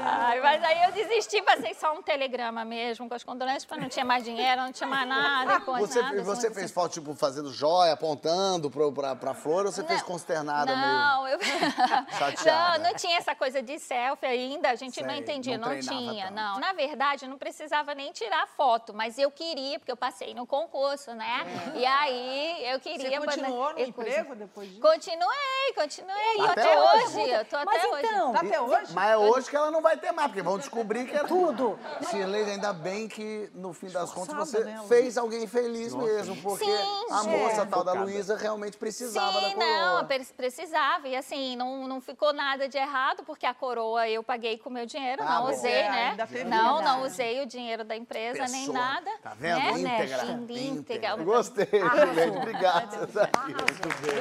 Ai, 0.01 0.39
mas 0.39 0.63
aí 0.63 0.83
eu 0.83 0.91
desisti, 0.93 1.41
passei 1.41 1.73
só 1.73 1.93
um 1.93 2.01
telegrama 2.01 2.63
mesmo, 2.63 3.07
com 3.09 3.13
as 3.15 3.23
condolências, 3.23 3.65
porque 3.65 3.81
não 3.81 3.89
tinha 3.89 4.05
mais 4.05 4.23
dinheiro, 4.23 4.61
não 4.61 4.71
tinha 4.71 4.87
mais 4.87 5.07
nada. 5.07 5.59
com 5.61 5.77
Você, 5.79 6.01
nada, 6.01 6.23
você 6.23 6.49
fez 6.51 6.71
foto, 6.71 6.93
tipo, 6.93 7.13
fazendo 7.13 7.51
joia, 7.51 7.91
apontando 7.93 8.71
pro, 8.71 8.91
pra, 8.93 9.15
pra 9.15 9.33
flor, 9.33 9.65
ou 9.65 9.71
você 9.71 9.83
fez 9.83 9.99
Não, 9.99 10.07
consternada 10.07 10.73
Não, 10.75 11.27
eu. 11.27 11.39
Chateada. 12.17 12.77
Não, 12.79 12.85
não 12.89 12.93
tinha 12.95 13.17
essa 13.17 13.35
coisa 13.35 13.61
de 13.61 13.77
selfie 13.79 14.25
ainda, 14.25 14.69
a 14.69 14.75
gente 14.75 15.01
não 15.01 15.09
Sei, 15.09 15.19
entendia. 15.19 15.57
não 15.57 15.67
Não, 15.69 15.79
tinha 15.79 15.88
tinha, 15.89 16.23
tanto. 16.25 16.35
não. 16.35 16.59
Na 16.59 16.73
verdade, 16.73 17.25
eu 17.25 17.29
não 17.29 17.37
precisava 17.37 17.93
nem 17.93 18.11
tirar 18.11 18.47
foto, 18.47 18.93
mas 18.93 19.17
eu 19.17 19.29
queria, 19.31 19.77
porque 19.79 19.91
eu 19.91 19.97
passei 19.97 20.33
no 20.33 20.45
concurso, 20.47 21.13
né? 21.13 21.45
E 21.75 21.85
aí 21.85 22.65
eu 22.71 22.79
Você 22.79 22.89
queria... 22.97 23.19
continuou 23.19 23.73
no 23.73 23.79
e 23.79 23.91
coisa- 23.91 24.09
emprego 24.11 24.35
depois 24.35 24.67
disso? 24.69 24.81
Continuei, 24.81 25.73
continuei. 25.75 26.37
E 26.37 26.41
Até 26.47 26.61
até, 26.61 26.79
hoje. 26.79 27.05
hoje. 27.17 27.29
Eu 27.31 27.45
tô 27.45 27.57
Mas 27.65 27.67
até 27.83 27.87
hoje. 27.87 28.05
então, 28.07 28.31
Tá 28.33 28.39
até 28.39 28.61
hoje? 28.61 28.93
Mas 28.93 29.09
é 29.11 29.17
hoje 29.17 29.49
que 29.49 29.55
ela 29.55 29.71
não 29.71 29.81
vai 29.81 29.97
ter 29.97 30.11
mais, 30.11 30.27
porque 30.29 30.41
vão 30.41 30.57
descobrir 30.57 31.05
que 31.07 31.15
era 31.15 31.27
Tudo. 31.27 31.77
Shirley, 32.09 32.43
ainda 32.51 32.73
bem 32.73 33.07
que, 33.07 33.49
no 33.53 33.73
fim 33.73 33.89
das 33.89 34.11
contas, 34.11 34.35
você 34.35 34.63
né, 34.63 34.81
fez 34.87 35.17
alguém 35.17 35.45
feliz 35.47 35.93
mesmo, 35.93 36.35
porque 36.41 36.65
Sim, 36.65 37.05
a 37.11 37.23
moça 37.23 37.61
é. 37.61 37.65
tal 37.65 37.83
da. 37.83 37.93
Luísa 37.99 38.37
realmente 38.37 38.77
precisava 38.77 39.41
da 39.41 39.49
Sim, 39.49 39.55
coroa. 39.55 40.01
não, 40.01 40.07
pre- 40.07 40.23
precisava. 40.37 41.07
E 41.07 41.15
assim, 41.15 41.55
não, 41.57 41.85
não 41.87 41.99
ficou 41.99 42.31
nada 42.31 42.69
de 42.69 42.77
errado, 42.77 43.23
porque 43.25 43.45
a 43.45 43.53
coroa 43.53 44.07
eu 44.07 44.23
paguei 44.23 44.57
com 44.57 44.69
o 44.69 44.71
meu 44.73 44.85
dinheiro, 44.85 45.21
Ah, 45.21 45.35
não 45.39 45.43
bom. 45.47 45.51
usei, 45.51 45.78
É, 45.79 46.15
né? 46.15 46.43
Não, 46.45 46.81
não 46.81 47.03
usei 47.03 47.41
o 47.41 47.45
dinheiro 47.45 47.83
da 47.83 47.95
empresa 47.95 48.45
nem 48.47 48.65
Pessoa, 48.67 48.77
nada. 48.77 49.11
Tá 49.21 49.33
vendo? 49.39 49.59
Né? 49.59 49.71
Íntegra. 49.71 50.25
Íntegra. 50.25 50.63
íntegra. 50.63 51.15
Gostei, 51.23 51.81
Arrasou. 51.81 52.07
Juliette. 52.07 52.37
Obrigado, 52.37 52.91
Cesarinho. 52.99 53.57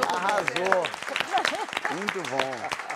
Arrasou. 0.08 0.82
Muito 1.96 2.30
bom. 2.30 2.88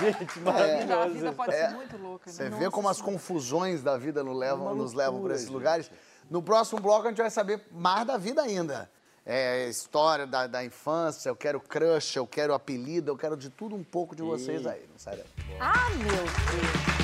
Gente, 0.00 0.38
A 0.38 0.42
maravilhoso. 0.42 1.10
vida 1.14 1.32
pode 1.32 1.52
ser 1.52 1.70
muito 1.70 1.96
louca, 1.98 2.24
né? 2.26 2.32
Você 2.32 2.48
vê 2.48 2.70
como 2.70 2.88
as 2.88 3.00
confusões 3.00 3.82
da 3.82 3.96
vida 3.98 4.24
nos 4.24 4.36
levam, 4.36 4.74
nos 4.74 4.92
levam 4.94 5.20
por 5.20 5.30
esses 5.30 5.44
gente. 5.44 5.52
lugares. 5.54 5.90
No 6.30 6.42
próximo 6.42 6.80
bloco 6.80 7.06
a 7.06 7.10
gente 7.10 7.20
vai 7.20 7.30
saber 7.30 7.60
mais 7.70 8.06
da 8.06 8.16
vida 8.16 8.42
ainda. 8.42 8.90
É, 9.28 9.68
história 9.68 10.24
da, 10.24 10.46
da 10.46 10.64
infância, 10.64 11.28
eu 11.28 11.34
quero 11.34 11.58
crush, 11.58 12.14
eu 12.14 12.28
quero 12.28 12.54
apelido, 12.54 13.10
eu 13.10 13.16
quero 13.16 13.36
de 13.36 13.50
tudo 13.50 13.74
um 13.74 13.82
pouco 13.82 14.14
de 14.14 14.22
vocês 14.22 14.64
aí. 14.64 14.86
Não 14.88 14.96
sai 14.96 15.16
daí. 15.16 15.26
Ah, 15.58 15.90
meu 15.90 16.06
Deus. 16.06 16.96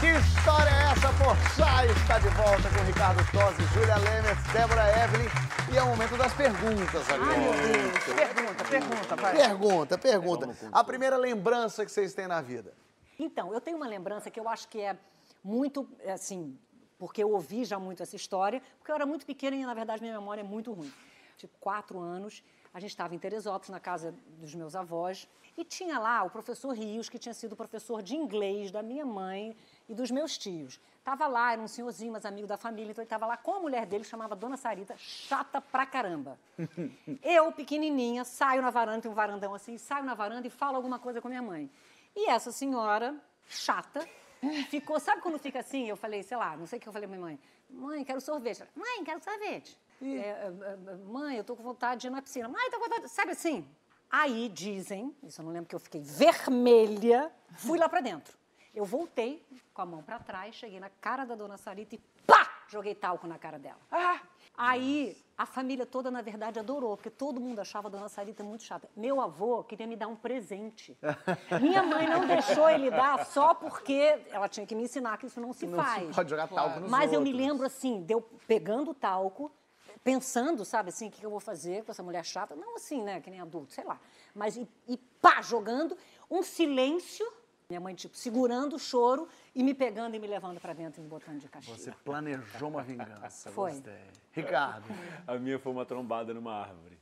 Que 0.00 0.06
história 0.08 0.70
é 0.70 0.90
essa? 0.90 1.12
Porchat 1.22 2.00
está 2.02 2.18
de 2.18 2.28
volta 2.30 2.68
com 2.68 2.84
Ricardo 2.84 3.30
Tosi, 3.30 3.62
Júlia 3.72 3.96
Lemertz, 3.98 4.52
Débora 4.52 5.04
Evelyn. 5.04 5.28
E 5.72 5.78
é 5.78 5.82
o 5.84 5.86
momento 5.86 6.16
das 6.16 6.34
perguntas 6.34 7.08
agora. 7.10 7.34
Pergunta, 8.16 8.64
pergunta, 8.64 9.16
vai. 9.16 9.36
Pergunta, 9.36 9.98
pergunta. 9.98 10.50
A 10.72 10.82
primeira 10.82 11.16
lembrança 11.16 11.84
que 11.84 11.92
vocês 11.92 12.12
têm 12.12 12.26
na 12.26 12.40
vida. 12.40 12.72
Então, 13.16 13.54
eu 13.54 13.60
tenho 13.60 13.76
uma 13.76 13.86
lembrança 13.86 14.28
que 14.32 14.40
eu 14.40 14.48
acho 14.48 14.66
que 14.66 14.80
é 14.80 14.96
muito, 15.42 15.88
assim, 16.06 16.58
porque 16.98 17.22
eu 17.22 17.30
ouvi 17.30 17.64
já 17.64 17.78
muito 17.78 18.02
essa 18.02 18.16
história, 18.16 18.62
porque 18.78 18.90
eu 18.90 18.94
era 18.94 19.06
muito 19.06 19.24
pequena 19.24 19.56
e, 19.56 19.64
na 19.64 19.74
verdade, 19.74 20.02
minha 20.02 20.18
memória 20.18 20.42
é 20.42 20.44
muito 20.44 20.72
ruim. 20.72 20.92
Tipo, 21.36 21.56
quatro 21.58 21.98
anos, 21.98 22.42
a 22.74 22.78
gente 22.78 22.90
estava 22.90 23.14
em 23.14 23.18
Teresópolis, 23.18 23.70
na 23.70 23.80
casa 23.80 24.14
dos 24.38 24.54
meus 24.54 24.76
avós, 24.76 25.26
e 25.56 25.64
tinha 25.64 25.98
lá 25.98 26.22
o 26.22 26.30
professor 26.30 26.72
Rios, 26.72 27.08
que 27.08 27.18
tinha 27.18 27.34
sido 27.34 27.56
professor 27.56 28.02
de 28.02 28.14
inglês 28.14 28.70
da 28.70 28.82
minha 28.82 29.04
mãe 29.04 29.56
e 29.88 29.94
dos 29.94 30.10
meus 30.10 30.36
tios. 30.38 30.80
Tava 31.02 31.26
lá, 31.26 31.52
era 31.52 31.60
um 31.60 31.66
senhorzinho, 31.66 32.12
mas 32.12 32.26
amigo 32.26 32.46
da 32.46 32.56
família, 32.56 32.90
então 32.90 33.02
ele 33.02 33.06
estava 33.06 33.26
lá 33.26 33.36
com 33.36 33.54
a 33.54 33.60
mulher 33.60 33.86
dele, 33.86 34.04
chamava 34.04 34.36
Dona 34.36 34.56
Sarita, 34.56 34.94
chata 34.98 35.60
pra 35.60 35.86
caramba. 35.86 36.38
Eu, 37.24 37.50
pequenininha, 37.52 38.24
saio 38.24 38.60
na 38.60 38.70
varanda, 38.70 39.00
tem 39.00 39.10
um 39.10 39.14
varandão 39.14 39.54
assim, 39.54 39.78
saio 39.78 40.04
na 40.04 40.14
varanda 40.14 40.46
e 40.46 40.50
falo 40.50 40.76
alguma 40.76 40.98
coisa 40.98 41.20
com 41.20 41.28
a 41.28 41.30
minha 41.30 41.42
mãe. 41.42 41.70
E 42.14 42.28
essa 42.28 42.52
senhora, 42.52 43.16
chata, 43.48 44.06
ficou, 44.68 44.98
sabe 45.00 45.20
quando 45.20 45.38
fica 45.38 45.60
assim? 45.60 45.88
Eu 45.88 45.96
falei, 45.96 46.22
sei 46.22 46.36
lá, 46.36 46.56
não 46.56 46.66
sei 46.66 46.78
o 46.78 46.82
que 46.82 46.88
eu 46.88 46.92
falei 46.92 47.08
pra 47.08 47.16
minha 47.16 47.28
mãe. 47.28 47.40
Mãe, 47.68 48.04
quero 48.04 48.20
sorvete. 48.20 48.64
Mãe, 48.74 49.04
quero 49.04 49.22
sorvete. 49.22 49.78
É, 50.02 50.06
é, 50.06 50.52
é, 50.62 50.94
mãe, 51.06 51.36
eu 51.36 51.44
tô 51.44 51.54
com 51.54 51.62
vontade 51.62 52.02
de 52.02 52.06
ir 52.06 52.10
na 52.10 52.22
piscina. 52.22 52.48
Mãe, 52.48 52.70
tô 52.70 52.78
com 52.78 52.88
vontade. 52.88 53.08
Sabe 53.08 53.32
assim? 53.32 53.68
Aí 54.10 54.48
dizem, 54.48 55.14
isso 55.22 55.40
eu 55.40 55.44
não 55.44 55.52
lembro 55.52 55.68
que 55.68 55.74
eu 55.74 55.78
fiquei 55.80 56.00
vermelha, 56.00 57.30
fui 57.58 57.78
lá 57.78 57.88
pra 57.88 58.00
dentro. 58.00 58.36
Eu 58.74 58.84
voltei 58.84 59.46
com 59.72 59.82
a 59.82 59.86
mão 59.86 60.02
pra 60.02 60.18
trás, 60.18 60.54
cheguei 60.54 60.80
na 60.80 60.90
cara 61.00 61.24
da 61.24 61.34
dona 61.34 61.56
Sarita 61.56 61.94
e 61.94 61.98
pá! 62.26 62.64
Joguei 62.68 62.94
talco 62.94 63.26
na 63.26 63.38
cara 63.38 63.58
dela. 63.58 63.78
Ah, 63.90 64.20
Aí 64.56 65.16
a 65.40 65.46
família 65.46 65.86
toda, 65.86 66.10
na 66.10 66.20
verdade, 66.20 66.58
adorou, 66.58 66.98
porque 66.98 67.08
todo 67.08 67.40
mundo 67.40 67.60
achava 67.60 67.88
a 67.88 67.90
dona 67.90 68.10
Sarita 68.10 68.44
muito 68.44 68.62
chata. 68.62 68.90
Meu 68.94 69.22
avô 69.22 69.64
queria 69.64 69.86
me 69.86 69.96
dar 69.96 70.06
um 70.06 70.14
presente. 70.14 70.98
Minha 71.62 71.82
mãe 71.82 72.06
não 72.06 72.26
deixou 72.26 72.68
ele 72.68 72.90
dar 72.90 73.24
só 73.24 73.54
porque 73.54 74.20
ela 74.30 74.50
tinha 74.50 74.66
que 74.66 74.74
me 74.74 74.82
ensinar 74.82 75.16
que 75.16 75.24
isso 75.24 75.40
não 75.40 75.54
se 75.54 75.66
Não 75.66 75.82
faz. 75.82 76.08
se 76.08 76.14
pode 76.14 76.28
jogar 76.28 76.46
talco 76.46 76.80
nos 76.80 76.90
Mas 76.90 77.10
eu 77.10 77.22
me 77.22 77.30
outros. 77.30 77.46
lembro 77.46 77.66
assim, 77.66 78.02
de 78.02 78.12
eu 78.12 78.20
pegando 78.46 78.90
o 78.90 78.94
talco, 78.94 79.50
pensando, 80.04 80.62
sabe 80.62 80.90
assim, 80.90 81.08
o 81.08 81.10
que 81.10 81.20
que 81.20 81.24
eu 81.24 81.30
vou 81.30 81.40
fazer 81.40 81.84
com 81.84 81.90
essa 81.90 82.02
mulher 82.02 82.22
chata. 82.22 82.54
Não 82.54 82.76
assim, 82.76 83.02
né, 83.02 83.18
que 83.22 83.30
nem 83.30 83.40
adulto, 83.40 83.72
sei 83.72 83.84
lá. 83.84 83.98
Mas 84.34 84.58
e, 84.58 84.68
e 84.86 84.98
pá, 84.98 85.40
jogando, 85.40 85.96
um 86.30 86.42
silêncio. 86.42 87.26
Minha 87.70 87.80
mãe, 87.80 87.94
tipo, 87.94 88.14
segurando 88.14 88.76
o 88.76 88.78
choro 88.78 89.26
e 89.54 89.62
me 89.62 89.74
pegando 89.74 90.14
e 90.14 90.18
me 90.18 90.26
levando 90.26 90.60
pra 90.60 90.72
dentro 90.72 91.00
e 91.00 91.04
me 91.04 91.08
botando 91.08 91.40
de 91.40 91.48
castigo. 91.48 91.76
Você 91.76 91.92
planejou 92.04 92.68
uma 92.68 92.82
vingança. 92.82 93.50
Foi. 93.52 93.72
Gostei. 93.72 94.04
Ricardo. 94.32 94.86
A 95.26 95.36
minha 95.36 95.58
foi 95.58 95.72
uma 95.72 95.84
trombada 95.84 96.32
numa 96.32 96.54
árvore. 96.54 96.98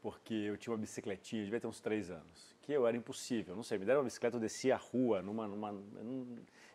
Porque 0.00 0.34
eu 0.34 0.56
tinha 0.56 0.72
uma 0.72 0.78
bicicletinha, 0.78 1.44
devia 1.44 1.60
ter 1.60 1.66
uns 1.66 1.80
três 1.80 2.10
anos. 2.10 2.56
Que 2.62 2.72
eu 2.72 2.86
era 2.86 2.96
impossível, 2.96 3.56
não 3.56 3.62
sei, 3.62 3.78
me 3.78 3.84
deram 3.84 4.00
uma 4.00 4.04
bicicleta, 4.04 4.36
eu 4.36 4.40
descia 4.40 4.74
a 4.74 4.78
rua 4.78 5.22
numa. 5.22 5.48
numa 5.48 5.74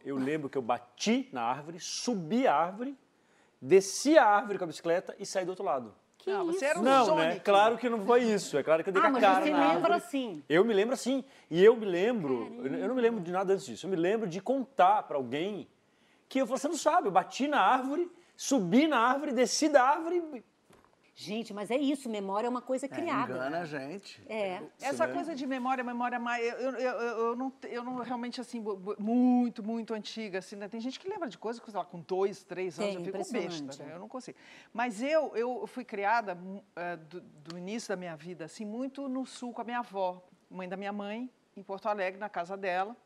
eu 0.04 0.18
lembro 0.18 0.50
que 0.50 0.58
eu 0.58 0.62
bati 0.62 1.30
na 1.32 1.42
árvore, 1.42 1.80
subi 1.80 2.46
a 2.46 2.54
árvore, 2.54 2.98
desci 3.62 4.18
a 4.18 4.26
árvore 4.26 4.58
com 4.58 4.66
a 4.66 4.68
bicicleta 4.68 5.16
e 5.18 5.26
saí 5.26 5.46
do 5.46 5.50
outro 5.50 5.64
lado. 5.64 5.96
Que 6.24 6.32
Não, 6.32 6.46
você 6.46 6.56
isso? 6.56 6.66
era 6.66 6.80
um 6.80 6.84
Não, 6.84 7.06
Sonic. 7.06 7.28
né? 7.28 7.40
Claro 7.44 7.78
que 7.78 7.90
não 7.90 8.06
foi 8.06 8.24
isso. 8.24 8.58
É 8.58 8.64
claro 8.64 8.82
que 8.82 8.90
eu 8.90 8.94
dei 8.94 9.02
Ah, 9.04 9.08
a 9.08 9.10
mas 9.12 9.22
cara 9.22 9.44
você 9.46 9.52
na 9.52 9.58
lembra 9.60 9.74
árvore. 9.74 9.94
assim? 9.94 10.44
Eu 10.48 10.64
me 10.64 10.74
lembro 10.74 10.94
assim. 10.94 11.24
E 11.52 11.62
eu 11.64 11.76
me 11.76 11.86
lembro, 11.86 12.50
eu 12.64 12.74
eu 12.74 12.88
não 12.88 12.96
me 12.96 13.02
lembro 13.02 13.20
de 13.20 13.30
nada 13.30 13.54
antes 13.54 13.66
disso. 13.66 13.86
Eu 13.86 13.90
me 13.90 13.98
lembro 13.98 14.28
de 14.30 14.40
contar 14.42 15.04
para 15.04 15.18
alguém 15.18 15.68
que 16.30 16.40
eu 16.40 16.48
falei, 16.48 16.60
você 16.62 16.68
não 16.70 16.78
sabe, 16.78 17.08
eu 17.08 17.12
bati 17.12 17.46
na 17.48 17.60
árvore, 17.60 18.10
subi 18.38 18.88
na 18.88 19.00
árvore, 19.00 19.34
desci 19.34 19.68
da 19.68 19.84
árvore. 19.84 20.24
Gente, 21.16 21.54
mas 21.54 21.70
é 21.70 21.78
isso, 21.78 22.10
memória 22.10 22.48
é 22.48 22.50
uma 22.50 22.62
coisa 22.62 22.88
criada. 22.88 23.34
Engana 23.34 23.60
a 23.60 23.66
gente. 23.66 24.20
É. 24.28 24.60
Essa 24.82 25.08
coisa 25.08 25.36
de 25.36 25.46
memória, 25.46 25.84
memória 25.84 26.18
mais. 26.20 26.44
Eu, 26.44 26.58
eu, 26.58 26.80
eu, 26.80 27.18
eu 27.28 27.36
não, 27.36 27.54
eu 27.70 27.84
não 27.84 27.98
realmente, 27.98 28.42
assim, 28.42 28.64
muito, 28.98 29.62
muito 29.64 29.94
antiga, 29.94 30.40
assim, 30.40 30.56
né? 30.56 30.68
Tem 30.68 30.82
gente 30.82 31.00
que 31.00 31.08
lembra 31.08 31.30
de 31.30 31.38
coisas, 31.38 31.62
sei 31.64 31.74
lá, 31.76 31.86
com 31.86 32.00
dois, 32.00 32.44
três 32.44 32.80
anos, 32.80 32.96
Tem, 32.96 33.06
eu 33.06 33.24
fico 33.24 33.32
besta, 33.32 33.84
né? 33.84 33.92
é. 33.92 33.96
Eu 33.96 34.00
não 34.00 34.10
consigo. 34.10 34.38
Mas 34.74 35.04
eu, 35.04 35.36
eu 35.36 35.68
fui 35.68 35.86
criada 35.86 36.34
mu- 36.34 36.64
eh, 36.76 36.98
do, 36.98 37.22
do 37.22 37.58
início 37.60 37.90
da 37.90 37.96
minha 37.96 38.16
vida, 38.16 38.46
assim, 38.46 38.66
muito 38.66 39.08
no 39.08 39.24
sul 39.24 39.54
com 39.54 39.62
a 39.62 39.64
minha 39.64 39.80
avó, 39.80 40.20
mãe 40.50 40.68
da 40.68 40.76
minha 40.76 40.92
mãe, 40.92 41.30
em 41.56 41.62
Porto 41.62 41.88
Alegre, 41.88 42.20
na 42.20 42.30
casa 42.30 42.58
dela. 42.58 42.98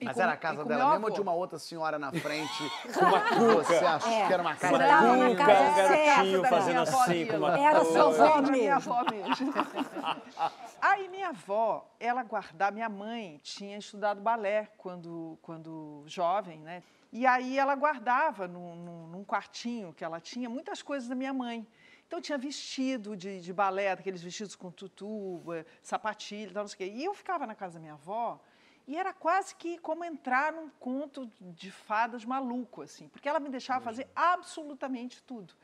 E 0.00 0.04
Mas 0.04 0.16
com- 0.16 0.22
era 0.22 0.32
a 0.32 0.36
casa 0.36 0.64
dela 0.64 0.90
mesmo 0.90 1.06
ou 1.06 1.12
de 1.12 1.20
uma 1.20 1.32
outra 1.32 1.58
senhora 1.58 1.98
na 1.98 2.10
frente? 2.10 2.52
com 2.98 3.04
uma 3.04 3.20
cuca. 3.20 3.64
Você 3.64 3.84
achou 3.84 4.10
É. 4.12 4.26
que 4.26 4.32
era 4.32 4.42
uma 4.42 4.56
casa 4.56 4.76
Você 4.76 4.84
tava 4.86 5.06
na 5.06 5.16
dela? 5.16 5.36
casa 5.36 5.70
um 5.70 5.74
garotinho 5.76 6.44
fazendo 6.44 6.80
assim 6.80 7.26
com 7.26 7.36
uma 7.36 7.58
Era 7.58 7.84
sua 7.84 8.02
avó 8.08 8.40
Da 8.40 8.50
minha 8.50 8.74
mesmo. 8.74 8.92
avó 8.92 9.10
mesmo. 9.10 9.54
Aí 10.82 11.08
minha 11.08 11.28
avó, 11.28 11.88
ela 11.98 12.22
guardava, 12.22 12.72
minha 12.72 12.88
mãe 12.88 13.40
tinha 13.42 13.78
estudado 13.78 14.20
balé 14.20 14.68
quando, 14.76 15.38
quando 15.40 16.02
jovem, 16.06 16.58
né? 16.58 16.82
E 17.12 17.24
aí 17.26 17.56
ela 17.58 17.74
guardava 17.76 18.48
num, 18.48 18.74
num- 18.74 19.06
num 19.06 19.24
quartinho 19.24 19.92
que 19.94 20.04
ela 20.04 20.20
tinha 20.20 20.48
muitas 20.50 20.82
coisas 20.82 21.08
da 21.08 21.14
minha 21.14 21.32
mãe. 21.32 21.66
Então 22.06 22.20
tinha 22.20 22.36
vestido 22.36 23.16
de, 23.16 23.40
de 23.40 23.52
balé, 23.52 23.92
aqueles 23.92 24.20
vestidos 24.20 24.54
com 24.56 24.70
tutu, 24.70 25.40
eh, 25.54 25.64
sapatilha, 25.80 26.52
tal, 26.52 26.64
não 26.64 26.68
sei 26.68 26.74
o 26.88 26.90
quê. 26.90 26.96
E 26.98 27.04
eu 27.04 27.14
ficava 27.14 27.46
na 27.46 27.54
casa 27.54 27.74
da 27.74 27.80
minha 27.80 27.94
avó 27.94 28.40
e 28.86 28.96
era 28.96 29.12
quase 29.14 29.54
que 29.54 29.78
como 29.78 30.04
entrar 30.04 30.52
num 30.52 30.68
conto 30.78 31.30
de 31.40 31.70
fadas 31.70 32.24
maluco, 32.24 32.82
assim, 32.82 33.08
porque 33.08 33.28
ela 33.28 33.40
me 33.40 33.48
deixava 33.48 33.82
fazer 33.82 34.06
absolutamente 34.14 35.22
tudo. 35.22 35.54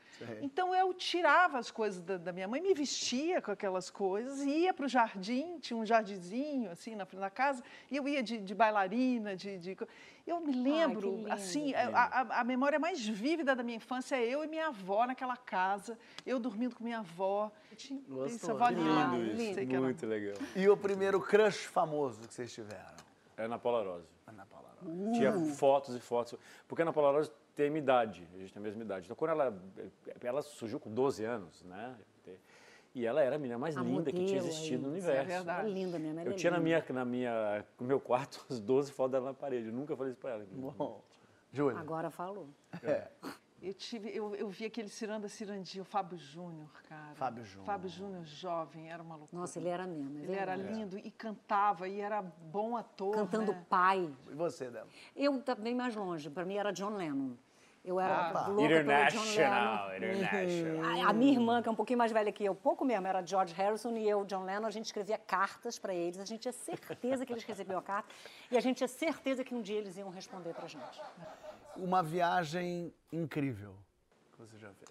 Então 0.41 0.73
eu 0.75 0.93
tirava 0.93 1.57
as 1.57 1.71
coisas 1.71 2.01
da, 2.01 2.17
da 2.17 2.31
minha 2.31 2.47
mãe, 2.47 2.61
me 2.61 2.73
vestia 2.73 3.41
com 3.41 3.51
aquelas 3.51 3.89
coisas, 3.89 4.41
e 4.41 4.49
ia 4.49 4.73
para 4.73 4.85
o 4.85 4.89
jardim, 4.89 5.57
tinha 5.59 5.77
um 5.77 5.85
jardinzinho 5.85 6.69
assim 6.71 6.95
na 6.95 7.05
frente 7.05 7.21
da 7.21 7.29
casa, 7.29 7.63
e 7.89 7.95
eu 7.97 8.07
ia 8.07 8.21
de, 8.21 8.37
de 8.39 8.53
bailarina, 8.55 9.35
de, 9.35 9.57
de 9.57 9.77
Eu 10.27 10.39
me 10.39 10.51
lembro, 10.53 11.09
lindo. 11.17 11.31
assim, 11.31 11.73
a, 11.73 11.89
a- 12.03 12.39
a 12.41 12.43
memória 12.43 12.77
mais 12.79 13.05
vívida 13.05 13.55
da 13.55 13.63
minha 13.63 13.77
infância 13.77 14.15
é 14.15 14.23
eu 14.27 14.43
e 14.43 14.47
minha 14.47 14.67
avó 14.67 15.05
naquela 15.07 15.37
casa, 15.37 15.97
eu 16.25 16.39
dormindo 16.39 16.75
com 16.75 16.83
minha 16.83 16.99
avó. 16.99 17.51
Tinha- 17.75 18.01
Gostoso. 18.07 18.35
essa 18.35 18.51
avó 18.51 18.67
Que 18.67 18.75
linda, 18.75 19.17
Lindo 19.17 19.61
isso, 19.61 19.81
muito 19.81 20.05
legal. 20.05 20.35
E 20.55 20.67
o 20.69 20.77
primeiro 20.77 21.19
crush 21.21 21.65
famoso 21.65 22.27
que 22.27 22.33
vocês 22.33 22.53
tiveram? 22.53 23.00
É 23.41 23.47
na 23.47 23.57
Polarose. 23.57 24.07
Ana 24.27 24.45
Paula. 24.45 24.69
Tinha 25.13 25.31
fotos 25.55 25.95
e 25.95 25.99
fotos. 25.99 26.37
Porque 26.67 26.81
a 26.81 26.85
Ana 26.85 26.93
Paula 26.93 27.11
Rose 27.11 27.31
tem 27.55 27.67
a 27.67 27.69
minha 27.69 27.81
idade, 27.81 28.27
a 28.33 28.37
gente 28.37 28.53
tem 28.53 28.59
a 28.59 28.63
mesma 28.63 28.83
idade. 28.83 29.05
Então, 29.05 29.15
quando 29.15 29.31
ela, 29.31 29.61
ela 30.21 30.41
surgiu 30.41 30.79
com 30.79 30.93
12 30.93 31.23
anos, 31.25 31.63
né? 31.63 31.95
E 32.93 33.05
ela 33.05 33.21
era 33.21 33.37
a 33.37 33.39
menina 33.39 33.57
mais 33.57 33.77
A 33.77 33.81
linda 33.81 34.11
que 34.11 34.17
tinha 34.25 34.41
modelo, 34.41 34.47
existido 34.47 34.81
no 34.81 34.87
é, 34.89 34.91
universo. 34.91 35.21
é 35.21 35.23
verdade. 35.23 35.69
É 35.69 35.73
linda 35.73 35.97
mesmo, 35.97 36.19
ela 36.19 36.29
Eu 36.29 36.33
é 36.33 36.35
tinha 36.35 36.51
na 36.51 36.57
linda. 36.57 36.83
minha, 36.83 36.93
na 36.93 37.05
minha, 37.05 37.65
no 37.79 37.87
meu 37.87 37.99
quarto 38.01 38.45
as 38.51 38.59
12 38.59 38.91
fotos 38.91 39.13
dela 39.13 39.27
na 39.27 39.33
parede. 39.33 39.67
Eu 39.67 39.73
nunca 39.73 39.95
falei 39.95 40.11
isso 40.11 40.19
pra 40.19 40.31
ela. 40.31 40.45
Bom. 40.51 41.01
Júlia. 41.53 41.79
Agora 41.79 42.09
falou. 42.09 42.47
Eu, 43.61 43.75
tive, 43.75 44.09
eu, 44.09 44.35
eu 44.35 44.49
vi 44.49 44.65
aquele 44.65 44.89
Ciranda 44.89 45.27
Cirandinho, 45.27 45.83
o 45.83 45.85
Fábio 45.85 46.17
Júnior, 46.17 46.67
cara. 46.89 47.13
Fábio 47.13 47.45
Júnior. 47.45 47.65
Fábio 47.65 47.89
Júnior, 47.89 48.25
jovem, 48.25 48.91
era 48.91 49.03
uma 49.03 49.15
loucura. 49.15 49.39
Nossa, 49.39 49.59
ele 49.59 49.69
era 49.69 49.85
mesmo. 49.85 50.19
é 50.19 50.23
Ele 50.23 50.35
era 50.35 50.55
lindo 50.55 50.97
e 50.97 51.11
cantava, 51.11 51.87
e 51.87 52.01
era 52.01 52.23
bom 52.23 52.75
ator. 52.75 53.13
Cantando 53.13 53.51
né? 53.51 53.65
pai. 53.69 54.11
E 54.31 54.33
você, 54.33 54.65
Débora? 54.65 54.87
Eu 55.15 55.39
também 55.43 55.75
mais 55.75 55.95
longe. 55.95 56.27
Para 56.27 56.43
mim 56.43 56.55
era 56.55 56.71
John 56.71 56.95
Lennon. 56.95 57.35
Eu 57.83 57.99
era 57.99 58.29
Ah, 58.29 58.47
louca 58.47 58.67
pelo 58.67 58.67
John 58.67 58.81
International, 58.81 59.87
Lennon. 59.89 60.13
international. 60.13 61.05
A, 61.07 61.09
a 61.09 61.13
minha 61.13 61.31
irmã, 61.33 61.61
que 61.61 61.69
é 61.69 61.71
um 61.71 61.75
pouquinho 61.75 61.97
mais 61.99 62.11
velha 62.11 62.31
que 62.31 62.43
eu, 62.43 62.53
pouco 62.55 62.83
mesmo, 62.85 63.07
era 63.07 63.25
George 63.25 63.53
Harrison 63.53 63.95
e 63.95 64.07
eu, 64.07 64.23
John 64.25 64.43
Lennon, 64.43 64.67
a 64.67 64.71
gente 64.71 64.85
escrevia 64.85 65.17
cartas 65.19 65.77
para 65.77 65.93
eles. 65.93 66.19
A 66.19 66.25
gente 66.25 66.41
tinha 66.41 66.51
certeza 66.51 67.25
que 67.25 67.33
eles 67.33 67.43
recebiam 67.43 67.79
a 67.79 67.81
carta 67.83 68.09
e 68.51 68.57
a 68.57 68.59
gente 68.61 68.77
tinha 68.77 68.87
certeza 68.87 69.43
que 69.43 69.53
um 69.53 69.61
dia 69.61 69.77
eles 69.79 69.97
iam 69.97 70.09
responder 70.09 70.53
pra 70.53 70.67
gente. 70.67 71.01
Uma 71.77 72.03
viagem 72.03 72.93
incrível 73.11 73.75
que 74.31 74.39
você 74.39 74.57
já 74.57 74.71
fez. 74.73 74.89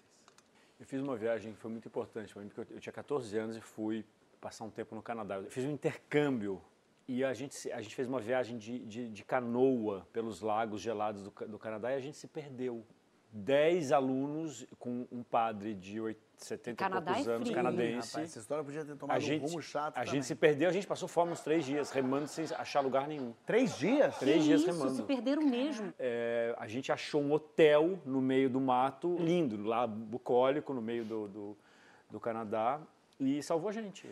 Eu 0.79 0.85
fiz 0.85 1.01
uma 1.01 1.15
viagem 1.15 1.53
que 1.53 1.59
foi 1.59 1.69
muito 1.69 1.87
importante 1.87 2.33
para 2.33 2.41
mim, 2.41 2.49
porque 2.49 2.73
eu, 2.73 2.79
tinha 2.79 2.91
14 2.91 3.37
anos 3.37 3.55
e 3.55 3.61
fui 3.61 4.03
passar 4.39 4.63
um 4.63 4.69
tempo 4.69 4.95
no 4.95 5.01
Canadá. 5.01 5.35
Eu 5.35 5.51
fiz 5.51 5.63
um 5.63 5.71
intercâmbio 5.71 6.61
e 7.07 7.23
a 7.23 7.33
gente, 7.33 7.71
a 7.71 7.81
gente 7.81 7.93
fez 7.93 8.07
uma 8.07 8.19
viagem 8.19 8.57
de, 8.57 8.79
de, 8.85 9.09
de 9.09 9.23
canoa 9.23 10.07
pelos 10.11 10.41
lagos 10.41 10.81
gelados 10.81 11.23
do, 11.23 11.31
do 11.47 11.59
Canadá 11.59 11.91
e 11.91 11.95
a 11.95 11.99
gente 11.99 12.17
se 12.17 12.27
perdeu. 12.27 12.85
Dez 13.33 13.91
alunos 13.93 14.65
com 14.77 15.07
um 15.11 15.23
padre 15.23 15.73
de 15.73 16.01
oit- 16.01 16.19
70 16.35 16.71
e 16.71 16.75
Canadá 16.75 17.11
poucos 17.13 17.27
é 17.27 17.31
anos, 17.31 17.47
frio, 17.47 17.55
canadense. 17.55 18.09
Rapaz, 18.13 18.29
essa 18.31 18.39
história 18.39 18.63
podia 18.63 18.83
ter 18.83 18.95
tomado 18.95 19.15
a 19.15 19.19
gente, 19.19 19.43
um 19.43 19.47
rumo 19.47 19.61
chato 19.61 19.89
a 19.95 19.99
também. 19.99 20.11
gente 20.15 20.25
se 20.25 20.35
perdeu, 20.35 20.69
a 20.69 20.73
gente 20.73 20.87
passou 20.87 21.07
fome 21.07 21.31
uns 21.31 21.39
três 21.41 21.63
dias, 21.63 21.91
remando 21.91 22.27
sem 22.27 22.45
achar 22.57 22.81
lugar 22.81 23.07
nenhum. 23.07 23.31
Três 23.45 23.77
dias? 23.77 24.17
Três 24.17 24.37
Que 24.39 24.43
dias 24.45 24.61
isso, 24.61 24.71
remando. 24.71 24.95
se 24.95 25.03
perderam 25.03 25.43
mesmo. 25.43 25.93
É, 25.99 26.55
a 26.57 26.67
gente 26.67 26.91
achou 26.91 27.21
um 27.21 27.31
hotel 27.31 27.99
no 28.05 28.19
meio 28.21 28.49
do 28.49 28.59
mato, 28.59 29.15
lindo, 29.19 29.63
lá 29.63 29.85
bucólico, 29.85 30.73
no 30.73 30.81
meio 30.81 31.05
do, 31.05 31.27
do, 31.27 31.57
do 32.09 32.19
Canadá, 32.19 32.81
e 33.19 33.41
salvou 33.43 33.69
a 33.69 33.71
gente. 33.71 34.07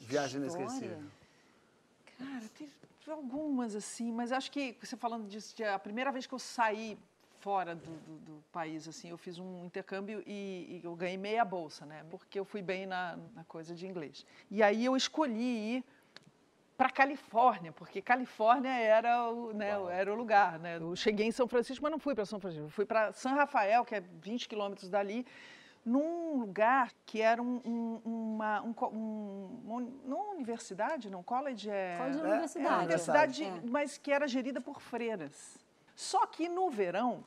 Viagem 0.00 0.42
história. 0.44 0.64
inesquecível. 0.64 0.98
Cara, 2.18 2.44
teve 2.58 2.70
algumas 3.08 3.74
assim, 3.74 4.12
mas 4.12 4.32
acho 4.32 4.50
que 4.52 4.76
você 4.82 4.96
falando 4.96 5.26
disso, 5.28 5.54
a 5.72 5.78
primeira 5.78 6.10
vez 6.12 6.26
que 6.26 6.34
eu 6.34 6.38
saí 6.38 6.98
fora 7.40 7.74
do, 7.74 7.90
do- 7.90 8.18
do 8.18 8.44
país, 8.52 8.86
assim, 8.86 9.10
eu 9.10 9.18
fiz 9.18 9.38
um 9.38 9.64
intercâmbio 9.64 10.22
e, 10.26 10.80
e 10.82 10.86
eu 10.86 10.94
ganhei 10.94 11.16
meia 11.16 11.44
bolsa, 11.44 11.84
né? 11.86 12.04
Porque 12.10 12.38
eu 12.38 12.44
fui 12.44 12.62
bem 12.62 12.86
na, 12.86 13.18
na 13.34 13.44
coisa 13.44 13.74
de 13.74 13.86
inglês. 13.86 14.24
E 14.50 14.62
aí 14.62 14.84
eu 14.84 14.94
escolhi 14.96 15.76
ir 15.76 15.84
para 16.76 16.88
Califórnia, 16.90 17.72
porque 17.72 18.00
Califórnia 18.00 18.70
era 18.70 19.28
o, 19.30 19.52
né, 19.52 19.70
era 19.90 20.12
o 20.12 20.16
lugar, 20.16 20.58
né? 20.58 20.76
Eu 20.78 20.94
cheguei 20.96 21.26
em 21.26 21.32
São 21.32 21.46
Francisco, 21.46 21.82
mas 21.82 21.92
não 21.92 21.98
fui 21.98 22.14
para 22.14 22.24
São 22.24 22.40
Francisco, 22.40 22.66
eu 22.66 22.70
fui 22.70 22.86
para 22.86 23.12
San 23.12 23.34
Rafael, 23.34 23.84
que 23.84 23.94
é 23.94 24.00
20 24.00 24.48
quilômetros 24.48 24.88
dali, 24.88 25.26
num 25.84 26.38
lugar 26.38 26.90
que 27.06 27.20
era 27.22 27.42
um, 27.42 27.60
um- 27.64 28.00
uma, 28.04 28.62
um, 28.62 28.74
um- 28.92 30.00
não 30.04 30.18
uma 30.24 30.30
universidade, 30.34 31.10
não, 31.10 31.22
college 31.22 31.68
é... 31.70 31.96
College 31.98 32.18
é 32.18 32.20
é 32.20 32.28
universidade. 32.28 32.66
uma 32.68 32.78
universidade, 32.78 33.44
É. 33.44 33.60
mas 33.70 33.98
que 33.98 34.10
era 34.12 34.26
gerida 34.28 34.60
por 34.60 34.80
freiras. 34.80 35.58
Só 36.00 36.24
que 36.26 36.48
no 36.48 36.70
verão 36.70 37.22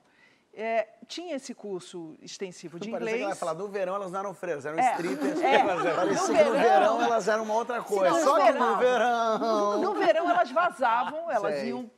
é, 0.52 0.88
tinha 1.08 1.36
esse 1.36 1.54
curso 1.54 2.16
extensivo 2.22 2.80
de 2.80 2.90
inglês. 2.90 3.18
que 3.18 3.24
ela 3.24 3.36
falar, 3.36 3.54
no 3.54 3.68
verão 3.68 3.94
elas 3.96 4.12
não 4.12 4.20
eram 4.20 4.34
freiras, 4.34 4.66
eram 4.66 4.80
É. 4.80 4.92
strippers. 4.94 5.40
É. 5.42 5.64
Parecia 5.64 6.28
No 6.28 6.34
que 6.40 6.44
no 6.44 6.52
verão- 6.54 6.54
verão 6.98 7.02
elas 7.04 7.28
eram 7.28 7.44
uma 7.44 7.54
outra 7.54 7.84
coisa. 7.84 8.10
no 8.18 8.24
Só 8.24 8.36
que 8.40 8.52
verão- 8.52 8.72
no 8.72 8.78
verão... 8.78 9.82
No 9.82 9.94
verão 9.94 10.30
elas 10.30 10.52
vazavam, 10.52 11.30
elas 11.32 11.54
Sei. 11.60 11.70
iam 11.70 11.90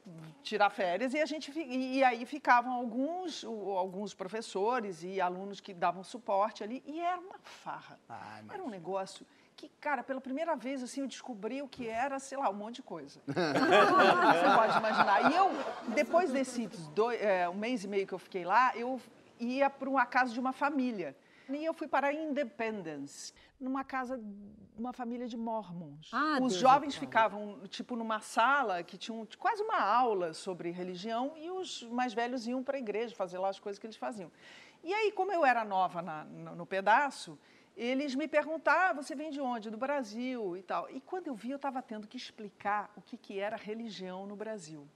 tirar 0.43 0.69
férias 0.69 1.13
e 1.13 1.19
a 1.21 1.25
gente 1.25 1.51
e, 1.57 1.97
e 1.99 2.03
aí 2.03 2.25
ficavam 2.25 2.73
alguns 2.73 3.43
alguns 3.43 4.13
professores 4.13 5.01
e 5.01 5.19
alunos 5.21 5.59
que 5.61 5.73
davam 5.73 6.03
suporte 6.03 6.61
ali 6.63 6.83
e 6.85 6.99
era 6.99 7.19
uma 7.19 7.39
farra. 7.41 7.97
Ah, 8.09 8.41
era 8.53 8.61
um 8.61 8.69
negócio 8.69 9.25
que, 9.55 9.69
cara, 9.79 10.03
pela 10.03 10.19
primeira 10.19 10.55
vez 10.55 10.83
assim 10.83 11.01
eu 11.01 11.07
descobri 11.07 11.61
o 11.61 11.67
que 11.67 11.87
era, 11.87 12.19
sei 12.19 12.37
lá, 12.37 12.49
um 12.49 12.53
monte 12.53 12.75
de 12.77 12.83
coisa. 12.83 13.21
Você 13.27 14.55
pode 14.55 14.77
imaginar. 14.77 15.31
E 15.31 15.35
eu 15.35 15.49
depois 15.93 16.31
desses 16.31 16.87
dois, 16.89 17.21
é, 17.21 17.47
um 17.47 17.53
mês 17.55 17.83
e 17.83 17.87
meio 17.87 18.05
que 18.05 18.13
eu 18.13 18.19
fiquei 18.19 18.43
lá, 18.43 18.75
eu 18.75 18.99
ia 19.39 19.69
para 19.69 19.89
uma 19.89 20.05
casa 20.05 20.33
de 20.33 20.39
uma 20.39 20.51
família. 20.53 21.15
E 21.47 21.63
eu 21.63 21.73
fui 21.75 21.87
para 21.87 22.11
Independence, 22.11 23.31
numa 23.59 23.83
casa, 23.83 24.19
uma 24.77 24.91
família 24.91 25.27
de 25.27 25.37
mormons. 25.37 26.09
Ah, 26.11 26.33
Os 26.41 26.53
Deus 26.53 26.53
jovens 26.55 26.95
ficavam, 26.95 27.59
tipo, 27.69 27.95
numa 27.95 28.19
sala 28.19 28.81
que 28.83 28.97
tinha 28.97 29.15
um- 29.15 29.27
quase 29.37 29.61
uma 29.61 29.79
aula 29.79 30.33
sobre 30.33 30.71
religião 30.71 31.33
e 31.37 31.51
os 31.51 31.83
mais 31.83 32.13
velhos 32.15 32.47
iam 32.47 32.63
para 32.63 32.77
a 32.77 32.79
igreja 32.79 33.15
fazer 33.15 33.37
lá 33.37 33.49
as 33.49 33.59
coisas 33.59 33.77
que 33.79 33.85
eles 33.85 33.95
faziam. 33.95 34.31
E 34.83 34.91
aí, 34.93 35.11
como 35.11 35.31
eu 35.31 35.45
era 35.45 35.63
nova 35.63 36.01
na- 36.01 36.23
no, 36.25 36.55
no 36.55 36.65
pedaço, 36.65 37.37
eles 37.75 38.15
me 38.15 38.27
perguntavam, 38.27 39.03
você 39.03 39.15
vem 39.15 39.31
de 39.31 39.41
onde? 39.41 39.69
Do 39.69 39.77
Brasil 39.77 40.55
e 40.55 40.61
tal. 40.61 40.89
E 40.89 41.01
quando 41.01 41.27
eu 41.27 41.35
vi, 41.35 41.51
eu 41.51 41.57
estava 41.57 41.81
tendo 41.81 42.07
que 42.07 42.15
explicar 42.15 42.91
o 42.95 43.01
que, 43.01 43.17
que 43.17 43.39
era 43.39 43.57
religião 43.57 44.25
no 44.25 44.35
Brasil. 44.35 44.87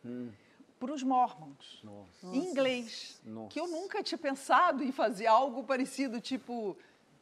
Para 0.80 0.94
os 0.94 1.04
mormons, 1.04 1.84
em 2.24 2.38
inglês, 2.38 3.22
Nossa. 3.26 3.50
que 3.50 3.60
eu 3.60 3.68
nunca 3.68 4.02
tinha 4.02 4.18
pensado 4.18 4.82
em 4.82 4.94
fazer 4.94 5.28
algo 5.28 5.62
parecido, 5.66 6.22
tipo, 6.22 6.78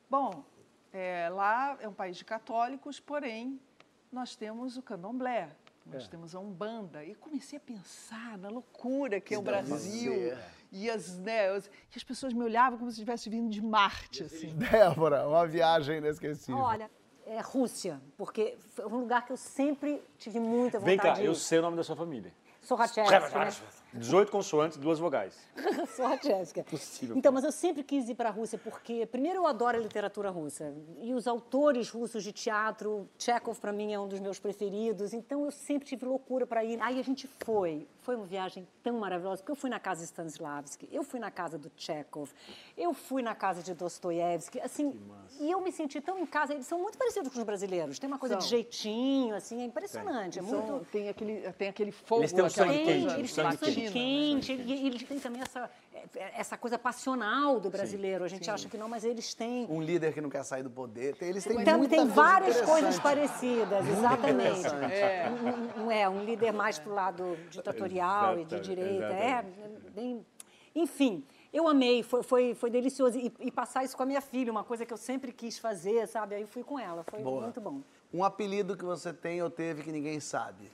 bom, 0.07 0.43
é, 0.93 1.27
lá 1.29 1.75
é 1.79 1.87
um 1.87 1.93
país 1.93 2.17
de 2.17 2.23
católicos, 2.23 2.99
porém 2.99 3.59
nós 4.11 4.35
temos 4.35 4.77
o 4.77 4.81
candomblé, 4.81 5.49
nós 5.91 6.05
É. 6.05 6.07
temos 6.07 6.35
a 6.35 6.39
umbanda. 6.39 7.03
E 7.03 7.15
comecei 7.15 7.57
a 7.57 7.61
pensar 7.61 8.37
na 8.37 8.49
loucura 8.49 9.19
que 9.19 9.33
é 9.33 9.37
o 9.37 9.41
Brasil. 9.41 10.13
ser. 10.13 10.37
E 10.71 10.89
as, 10.89 11.17
né, 11.17 11.51
os- 11.53 11.65
e 11.67 11.95
as 11.95 12.03
pessoas 12.03 12.33
me 12.33 12.43
olhavam 12.43 12.77
como 12.77 12.91
se 12.91 12.95
estivesse 12.95 13.29
vindo 13.29 13.49
de 13.49 13.61
Marte, 13.61 14.23
assim. 14.23 14.49
Débora, 14.55 15.27
uma 15.27 15.47
viagem 15.47 15.97
inesquecível. 15.99 16.59
Olha, 16.61 16.91
é 17.25 17.39
Rússia, 17.39 18.01
porque 18.17 18.57
foi 18.69 18.85
um 18.85 18.99
lugar 18.99 19.25
que 19.25 19.31
eu 19.31 19.37
sempre 19.37 20.01
tive 20.17 20.39
muita 20.39 20.79
vontade 20.79 20.85
Vem 20.85 20.97
cá, 20.97 21.13
de 21.13 21.21
ir. 21.21 21.25
eu 21.25 21.35
sei 21.35 21.59
o 21.59 21.61
nome 21.61 21.77
da 21.77 21.83
sua 21.83 21.95
família. 21.95 22.33
Sorrachevsky, 22.61 23.37
né? 23.37 23.49
18 23.93 24.31
consoantes, 24.31 24.77
duas 24.77 24.99
vogais. 24.99 25.33
A 26.03 26.15
Jéssica. 26.17 26.63
Possível, 26.63 27.17
Então, 27.17 27.31
mas 27.31 27.43
eu 27.43 27.51
sempre 27.51 27.83
quis 27.83 28.07
ir 28.09 28.15
para 28.15 28.29
a 28.29 28.31
Rússia 28.31 28.59
porque, 28.63 29.05
primeiro, 29.05 29.39
eu 29.39 29.47
adoro 29.47 29.77
a 29.77 29.79
literatura 29.79 30.29
russa. 30.29 30.73
E 31.01 31.13
os 31.13 31.27
autores 31.27 31.89
russos 31.89 32.23
de 32.23 32.31
teatro, 32.31 33.09
Chekhov, 33.17 33.59
para 33.59 33.71
mim, 33.71 33.93
é 33.93 33.99
um 33.99 34.07
dos 34.07 34.19
meus 34.19 34.39
preferidos. 34.39 35.13
Então, 35.13 35.45
eu 35.45 35.51
sempre 35.51 35.87
tive 35.87 36.05
loucura 36.05 36.45
para 36.45 36.63
ir. 36.63 36.79
Aí 36.81 36.99
a 36.99 37.03
gente 37.03 37.27
foi. 37.39 37.87
Foi 38.07 38.15
uma 38.15 38.25
viagem 38.25 38.65
tão 38.81 38.99
maravilhosa, 38.99 39.41
porque 39.41 39.51
eu 39.51 39.55
fui 39.57 39.69
na 39.69 39.81
casa 39.81 39.99
de 39.99 40.05
Stanislavski, 40.05 40.87
eu 40.93 41.03
fui 41.03 41.19
na 41.19 41.29
casa 41.29 41.57
do 41.57 41.69
Chekhov, 41.75 42.31
eu 42.77 42.93
fui 42.93 43.21
na 43.21 43.35
casa 43.35 43.61
de 43.61 43.73
Dostoiévski. 43.73 44.61
Assim, 44.61 44.97
e 45.41 45.51
eu 45.51 45.59
me 45.59 45.73
senti 45.73 45.99
tão 45.99 46.17
em 46.17 46.25
casa. 46.25 46.53
Eles 46.53 46.65
são 46.65 46.79
muito 46.81 46.97
parecidos 46.97 47.33
com 47.33 47.37
os 47.37 47.43
brasileiros. 47.43 47.99
Tem 47.99 48.07
uma 48.07 48.17
coisa 48.17 48.37
de 48.37 48.43
São. 48.43 48.49
jeitinho, 48.51 49.35
assim, 49.35 49.61
é 49.61 49.65
impressionante. 49.65 50.39
É 50.39 50.41
São- 50.41 50.61
muito... 50.61 50.87
tem, 50.89 51.09
aquele, 51.09 51.51
tem 51.51 51.67
aquele 51.67 51.91
fogo. 51.91 52.21
Eles 52.21 52.31
têm 52.31 52.45
um 52.45 52.49
sangue 52.49 52.73
Tem, 52.75 52.85
quente, 52.85 53.13
eles 53.19 53.31
um 53.31 53.35
têm 53.35 53.43
sangue 53.43 53.57
sangue 53.57 53.91
quente, 53.91 54.53
e 54.53 54.75
e 54.83 54.87
eles 54.87 55.03
têm 55.03 55.19
também 55.19 55.41
essa, 55.41 55.69
essa 56.15 56.57
coisa 56.57 56.77
passional 56.77 57.59
do 57.59 57.69
brasileiro. 57.69 58.23
A 58.23 58.27
gente 58.27 58.49
acha 58.49 58.67
que 58.69 58.77
não, 58.77 58.87
mas 58.87 59.03
eles 59.03 59.33
têm. 59.33 59.65
Um 59.69 59.81
líder 59.81 60.13
que 60.13 60.21
não 60.21 60.29
quer 60.29 60.43
sair 60.43 60.63
do 60.63 60.69
poder. 60.69 61.15
Eles 61.21 61.43
têm 61.43 61.61
Então, 61.61 61.77
muita 61.77 61.95
tem 61.95 62.05
coisa 62.05 62.13
várias 62.15 62.61
coisas 62.61 62.99
parecidas, 62.99 63.87
exatamente. 63.87 64.67
É. 64.91 65.29
Um, 65.77 65.91
é, 65.91 66.09
um 66.09 66.23
líder 66.23 66.51
mais 66.51 66.79
pro 66.79 66.93
lado 66.93 67.37
ditatorial 67.49 68.39
e 68.39 68.45
de 68.45 68.59
direita. 68.59 69.05
Exatamente. 69.05 69.87
é 69.87 69.89
bem... 69.91 70.25
Enfim, 70.75 71.25
eu 71.51 71.67
amei, 71.67 72.03
foi, 72.03 72.21
foi, 72.21 72.53
foi 72.53 72.69
delicioso. 72.69 73.17
E, 73.17 73.33
e 73.39 73.51
passar 73.51 73.83
isso 73.83 73.97
com 73.97 74.03
a 74.03 74.05
minha 74.05 74.21
filha, 74.21 74.51
uma 74.51 74.63
coisa 74.63 74.85
que 74.85 74.93
eu 74.93 74.97
sempre 74.97 75.31
quis 75.31 75.57
fazer, 75.57 76.07
sabe? 76.07 76.35
Aí 76.35 76.41
eu 76.41 76.47
fui 76.47 76.63
com 76.63 76.77
ela, 76.77 77.03
foi 77.03 77.19
Boa. 77.19 77.41
muito 77.41 77.59
bom. 77.59 77.81
Um 78.13 78.23
apelido 78.23 78.77
que 78.77 78.85
você 78.85 79.11
tem 79.11 79.41
ou 79.41 79.49
teve 79.49 79.81
que 79.83 79.91
ninguém 79.91 80.19
sabe. 80.19 80.71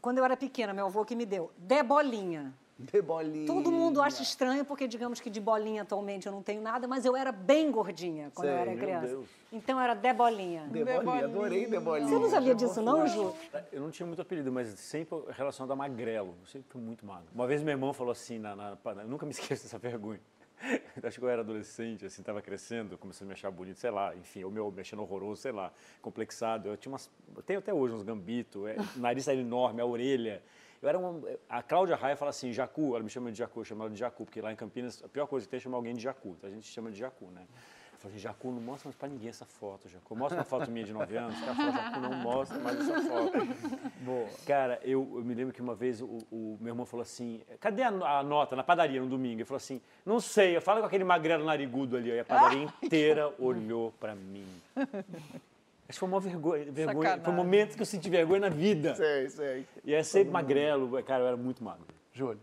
Quando 0.00 0.18
eu 0.18 0.24
era 0.24 0.36
pequena, 0.36 0.72
meu 0.72 0.86
avô 0.86 1.04
que 1.04 1.14
me 1.14 1.26
deu, 1.26 1.50
Debolinha. 1.56 2.54
De 2.78 3.00
bolinha. 3.00 3.46
Todo 3.46 3.70
mundo 3.70 4.02
acha 4.02 4.22
estranho, 4.22 4.64
porque 4.64 4.88
digamos 4.88 5.20
que 5.20 5.30
de 5.30 5.40
bolinha 5.40 5.82
atualmente 5.82 6.26
eu 6.26 6.32
não 6.32 6.42
tenho 6.42 6.60
nada, 6.60 6.88
mas 6.88 7.04
eu 7.04 7.14
era 7.14 7.30
bem 7.30 7.70
gordinha 7.70 8.32
quando 8.34 8.48
eu 8.48 8.52
Sei, 8.54 8.62
era 8.62 8.70
meu 8.72 8.80
criança. 8.80 9.06
Deus. 9.06 9.28
Então 9.52 9.80
era 9.80 9.94
debolinha. 9.94 10.66
De 10.66 10.84
bolinha, 10.84 11.24
adorei 11.24 11.66
de 11.66 11.78
bolinha. 11.78 12.08
Você 12.08 12.18
não 12.18 12.28
sabia 12.30 12.54
disso, 12.54 12.82
não, 12.82 13.06
Ju? 13.06 13.32
Eu 13.70 13.80
não 13.80 13.90
tinha 13.92 14.06
muito 14.06 14.20
apelido, 14.20 14.50
mas 14.50 14.68
sempre 14.80 15.16
relacionado 15.30 15.70
a 15.70 15.76
magrelo. 15.76 16.34
Eu 16.40 16.46
sempre 16.46 16.66
fui 16.68 16.80
muito 16.80 17.06
magro. 17.06 17.26
Uma 17.32 17.46
vez 17.46 17.62
meu 17.62 17.70
irmão 17.72 17.92
falou 17.92 18.10
assim, 18.10 18.38
na, 18.40 18.56
na- 18.56 18.76
eu 19.02 19.08
nunca 19.08 19.24
me 19.24 19.30
esqueço 19.32 19.62
dessa 19.62 19.78
vergonha. 19.78 20.20
Acho 21.02 21.18
que 21.18 21.24
eu 21.24 21.28
era 21.28 21.42
adolescente, 21.42 22.04
assim, 22.06 22.22
estava 22.22 22.40
crescendo, 22.42 22.96
começando 22.98 23.26
a 23.26 23.28
me 23.28 23.32
achar 23.34 23.50
bonito, 23.50 23.78
sei 23.78 23.90
lá, 23.90 24.14
enfim, 24.16 24.42
ou 24.44 24.50
meu 24.50 24.70
mexendo 24.72 25.00
horroroso, 25.02 25.42
sei 25.42 25.52
lá, 25.52 25.72
complexado. 26.02 26.68
Eu 26.68 26.76
tinha 26.76 26.90
umas, 26.90 27.10
eu 27.36 27.42
tenho 27.42 27.58
até 27.60 27.72
hoje 27.72 27.94
uns 27.94 28.02
gambitos, 28.02 28.66
é, 28.66 28.76
o 28.96 28.98
nariz 29.00 29.28
era 29.28 29.38
enorme, 29.38 29.80
a 29.80 29.86
orelha. 29.86 30.42
Eu 30.84 30.88
era 30.90 30.98
uma, 30.98 31.18
a 31.48 31.62
Cláudia 31.62 31.96
Raia 31.96 32.14
fala 32.14 32.28
assim, 32.28 32.52
Jacu, 32.52 32.94
ela 32.94 33.02
me 33.02 33.08
chama 33.08 33.32
de 33.32 33.38
Jacu, 33.38 33.60
eu 33.60 33.64
chamo 33.64 33.84
ela 33.84 33.90
de 33.90 33.98
Jacu, 33.98 34.26
porque 34.26 34.38
lá 34.42 34.52
em 34.52 34.56
Campinas 34.56 35.02
a 35.02 35.08
pior 35.08 35.26
coisa 35.26 35.46
que 35.46 35.50
tem 35.50 35.56
é 35.56 35.60
chamar 35.60 35.78
alguém 35.78 35.94
de 35.94 36.02
Jacu, 36.02 36.36
então 36.36 36.50
a 36.50 36.52
gente 36.52 36.66
chama 36.66 36.90
de 36.90 36.98
Jacu, 36.98 37.24
né? 37.30 37.40
falou 37.96 38.12
assim, 38.12 38.18
Jacu, 38.18 38.50
não 38.50 38.60
mostra 38.60 38.88
mais 38.88 38.96
pra 38.96 39.08
ninguém 39.08 39.30
essa 39.30 39.46
foto, 39.46 39.88
Jacu. 39.88 40.14
Mostra 40.14 40.38
uma 40.38 40.44
foto 40.44 40.70
minha 40.70 40.84
de 40.84 40.92
9 40.92 41.16
anos. 41.16 41.40
O 41.40 41.40
cara 41.40 41.54
falou, 41.54 41.72
Jacu, 41.72 42.00
não 42.00 42.12
mostra 42.18 42.58
mais 42.58 42.78
essa 42.80 43.00
foto. 43.00 43.32
Boa. 44.00 44.28
Cara, 44.46 44.78
eu, 44.82 45.10
eu 45.14 45.24
me 45.24 45.32
lembro 45.32 45.54
que 45.54 45.62
uma 45.62 45.74
vez 45.74 46.02
o, 46.02 46.18
o 46.30 46.58
meu 46.60 46.72
irmão 46.72 46.84
falou 46.84 47.02
assim, 47.02 47.40
cadê 47.58 47.82
a, 47.82 47.88
a 47.88 48.22
nota 48.22 48.54
na 48.54 48.62
padaria 48.62 49.00
no 49.00 49.08
domingo? 49.08 49.36
Ele 49.36 49.44
falou 49.46 49.56
assim, 49.56 49.80
não 50.04 50.20
sei, 50.20 50.60
fala 50.60 50.80
com 50.80 50.86
aquele 50.86 51.04
magrelo 51.04 51.46
narigudo 51.46 51.96
ali. 51.96 52.12
Aí 52.12 52.20
a 52.20 52.24
padaria 52.26 52.62
inteira 52.82 53.32
olhou 53.38 53.90
pra 53.98 54.14
mim. 54.14 54.46
Acho 55.88 55.96
que 55.96 55.98
foi 56.00 56.08
uma 56.08 56.20
vergonha, 56.20 56.72
vergonha. 56.72 57.20
Foi 57.22 57.32
um 57.32 57.36
momento 57.36 57.76
que 57.76 57.82
eu 57.82 57.86
senti 57.86 58.08
vergonha 58.08 58.40
na 58.40 58.48
vida. 58.48 58.94
Sei, 58.94 59.28
sei. 59.28 59.66
E 59.84 59.92
é 59.94 60.02
sempre 60.02 60.30
magrelo, 60.32 61.02
cara, 61.02 61.22
eu 61.24 61.26
era 61.28 61.36
muito 61.36 61.62
magro. 61.62 61.86
Júlio. 62.12 62.40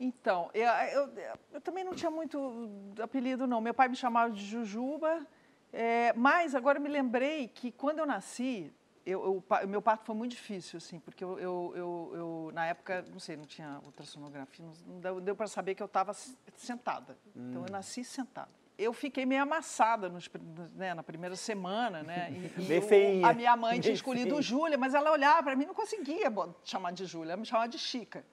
Então, 0.00 0.48
eu, 0.54 0.68
eu, 0.68 1.10
eu 1.54 1.60
também 1.60 1.82
não 1.84 1.92
tinha 1.94 2.10
muito 2.10 2.92
apelido, 3.00 3.46
não. 3.46 3.60
Meu 3.60 3.74
pai 3.74 3.88
me 3.88 3.96
chamava 3.96 4.32
de 4.32 4.44
Jujuba, 4.44 5.26
é, 5.72 6.12
mas 6.14 6.54
agora 6.54 6.78
eu 6.78 6.82
me 6.82 6.88
lembrei 6.88 7.48
que 7.48 7.72
quando 7.72 7.98
eu 7.98 8.06
nasci, 8.06 8.72
eu, 9.04 9.42
meu 9.66 9.82
parto 9.82 10.04
foi 10.06 10.14
muito 10.14 10.32
difícil, 10.32 10.76
assim, 10.76 11.00
porque 11.00 11.22
eu, 11.24 11.38
eu, 11.38 11.72
eu- 11.74 12.12
eu, 12.14 12.50
na 12.54 12.66
época, 12.66 13.04
não 13.12 13.18
sei, 13.18 13.36
não 13.36 13.44
tinha 13.44 13.80
ultrassonografia, 13.84 14.64
não, 14.64 14.72
não 14.94 15.00
deu, 15.00 15.20
deu 15.20 15.34
para 15.36 15.46
saber 15.48 15.74
que 15.74 15.82
eu 15.82 15.86
estava 15.86 16.12
sentada. 16.56 17.16
Então, 17.34 17.64
eu 17.66 17.70
nasci 17.72 18.04
sentada. 18.04 18.48
Eu 18.78 18.92
fiquei 18.92 19.26
meio 19.26 19.42
amassada 19.42 20.08
nos 20.08 20.30
né, 20.76 20.94
na 20.94 21.02
primeira 21.02 21.34
semana, 21.34 22.02
né? 22.04 22.32
E, 22.56 22.62
e 22.72 22.80
feinha. 22.80 23.26
a 23.28 23.34
minha 23.34 23.56
mãe 23.56 23.80
tinha 23.80 23.92
escolhido. 23.92 24.40
Júlia, 24.40 24.78
mas 24.78 24.94
ela 24.94 25.10
olhava 25.10 25.42
para 25.42 25.56
mim 25.56 25.64
e 25.64 25.66
não 25.66 25.74
conseguia 25.74 26.32
chamar 26.62 26.92
de 26.92 27.04
Júlia, 27.04 27.32
ela 27.32 27.40
me 27.40 27.44
chamava 27.46 27.68
de 27.68 27.78
Chica. 27.78 28.24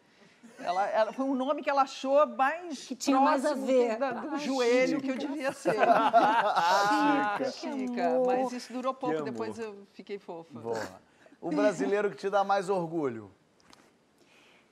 Ela, 0.60 0.88
ela- 0.90 1.12
foi 1.12 1.26
um 1.26 1.34
nome 1.36 1.62
que 1.64 1.70
ela 1.70 1.82
achou 1.82 2.26
mais 2.28 2.88
Que 2.88 2.96
tinha 2.96 3.20
mais 3.20 3.44
a 3.44 3.50
próximo 3.50 3.66
ver. 3.68 3.98
da- 3.98 4.12
do 4.12 4.30
Ai, 4.36 4.40
joelho 4.40 5.00
Chica. 5.00 5.02
que 5.02 5.10
eu 5.12 5.18
devia 5.28 5.52
ser. 5.52 5.76
Ah, 5.82 7.38
Chica, 7.40 7.52
que 7.52 7.80
Chica. 7.88 8.10
Mas 8.26 8.52
isso 8.54 8.72
durou 8.72 8.94
pouco, 8.94 9.24
depois 9.24 9.58
eu 9.58 9.86
fiquei 9.94 10.20
fofa. 10.20 10.60
Boa. 10.60 11.02
O 11.42 11.50
brasileiro 11.50 12.10
que 12.12 12.16
te 12.18 12.30
dá 12.30 12.44
mais 12.44 12.70
orgulho. 12.70 13.32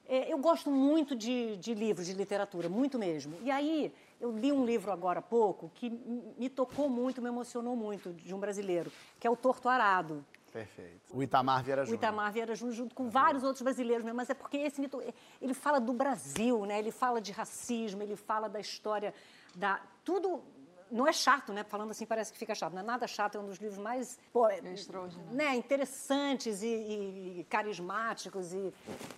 É, 0.08 0.32
eu 0.32 0.38
gosto 0.38 0.70
muito 0.70 1.16
de, 1.16 1.58
de 1.58 1.74
livros, 1.74 2.06
de 2.08 2.14
literatura, 2.14 2.68
muito 2.70 3.00
mesmo. 3.00 3.36
E 3.42 3.50
aí, 3.50 3.94
eu 4.24 4.32
li 4.32 4.54
um 4.54 4.66
livro 4.66 4.90
agora 4.90 5.20
há 5.20 5.22
pouco 5.22 5.70
que 5.76 5.90
me 6.38 6.50
tocou 6.50 6.90
muito, 6.90 7.22
me 7.22 7.28
emocionou 7.28 7.76
muito, 7.76 8.14
de 8.14 8.34
um 8.34 8.40
brasileiro, 8.40 8.90
que 9.20 9.28
é 9.28 9.30
o 9.30 9.36
Torto 9.36 9.68
Arado. 9.68 10.26
Perfeito. 10.50 11.02
O 11.12 11.22
Itamar 11.22 11.62
Vieira 11.62 11.82
O 11.82 11.86
Júnior. 11.86 11.98
Itamar 11.98 12.32
Vieira 12.32 12.56
Júnior, 12.56 12.74
junto 12.74 12.96
com 12.96 13.10
vários 13.10 13.44
outros 13.44 13.62
brasileiros 13.62 14.06
mesmo, 14.06 14.16
mas 14.16 14.30
é 14.30 14.34
porque 14.34 14.56
esse 14.58 14.80
mito, 14.80 15.02
ele 15.42 15.54
fala 15.54 15.78
do 15.82 15.92
Brasil, 15.92 16.66
né? 16.66 16.80
Ele 16.80 16.92
fala 16.92 17.20
de 17.20 17.34
racismo, 17.34 18.02
ele 18.02 18.16
fala 18.16 18.48
da 18.48 18.62
história 18.62 19.14
da 19.56 19.82
tudo 20.06 20.42
não 20.92 21.08
é 21.08 21.14
chato, 21.14 21.52
né? 21.54 21.64
Falando 21.64 21.92
assim 21.92 22.06
parece 22.06 22.32
que 22.32 22.38
fica 22.38 22.54
chato, 22.54 22.74
não 22.74 22.82
é 22.82 22.84
nada 22.84 23.08
chato, 23.08 23.36
é 23.38 23.40
um 23.42 23.46
dos 23.46 23.58
livros 23.58 23.78
mais 23.80 24.20
pô, 24.32 24.48
é, 24.48 24.60
extraordinário. 24.74 25.34
né? 25.34 25.56
interessantes 25.56 26.62
e, 26.62 26.68
e- 27.40 27.48
carismáticos 27.50 28.54
e 28.54 28.74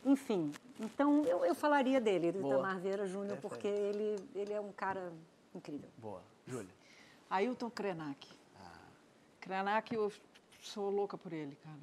enfim. 0.06 0.52
Então 0.80 1.24
eu, 1.26 1.46
eu 1.46 1.56
falaria 1.56 2.00
dele, 2.00 2.32
do 2.32 2.40
Boa. 2.42 2.54
Itamar 2.56 2.80
Vieira 2.80 3.06
Júnior, 3.06 3.38
porque 3.42 3.68
ele 3.68 4.18
ele 4.36 4.54
é 4.54 4.62
um 4.62 4.72
cara 4.72 5.12
incrível. 5.54 5.90
Boa. 5.98 6.22
Júlia. 6.48 6.74
Ailton 7.30 7.70
Krenak. 7.70 8.28
Krenak, 9.42 9.94
eu 9.94 10.12
sou 10.62 10.90
louca 10.90 11.18
por 11.18 11.32
ele, 11.32 11.56
cara. 11.64 11.80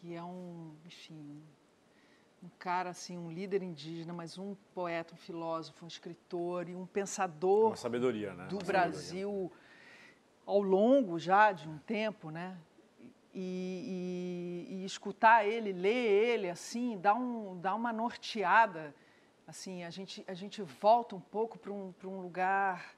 Que 0.00 0.14
é 0.14 0.22
um, 0.22 0.74
enfim, 0.84 1.42
um 2.44 2.50
cara, 2.58 2.90
assim, 2.90 3.16
um 3.16 3.30
líder 3.30 3.62
indígena, 3.62 4.12
mas 4.12 4.36
um 4.36 4.54
poeta, 4.74 5.14
um 5.14 5.16
filósofo, 5.16 5.84
um 5.84 5.88
escritor 5.88 6.68
e 6.68 6.74
um 6.74 6.84
pensador 6.84 7.68
Uma 7.68 7.76
sabedoria, 7.76 8.34
né? 8.34 8.46
do 8.48 8.56
Uma 8.56 8.64
Brasil 8.64 9.50
ao 10.46 10.60
longo 10.60 11.18
já 11.18 11.52
de 11.52 11.66
um 11.66 11.78
tempo, 11.78 12.30
né? 12.30 12.58
E, 13.34 14.66
e- 14.68 14.74
e 14.76 14.84
escutar 14.84 15.44
ele, 15.46 15.72
ler 15.72 15.88
ele, 16.34 16.50
assim, 16.50 16.98
dá, 16.98 17.14
um, 17.14 17.58
dá 17.58 17.74
uma 17.74 17.92
norteada. 17.92 18.94
Assim, 19.46 19.82
a 19.82 19.90
gente, 19.90 20.22
a 20.28 20.34
gente 20.34 20.60
volta 20.62 21.16
um 21.16 21.20
pouco 21.20 21.58
para 21.58 21.72
um, 21.72 21.92
pra 21.92 22.08
um 22.08 22.20
lugar 22.20 22.94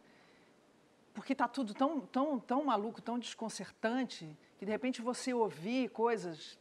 porque 1.15 1.33
está 1.33 1.49
tudo 1.49 1.73
tão, 1.73 2.01
tão, 2.01 2.39
tão 2.39 2.65
maluco, 2.65 3.01
tão 3.01 3.19
desconcertante, 3.19 4.37
que 4.59 4.67
de 4.67 4.71
repente 4.71 5.01
você 5.01 5.33
ouvir 5.33 5.89
coisas 5.89 6.59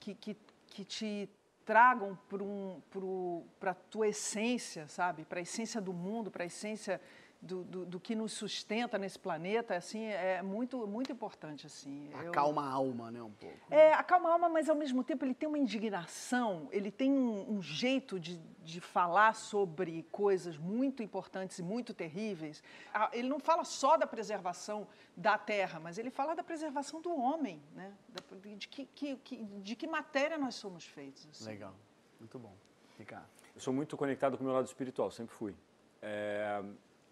que, 0.00 0.14
que, 0.14 0.34
que 0.68 0.84
te 0.84 1.28
tragam 1.64 2.18
para 2.28 2.42
um, 2.42 2.80
a 3.62 3.74
tua 3.74 4.08
essência, 4.08 4.88
sabe? 4.88 5.24
Para 5.24 5.40
a 5.40 5.42
essência 5.42 5.80
do 5.80 5.92
mundo, 5.92 6.30
para 6.30 6.44
a 6.44 6.46
essência 6.46 7.00
do, 7.42 7.64
do, 7.64 7.84
do 7.84 7.98
que 8.00 8.14
nos 8.14 8.32
sustenta 8.32 8.96
nesse 8.96 9.18
planeta, 9.18 9.74
assim, 9.74 10.04
é 10.04 10.40
muito, 10.42 10.86
muito 10.86 11.10
importante, 11.10 11.66
assim. 11.66 12.08
Eu- 12.22 12.30
Acalma 12.30 12.62
a 12.64 12.70
alma, 12.70 13.10
né, 13.10 13.20
um 13.20 13.32
pouco. 13.32 13.56
é, 13.68 13.92
acalma 13.92 14.28
a 14.28 14.32
alma, 14.34 14.48
mas 14.48 14.68
ao 14.68 14.76
mesmo 14.76 15.02
tempo 15.02 15.24
ele 15.24 15.34
tem 15.34 15.48
uma 15.48 15.58
indignação, 15.58 16.68
ele 16.70 16.90
tem 16.92 17.10
um, 17.10 17.54
um 17.54 17.60
jeito 17.60 18.20
de, 18.20 18.38
de 18.62 18.80
falar 18.80 19.34
sobre 19.34 20.04
coisas 20.12 20.56
muito 20.56 21.02
importantes 21.02 21.58
e 21.58 21.62
muito 21.64 21.92
terríveis. 21.92 22.62
Ele 23.12 23.28
não 23.28 23.40
fala 23.40 23.64
só 23.64 23.96
da 23.96 24.06
preservação 24.06 24.86
da 25.16 25.36
terra, 25.36 25.80
mas 25.80 25.98
ele 25.98 26.10
fala 26.10 26.34
da 26.36 26.44
preservação 26.44 27.00
do 27.00 27.12
homem, 27.14 27.60
né? 27.74 27.92
De, 28.56 28.68
que, 28.68 28.86
que- 28.86 29.16
que- 29.16 29.42
de 29.44 29.74
que 29.74 29.86
matéria 29.88 30.38
nós 30.38 30.54
somos 30.54 30.84
feitos. 30.86 31.26
assim. 31.28 31.44
Legal. 31.46 31.74
Muito 32.20 32.38
bom. 32.38 32.54
Ricardo. 32.96 33.26
Eu 33.52 33.60
sou 33.60 33.74
muito 33.74 33.96
conectado 33.96 34.36
com 34.38 34.44
o 34.44 34.46
meu 34.46 34.54
lado 34.54 34.66
espiritual, 34.66 35.10
sempre 35.10 35.34
fui. 35.34 35.56
É, 36.00 36.62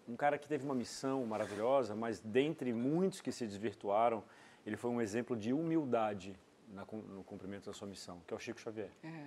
um 0.08 0.16
cara 0.16 0.38
que 0.38 0.48
teve 0.48 0.64
uma 0.64 0.74
missão 0.74 1.24
maravilhosa, 1.26 1.94
mas 1.94 2.20
dentre 2.20 2.72
muitos 2.72 3.20
que 3.20 3.30
se 3.30 3.46
desvirtuaram, 3.46 4.22
ele 4.66 4.76
foi 4.76 4.90
um 4.90 5.00
exemplo 5.00 5.36
de 5.36 5.52
humildade 5.52 6.36
na 6.68 6.84
no 6.84 7.24
cumprimento 7.24 7.66
da 7.66 7.72
sua 7.72 7.88
missão, 7.88 8.20
que 8.26 8.34
é 8.34 8.36
o 8.36 8.40
Chico 8.40 8.60
Xavier. 8.60 8.90
É. 9.02 9.26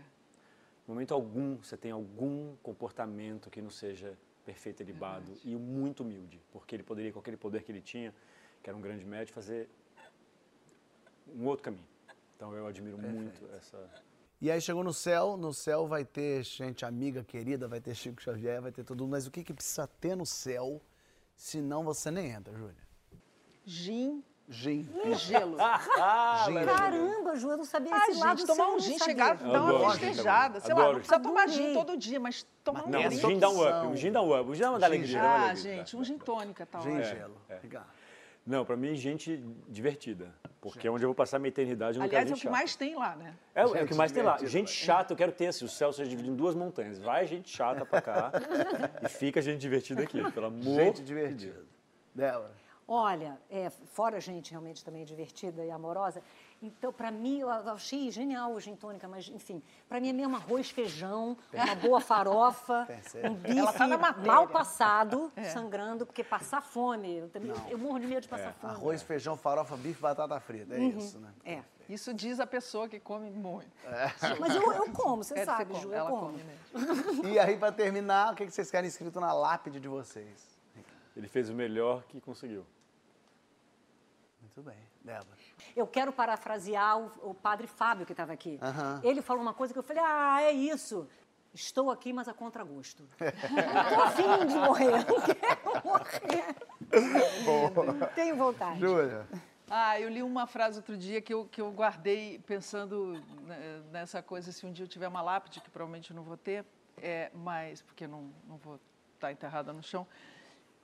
No 0.88 0.94
momento 0.94 1.14
algum, 1.14 1.58
você 1.58 1.78
tem 1.78 1.92
algum 1.92 2.56
comportamento 2.62 3.50
que 3.50 3.62
não 3.62 3.70
seja 3.70 4.18
perfeito 4.46 4.84
e 4.84 4.86
libado 4.86 5.32
e 5.44 5.56
muito 5.56 6.04
humilde, 6.04 6.42
porque 6.52 6.76
ele 6.76 6.84
poderia, 6.84 7.12
com 7.14 7.20
aquele 7.20 7.38
poder 7.38 7.64
que 7.64 7.72
ele 7.72 7.82
tinha, 7.82 8.14
que 8.62 8.70
era 8.70 8.78
um 8.78 8.82
grande 8.82 9.06
médico, 9.06 9.34
fazer 9.36 9.70
um 11.34 11.46
outro 11.48 11.64
caminho. 11.64 11.88
Então 12.36 12.54
eu 12.54 12.68
admiro 12.68 12.98
muito 12.98 13.42
essa... 13.56 13.90
E 14.44 14.52
aí 14.52 14.60
chegou 14.60 14.84
no 14.84 14.92
céu, 14.92 15.38
no 15.38 15.54
céu 15.54 15.88
vai 15.88 16.04
ter 16.04 16.44
gente 16.44 16.84
amiga, 16.84 17.24
querida, 17.24 17.66
vai 17.66 17.80
ter 17.80 17.96
Chico 17.96 18.22
Xavier, 18.22 18.62
vai 18.62 18.74
ter 18.74 18.84
todo 18.84 19.00
mundo. 19.00 19.12
Mas 19.12 19.26
o 19.26 19.32
que, 19.32 19.42
que 19.42 19.54
precisa 19.54 19.88
ter 19.88 20.18
no 20.18 20.26
céu, 20.26 20.82
senão 21.34 21.82
você 21.82 22.12
nem 22.12 22.30
entra, 22.32 22.54
Júlia? 22.54 22.76
Gin 23.66 24.22
Gin. 24.50 24.86
e 25.06 25.14
gelo. 25.16 25.56
Gin. 26.44 26.66
Caramba, 26.66 27.38
Ju, 27.38 27.52
eu 27.52 27.56
não 27.56 27.64
sabia 27.64 27.96
Ah, 27.96 28.10
esse 28.10 28.20
lado 28.20 28.40
gente, 28.40 28.48
tomar 28.48 28.56
seu, 28.58 28.66
eu 28.66 28.70
um 28.72 28.74
não 28.74 28.80
gin, 28.82 29.00
chegar, 29.00 29.38
dar 29.38 29.64
uma 29.64 29.94
gin 29.94 30.00
festejada. 30.00 30.60
Sei 30.60 30.74
lá, 30.74 30.76
não 30.76 30.82
Adoro 30.88 30.98
precisa 31.00 31.20
tomar 31.22 31.48
gin 31.48 31.74
todo 31.74 31.96
dia, 31.98 32.20
mas 32.20 32.46
tomar 32.66 32.80
Mas 32.80 32.88
um 32.88 32.92
Não, 32.92 33.00
tem 33.00 33.08
o 33.08 33.14
essa 33.14 33.28
gin 33.30 33.40
dá 33.40 33.50
um 33.50 33.62
up, 33.62 33.88
o 33.88 33.96
gin 33.96 34.12
dá 34.12 34.22
um 34.22 34.38
up, 34.42 34.50
o 34.50 34.56
gin 34.56 34.62
dá 34.62 34.70
uma 34.72 34.80
dá 34.80 34.88
Gin 34.90 34.94
alegria. 34.98 35.20
uma 35.22 35.46
Ah, 35.52 35.56
gente, 35.56 35.96
um 35.96 36.04
gin 36.04 36.18
tônica 36.18 36.66
tá 36.66 36.82
Gin 36.82 36.98
e 36.98 37.04
gelo. 37.06 37.38
Ricardo. 37.62 37.88
Não, 38.46 38.66
pra 38.66 38.76
mim, 38.76 38.94
gente 38.96 39.38
divertida. 39.70 40.34
Porque 40.60 40.88
é 40.88 40.92
onde 40.92 41.04
eu 41.04 41.10
vou 41.10 41.16
passar 41.16 41.40
minha 41.40 41.50
eternidade, 41.50 41.98
eu 41.98 42.00
não 42.00 42.06
Aliás, 42.08 42.24
é 42.24 42.26
quero 42.26 42.34
o 42.34 42.36
gente 42.38 42.46
que 42.48 42.52
mais 42.52 42.76
tem 42.76 42.96
lá, 42.96 43.16
né? 43.16 43.34
É, 43.54 43.66
o- 43.66 43.68
é 43.68 43.72
o 43.72 43.78
Gente 43.80 43.88
que 43.90 43.96
mais 43.96 44.12
tem 44.14 44.24
lá. 44.24 44.38
Gente 44.38 44.68
né? 44.70 44.86
chata, 44.86 45.12
eu 45.14 45.18
quero 45.18 45.32
ter 45.32 45.48
assim, 45.48 45.66
o 45.66 45.70
céu 45.70 45.92
seja 45.92 46.10
dividido 46.10 46.34
em 46.34 46.38
duas 46.38 46.56
montanhas. 46.56 47.00
Vai 47.00 47.26
gente 47.28 47.50
chata 47.50 47.86
pra 47.86 48.02
cá 48.02 48.32
e 49.02 49.10
fica 49.10 49.42
gente 49.42 49.60
divertida 49.60 50.04
aqui, 50.04 50.30
pelo 50.32 50.46
amor 50.48 50.62
Gente 50.64 51.04
divertida. 51.04 51.64
Débora. 52.16 52.52
Olha, 52.88 53.38
é, 53.50 53.70
fora 53.70 54.20
gente 54.20 54.52
realmente 54.52 54.84
também 54.84 55.04
divertida 55.06 55.66
e 55.66 55.72
amorosa, 55.72 56.22
então, 56.64 56.94
para 56.94 57.12
mim, 57.12 57.40
eu 57.40 57.50
achei 57.50 58.10
genial 58.10 58.54
o 58.54 58.60
gin 58.60 58.74
tônica, 58.76 59.06
mas, 59.08 59.28
enfim, 59.28 59.62
para 59.90 60.00
mim 60.00 60.10
é 60.10 60.14
mesmo 60.14 60.36
arroz, 60.38 60.70
feijão, 60.70 61.38
uma 61.54 61.76
boa 61.76 62.00
farofa, 62.00 62.86
Percebe? 62.88 63.28
um 63.28 63.36
bife 63.36 63.78
tá 63.78 64.14
mal 64.26 64.48
passado, 64.48 65.30
sangrando, 65.52 66.06
porque 66.06 66.24
passar 66.24 66.62
fome, 66.62 67.18
eu, 67.18 67.30
também, 67.30 67.52
eu 67.70 67.78
morro 67.78 68.00
de 68.00 68.08
medo 68.08 68.22
de 68.22 68.30
passar 68.30 68.54
fome. 68.54 68.74
Arroz, 68.74 69.02
feijão, 69.04 69.36
farofa, 69.36 69.76
bife, 69.76 70.02
batata 70.02 70.40
frita. 70.40 70.74
É 70.74 70.80
isso, 70.80 71.20
né? 71.20 71.34
É, 71.44 71.62
Isso 71.90 72.14
diz 72.14 72.40
a 72.40 72.48
pessoa 72.48 72.88
que 72.88 72.98
come 73.00 73.30
muito. 73.30 73.68
mas 74.40 74.56
eu, 74.56 74.72
eu 74.72 74.90
como, 74.94 75.22
você 75.22 75.40
É, 75.40 75.46
sabe, 75.46 75.66
come, 75.66 75.82
Ju, 75.82 75.90
eu 75.90 75.94
ela 75.94 76.10
como. 76.10 76.32
come. 76.72 77.30
E 77.30 77.38
aí, 77.38 77.58
pra 77.58 77.72
terminar, 77.74 78.32
o 78.32 78.36
que 78.38 78.46
que 78.46 78.52
vocês 78.52 78.72
querem 78.72 78.88
escrito 78.88 79.20
na 79.20 79.34
lápide 79.34 79.82
de 79.82 79.88
vocês? 79.90 80.54
Ele 81.16 81.28
fez 81.28 81.50
o 81.50 81.54
melhor 81.54 82.04
que 82.08 82.22
conseguiu. 82.22 82.66
Muito 84.56 84.70
bem. 84.70 84.78
Débora. 85.04 85.38
Eu 85.76 85.88
quero 85.88 86.14
parafrasear 86.14 87.00
o, 87.00 87.32
o 87.32 87.34
padre 87.34 87.66
Fábio, 87.68 88.06
que 88.06 88.14
estava 88.14 88.32
aqui. 88.32 88.60
Ele 89.04 89.22
falou 89.22 89.42
uma 89.42 89.54
coisa 89.54 89.74
que 89.74 89.80
eu 89.80 89.84
falei, 89.84 90.04
ah, 90.06 90.42
é 90.42 90.52
isso. 90.52 91.08
Estou 91.54 91.92
aqui, 91.92 92.14
mas 92.14 92.28
a 92.28 92.34
contragosto. 92.34 93.08
Tô 93.18 94.02
afim 94.02 94.48
de 94.48 94.56
morrer, 94.56 95.06
não 95.06 95.22
quero 95.22 95.86
morrer. 95.86 96.56
Tenho 98.16 98.36
vontade. 98.36 98.80
Júlia. 98.80 99.28
Ah, 99.70 100.00
eu 100.00 100.10
li 100.10 100.22
uma 100.22 100.46
frase 100.46 100.78
outro 100.78 100.96
dia 100.96 101.22
que 101.22 101.34
eu, 101.34 101.46
que 101.46 101.60
eu 101.62 101.72
guardei 101.72 102.40
pensando 102.46 103.20
né, 103.42 103.82
nessa 103.92 104.22
coisa, 104.22 104.52
se 104.52 104.66
um 104.66 104.72
dia 104.72 104.86
eu 104.86 104.88
tiver 104.88 105.08
uma 105.08 105.22
lápide, 105.22 105.62
que 105.62 105.70
provavelmente 105.70 106.12
eu 106.12 106.16
não 106.16 106.24
vou 106.24 106.38
ter, 106.38 106.66
é, 107.02 107.32
mas, 107.34 107.82
porque 107.82 108.06
não, 108.06 108.32
não 108.48 108.58
vou 108.58 108.80
estar 109.16 109.32
enterrada 109.32 109.74
no 109.74 109.82
chão, 109.82 110.06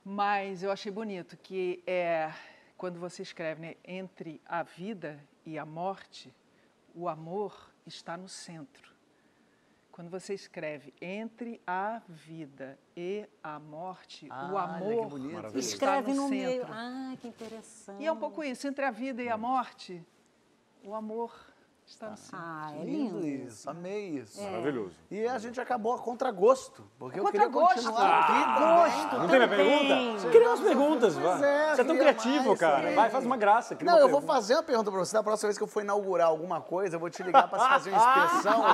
Mas 0.04 0.62
eu 0.62 0.72
achei 0.72 0.90
bonito 0.90 1.36
que 1.36 1.82
é 1.86 2.32
quando 2.80 2.98
você 2.98 3.20
escreve 3.20 3.60
né, 3.60 3.74
entre 3.84 4.40
a 4.46 4.62
vida 4.62 5.22
e 5.44 5.58
a 5.58 5.66
morte, 5.66 6.34
o 6.94 7.10
amor 7.10 7.70
está 7.86 8.16
no 8.16 8.26
centro. 8.26 8.90
Quando 9.92 10.08
você 10.08 10.32
escreve 10.32 10.94
entre 10.98 11.60
a 11.66 12.00
vida 12.08 12.78
e 12.96 13.28
a 13.42 13.58
morte, 13.58 14.26
o 14.30 14.54
Olha, 14.54 14.78
que 14.78 14.84
amor 14.84 15.08
bonito. 15.10 15.46
está 15.46 15.58
Escreve 15.58 16.14
no, 16.14 16.26
meio. 16.30 16.62
centro. 16.62 16.72
Ah, 16.72 17.14
que 17.20 17.28
interessante. 17.28 18.02
E 18.02 18.06
é 18.06 18.10
um 18.10 18.16
pouco 18.16 18.42
isso, 18.42 18.66
entre 18.66 18.82
a 18.86 18.90
vida 18.90 19.22
e 19.22 19.28
a 19.28 19.36
morte, 19.36 20.02
o 20.82 20.94
amor 20.94 21.49
está 21.90 22.08
no 22.10 22.16
centro. 22.16 22.38
Ah, 22.40 22.72
é 22.74 22.84
Lindo 22.84 23.18
lindo. 23.20 23.46
isso, 23.48 23.68
amei 23.70 24.08
isso. 24.18 24.42
Maravilhoso. 24.42 24.92
E 25.10 25.26
a 25.26 25.38
gente 25.38 25.60
acabou 25.60 25.94
a 25.94 25.98
contragosto, 25.98 26.84
porque 26.98 27.18
eu 27.18 27.26
A 27.26 27.30
queria 27.30 27.48
contragosto. 27.48 27.74
continuar 27.90 28.20
aqui 28.20 29.10
também. 29.10 29.20
Não 29.20 29.28
tem 29.28 29.36
minha 29.38 29.48
pergunta? 29.48 30.28
Cria 30.30 30.48
umas 30.48 30.60
perguntas, 30.60 31.14
vai. 31.16 31.42
é, 31.44 31.74
Você 31.74 31.80
é 31.80 31.84
tão 31.84 31.96
queria 31.96 32.14
criativo, 32.14 32.46
mais 32.48 32.60
cara. 32.60 32.76
também. 32.76 32.94
Vai, 32.94 33.10
faz 33.10 33.26
uma 33.26 33.36
graça. 33.36 33.76
Não, 33.82 33.92
uma 33.94 33.98
eu 34.00 34.08
vou 34.08 34.20
pergunta. 34.20 34.32
fazer 34.32 34.54
uma 34.54 34.62
pergunta 34.62 34.90
pra 34.90 35.00
você. 35.00 35.12
Da 35.16 35.22
próxima 35.22 35.48
vez 35.48 35.58
que 35.58 35.64
eu 35.64 35.68
for 35.68 35.82
inaugurar 35.82 36.28
alguma 36.28 36.60
coisa, 36.60 36.96
eu 36.96 37.00
vou 37.00 37.10
te 37.10 37.22
ligar 37.22 37.48
pra 37.48 37.58
fazer 37.58 37.90
uma 37.90 38.24
inspeção. 38.26 38.64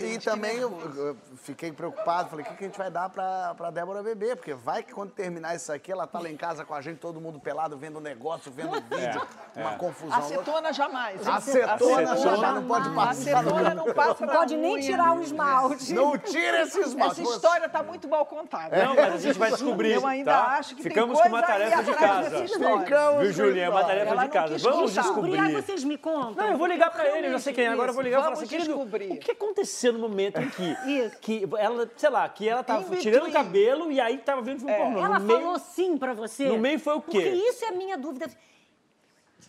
e, 0.00 0.04
e 0.14 0.18
também 0.18 0.56
eu, 0.56 0.70
eu 0.96 1.16
fiquei 1.36 1.70
preocupado. 1.70 2.30
Falei, 2.30 2.44
o 2.44 2.48
que, 2.48 2.54
que 2.56 2.64
a 2.64 2.66
gente 2.66 2.78
vai 2.78 2.90
dar 2.90 3.08
pra, 3.10 3.54
pra 3.54 3.70
Débora 3.70 4.02
beber? 4.02 4.36
Porque 4.36 4.54
vai 4.54 4.82
que 4.82 4.92
quando 4.92 5.10
terminar 5.12 5.54
isso 5.54 5.72
aqui, 5.72 5.92
ela 5.92 6.06
tá 6.06 6.18
lá 6.18 6.28
em 6.30 6.36
casa 6.36 6.64
com 6.64 6.74
a 6.74 6.80
gente, 6.80 6.98
todo 6.98 7.20
mundo 7.20 7.38
pelado, 7.38 7.76
vendo 7.76 8.00
negócio, 8.00 8.50
vendo 8.50 8.72
vídeo. 8.80 9.20
uma 9.54 9.76
confusão. 9.76 10.18
Acetona 10.18 10.72
jamais. 10.72 11.26
Acetona 11.26 11.89
Acetona 11.94 12.36
já 12.36 12.52
não 12.52 12.64
pode 12.64 12.90
passar. 12.90 13.10
Acetona 13.10 13.74
não 13.74 13.94
passa 13.94 14.26
Não 14.26 14.34
pode 14.34 14.56
nem 14.56 14.80
tirar 14.80 15.16
o 15.16 15.22
esmalte. 15.22 15.92
Não 15.92 16.18
tira 16.18 16.62
esses 16.62 16.86
Essa 16.86 16.96
maus. 16.96 17.18
história 17.18 17.66
está 17.66 17.82
muito 17.82 18.08
mal 18.08 18.24
contada. 18.26 18.84
Não, 18.84 18.94
mas 18.94 19.14
a 19.14 19.18
gente 19.18 19.38
vai 19.38 19.50
descobrir. 19.50 19.92
Eu 19.92 20.06
ainda 20.06 20.32
tá? 20.32 20.46
acho 20.58 20.74
que 20.76 20.82
Ficamos 20.82 21.18
tem 21.20 21.30
com 21.30 21.36
uma 21.36 21.42
coisa 21.42 21.58
tarefa 21.58 21.82
de 21.82 21.94
casa. 21.94 22.48
Ficamos 22.48 23.22
Viu, 23.22 23.32
Julinha? 23.32 23.64
É 23.64 23.68
uma 23.68 23.84
tarefa 23.84 24.10
Ela 24.10 24.24
de 24.24 24.28
casa. 24.30 24.58
Vamos 24.58 24.90
contar. 24.90 25.02
Descobrir, 25.02 25.38
aí 25.38 25.54
vocês 25.54 25.84
me 25.84 25.98
contam. 25.98 26.34
Não, 26.34 26.52
eu 26.52 26.58
vou 26.58 26.66
ligar 26.66 26.90
pra 26.90 27.06
ele, 27.06 27.28
eu 27.28 27.32
já 27.32 27.38
sei 27.38 27.52
quem 27.52 27.64
é. 27.64 27.68
Agora 27.68 27.90
eu 27.90 27.94
vou 27.94 28.02
ligar 28.02 28.20
e 28.20 28.22
falar 28.22 28.32
assim, 28.34 28.46
descobrir. 28.46 29.12
o 29.12 29.18
que 29.18 29.32
aconteceu 29.32 29.92
no 29.92 29.98
momento 29.98 30.40
em 30.40 30.48
que, 30.48 30.76
Isso. 30.86 31.16
que 31.20 31.48
ela, 31.58 31.90
sei 31.96 32.10
lá, 32.10 32.28
que 32.28 32.48
ela 32.48 32.62
tava 32.62 32.96
tirando 32.96 33.28
o 33.28 33.32
cabelo 33.32 33.90
e 33.90 34.00
aí 34.00 34.18
tava 34.18 34.42
vendo 34.42 34.60
filme 34.60 34.74
pornô. 34.74 35.04
Ela 35.04 35.20
falou 35.20 35.58
sim 35.58 35.96
pra 35.96 36.12
você? 36.12 36.46
no 36.46 36.58
meio 36.58 36.78
foi 36.78 36.94
o 36.94 37.00
quê? 37.00 37.10
Porque 37.10 37.28
isso 37.28 37.64
é 37.64 37.68
a 37.68 37.72
minha 37.72 37.96
dúvida. 37.96 38.28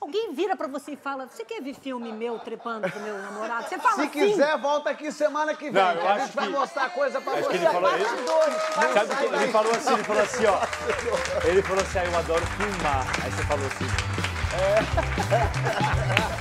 Alguém 0.02 0.34
vira 0.34 0.56
pra 0.56 0.68
você 0.68 0.94
e 0.94 0.96
fala, 0.96 1.28
você 1.28 1.46
quer 1.46 1.62
ver 1.62 1.76
filme 1.76 2.12
meu 2.12 2.40
trepando 2.40 2.90
com 2.92 3.00
meu 3.00 3.18
namorado? 3.20 3.70
Você 3.70 3.78
fala 3.78 3.96
Se 3.98 4.02
sim. 4.04 4.10
quiser, 4.10 4.58
volta 4.58 4.90
aqui 4.90 5.12
semana 5.12 5.54
que 5.54 5.70
vem. 5.70 5.74
Não, 5.84 5.92
eu 5.92 6.08
a 6.08 6.14
acho 6.14 6.26
gente 6.26 6.36
vai 6.36 6.46
que- 6.48 6.52
mostrar 6.54 6.90
coisa 6.90 7.22
pra 7.22 7.34
Acho 7.34 7.44
você. 7.44 7.50
que 7.50 7.58
ele 7.58 7.68
falou 7.70 7.98
isso. 7.98 8.16
Vai, 8.76 8.94
Sabe 8.94 9.16
que 9.16 9.24
ele 9.36 9.52
falou 9.52 9.72
assim? 9.72 9.94
Ele 9.94 10.04
falou 10.04 10.24
assim, 10.24 10.46
ó. 10.48 10.60
Ele 11.48 11.62
falou 11.62 11.84
assim, 11.84 12.00
ah, 12.00 12.06
eu 12.06 12.18
adoro 12.18 12.46
filmar. 12.48 13.06
Aí 13.24 13.32
você 13.32 13.44
falou 13.44 13.66
assim. 13.68 13.86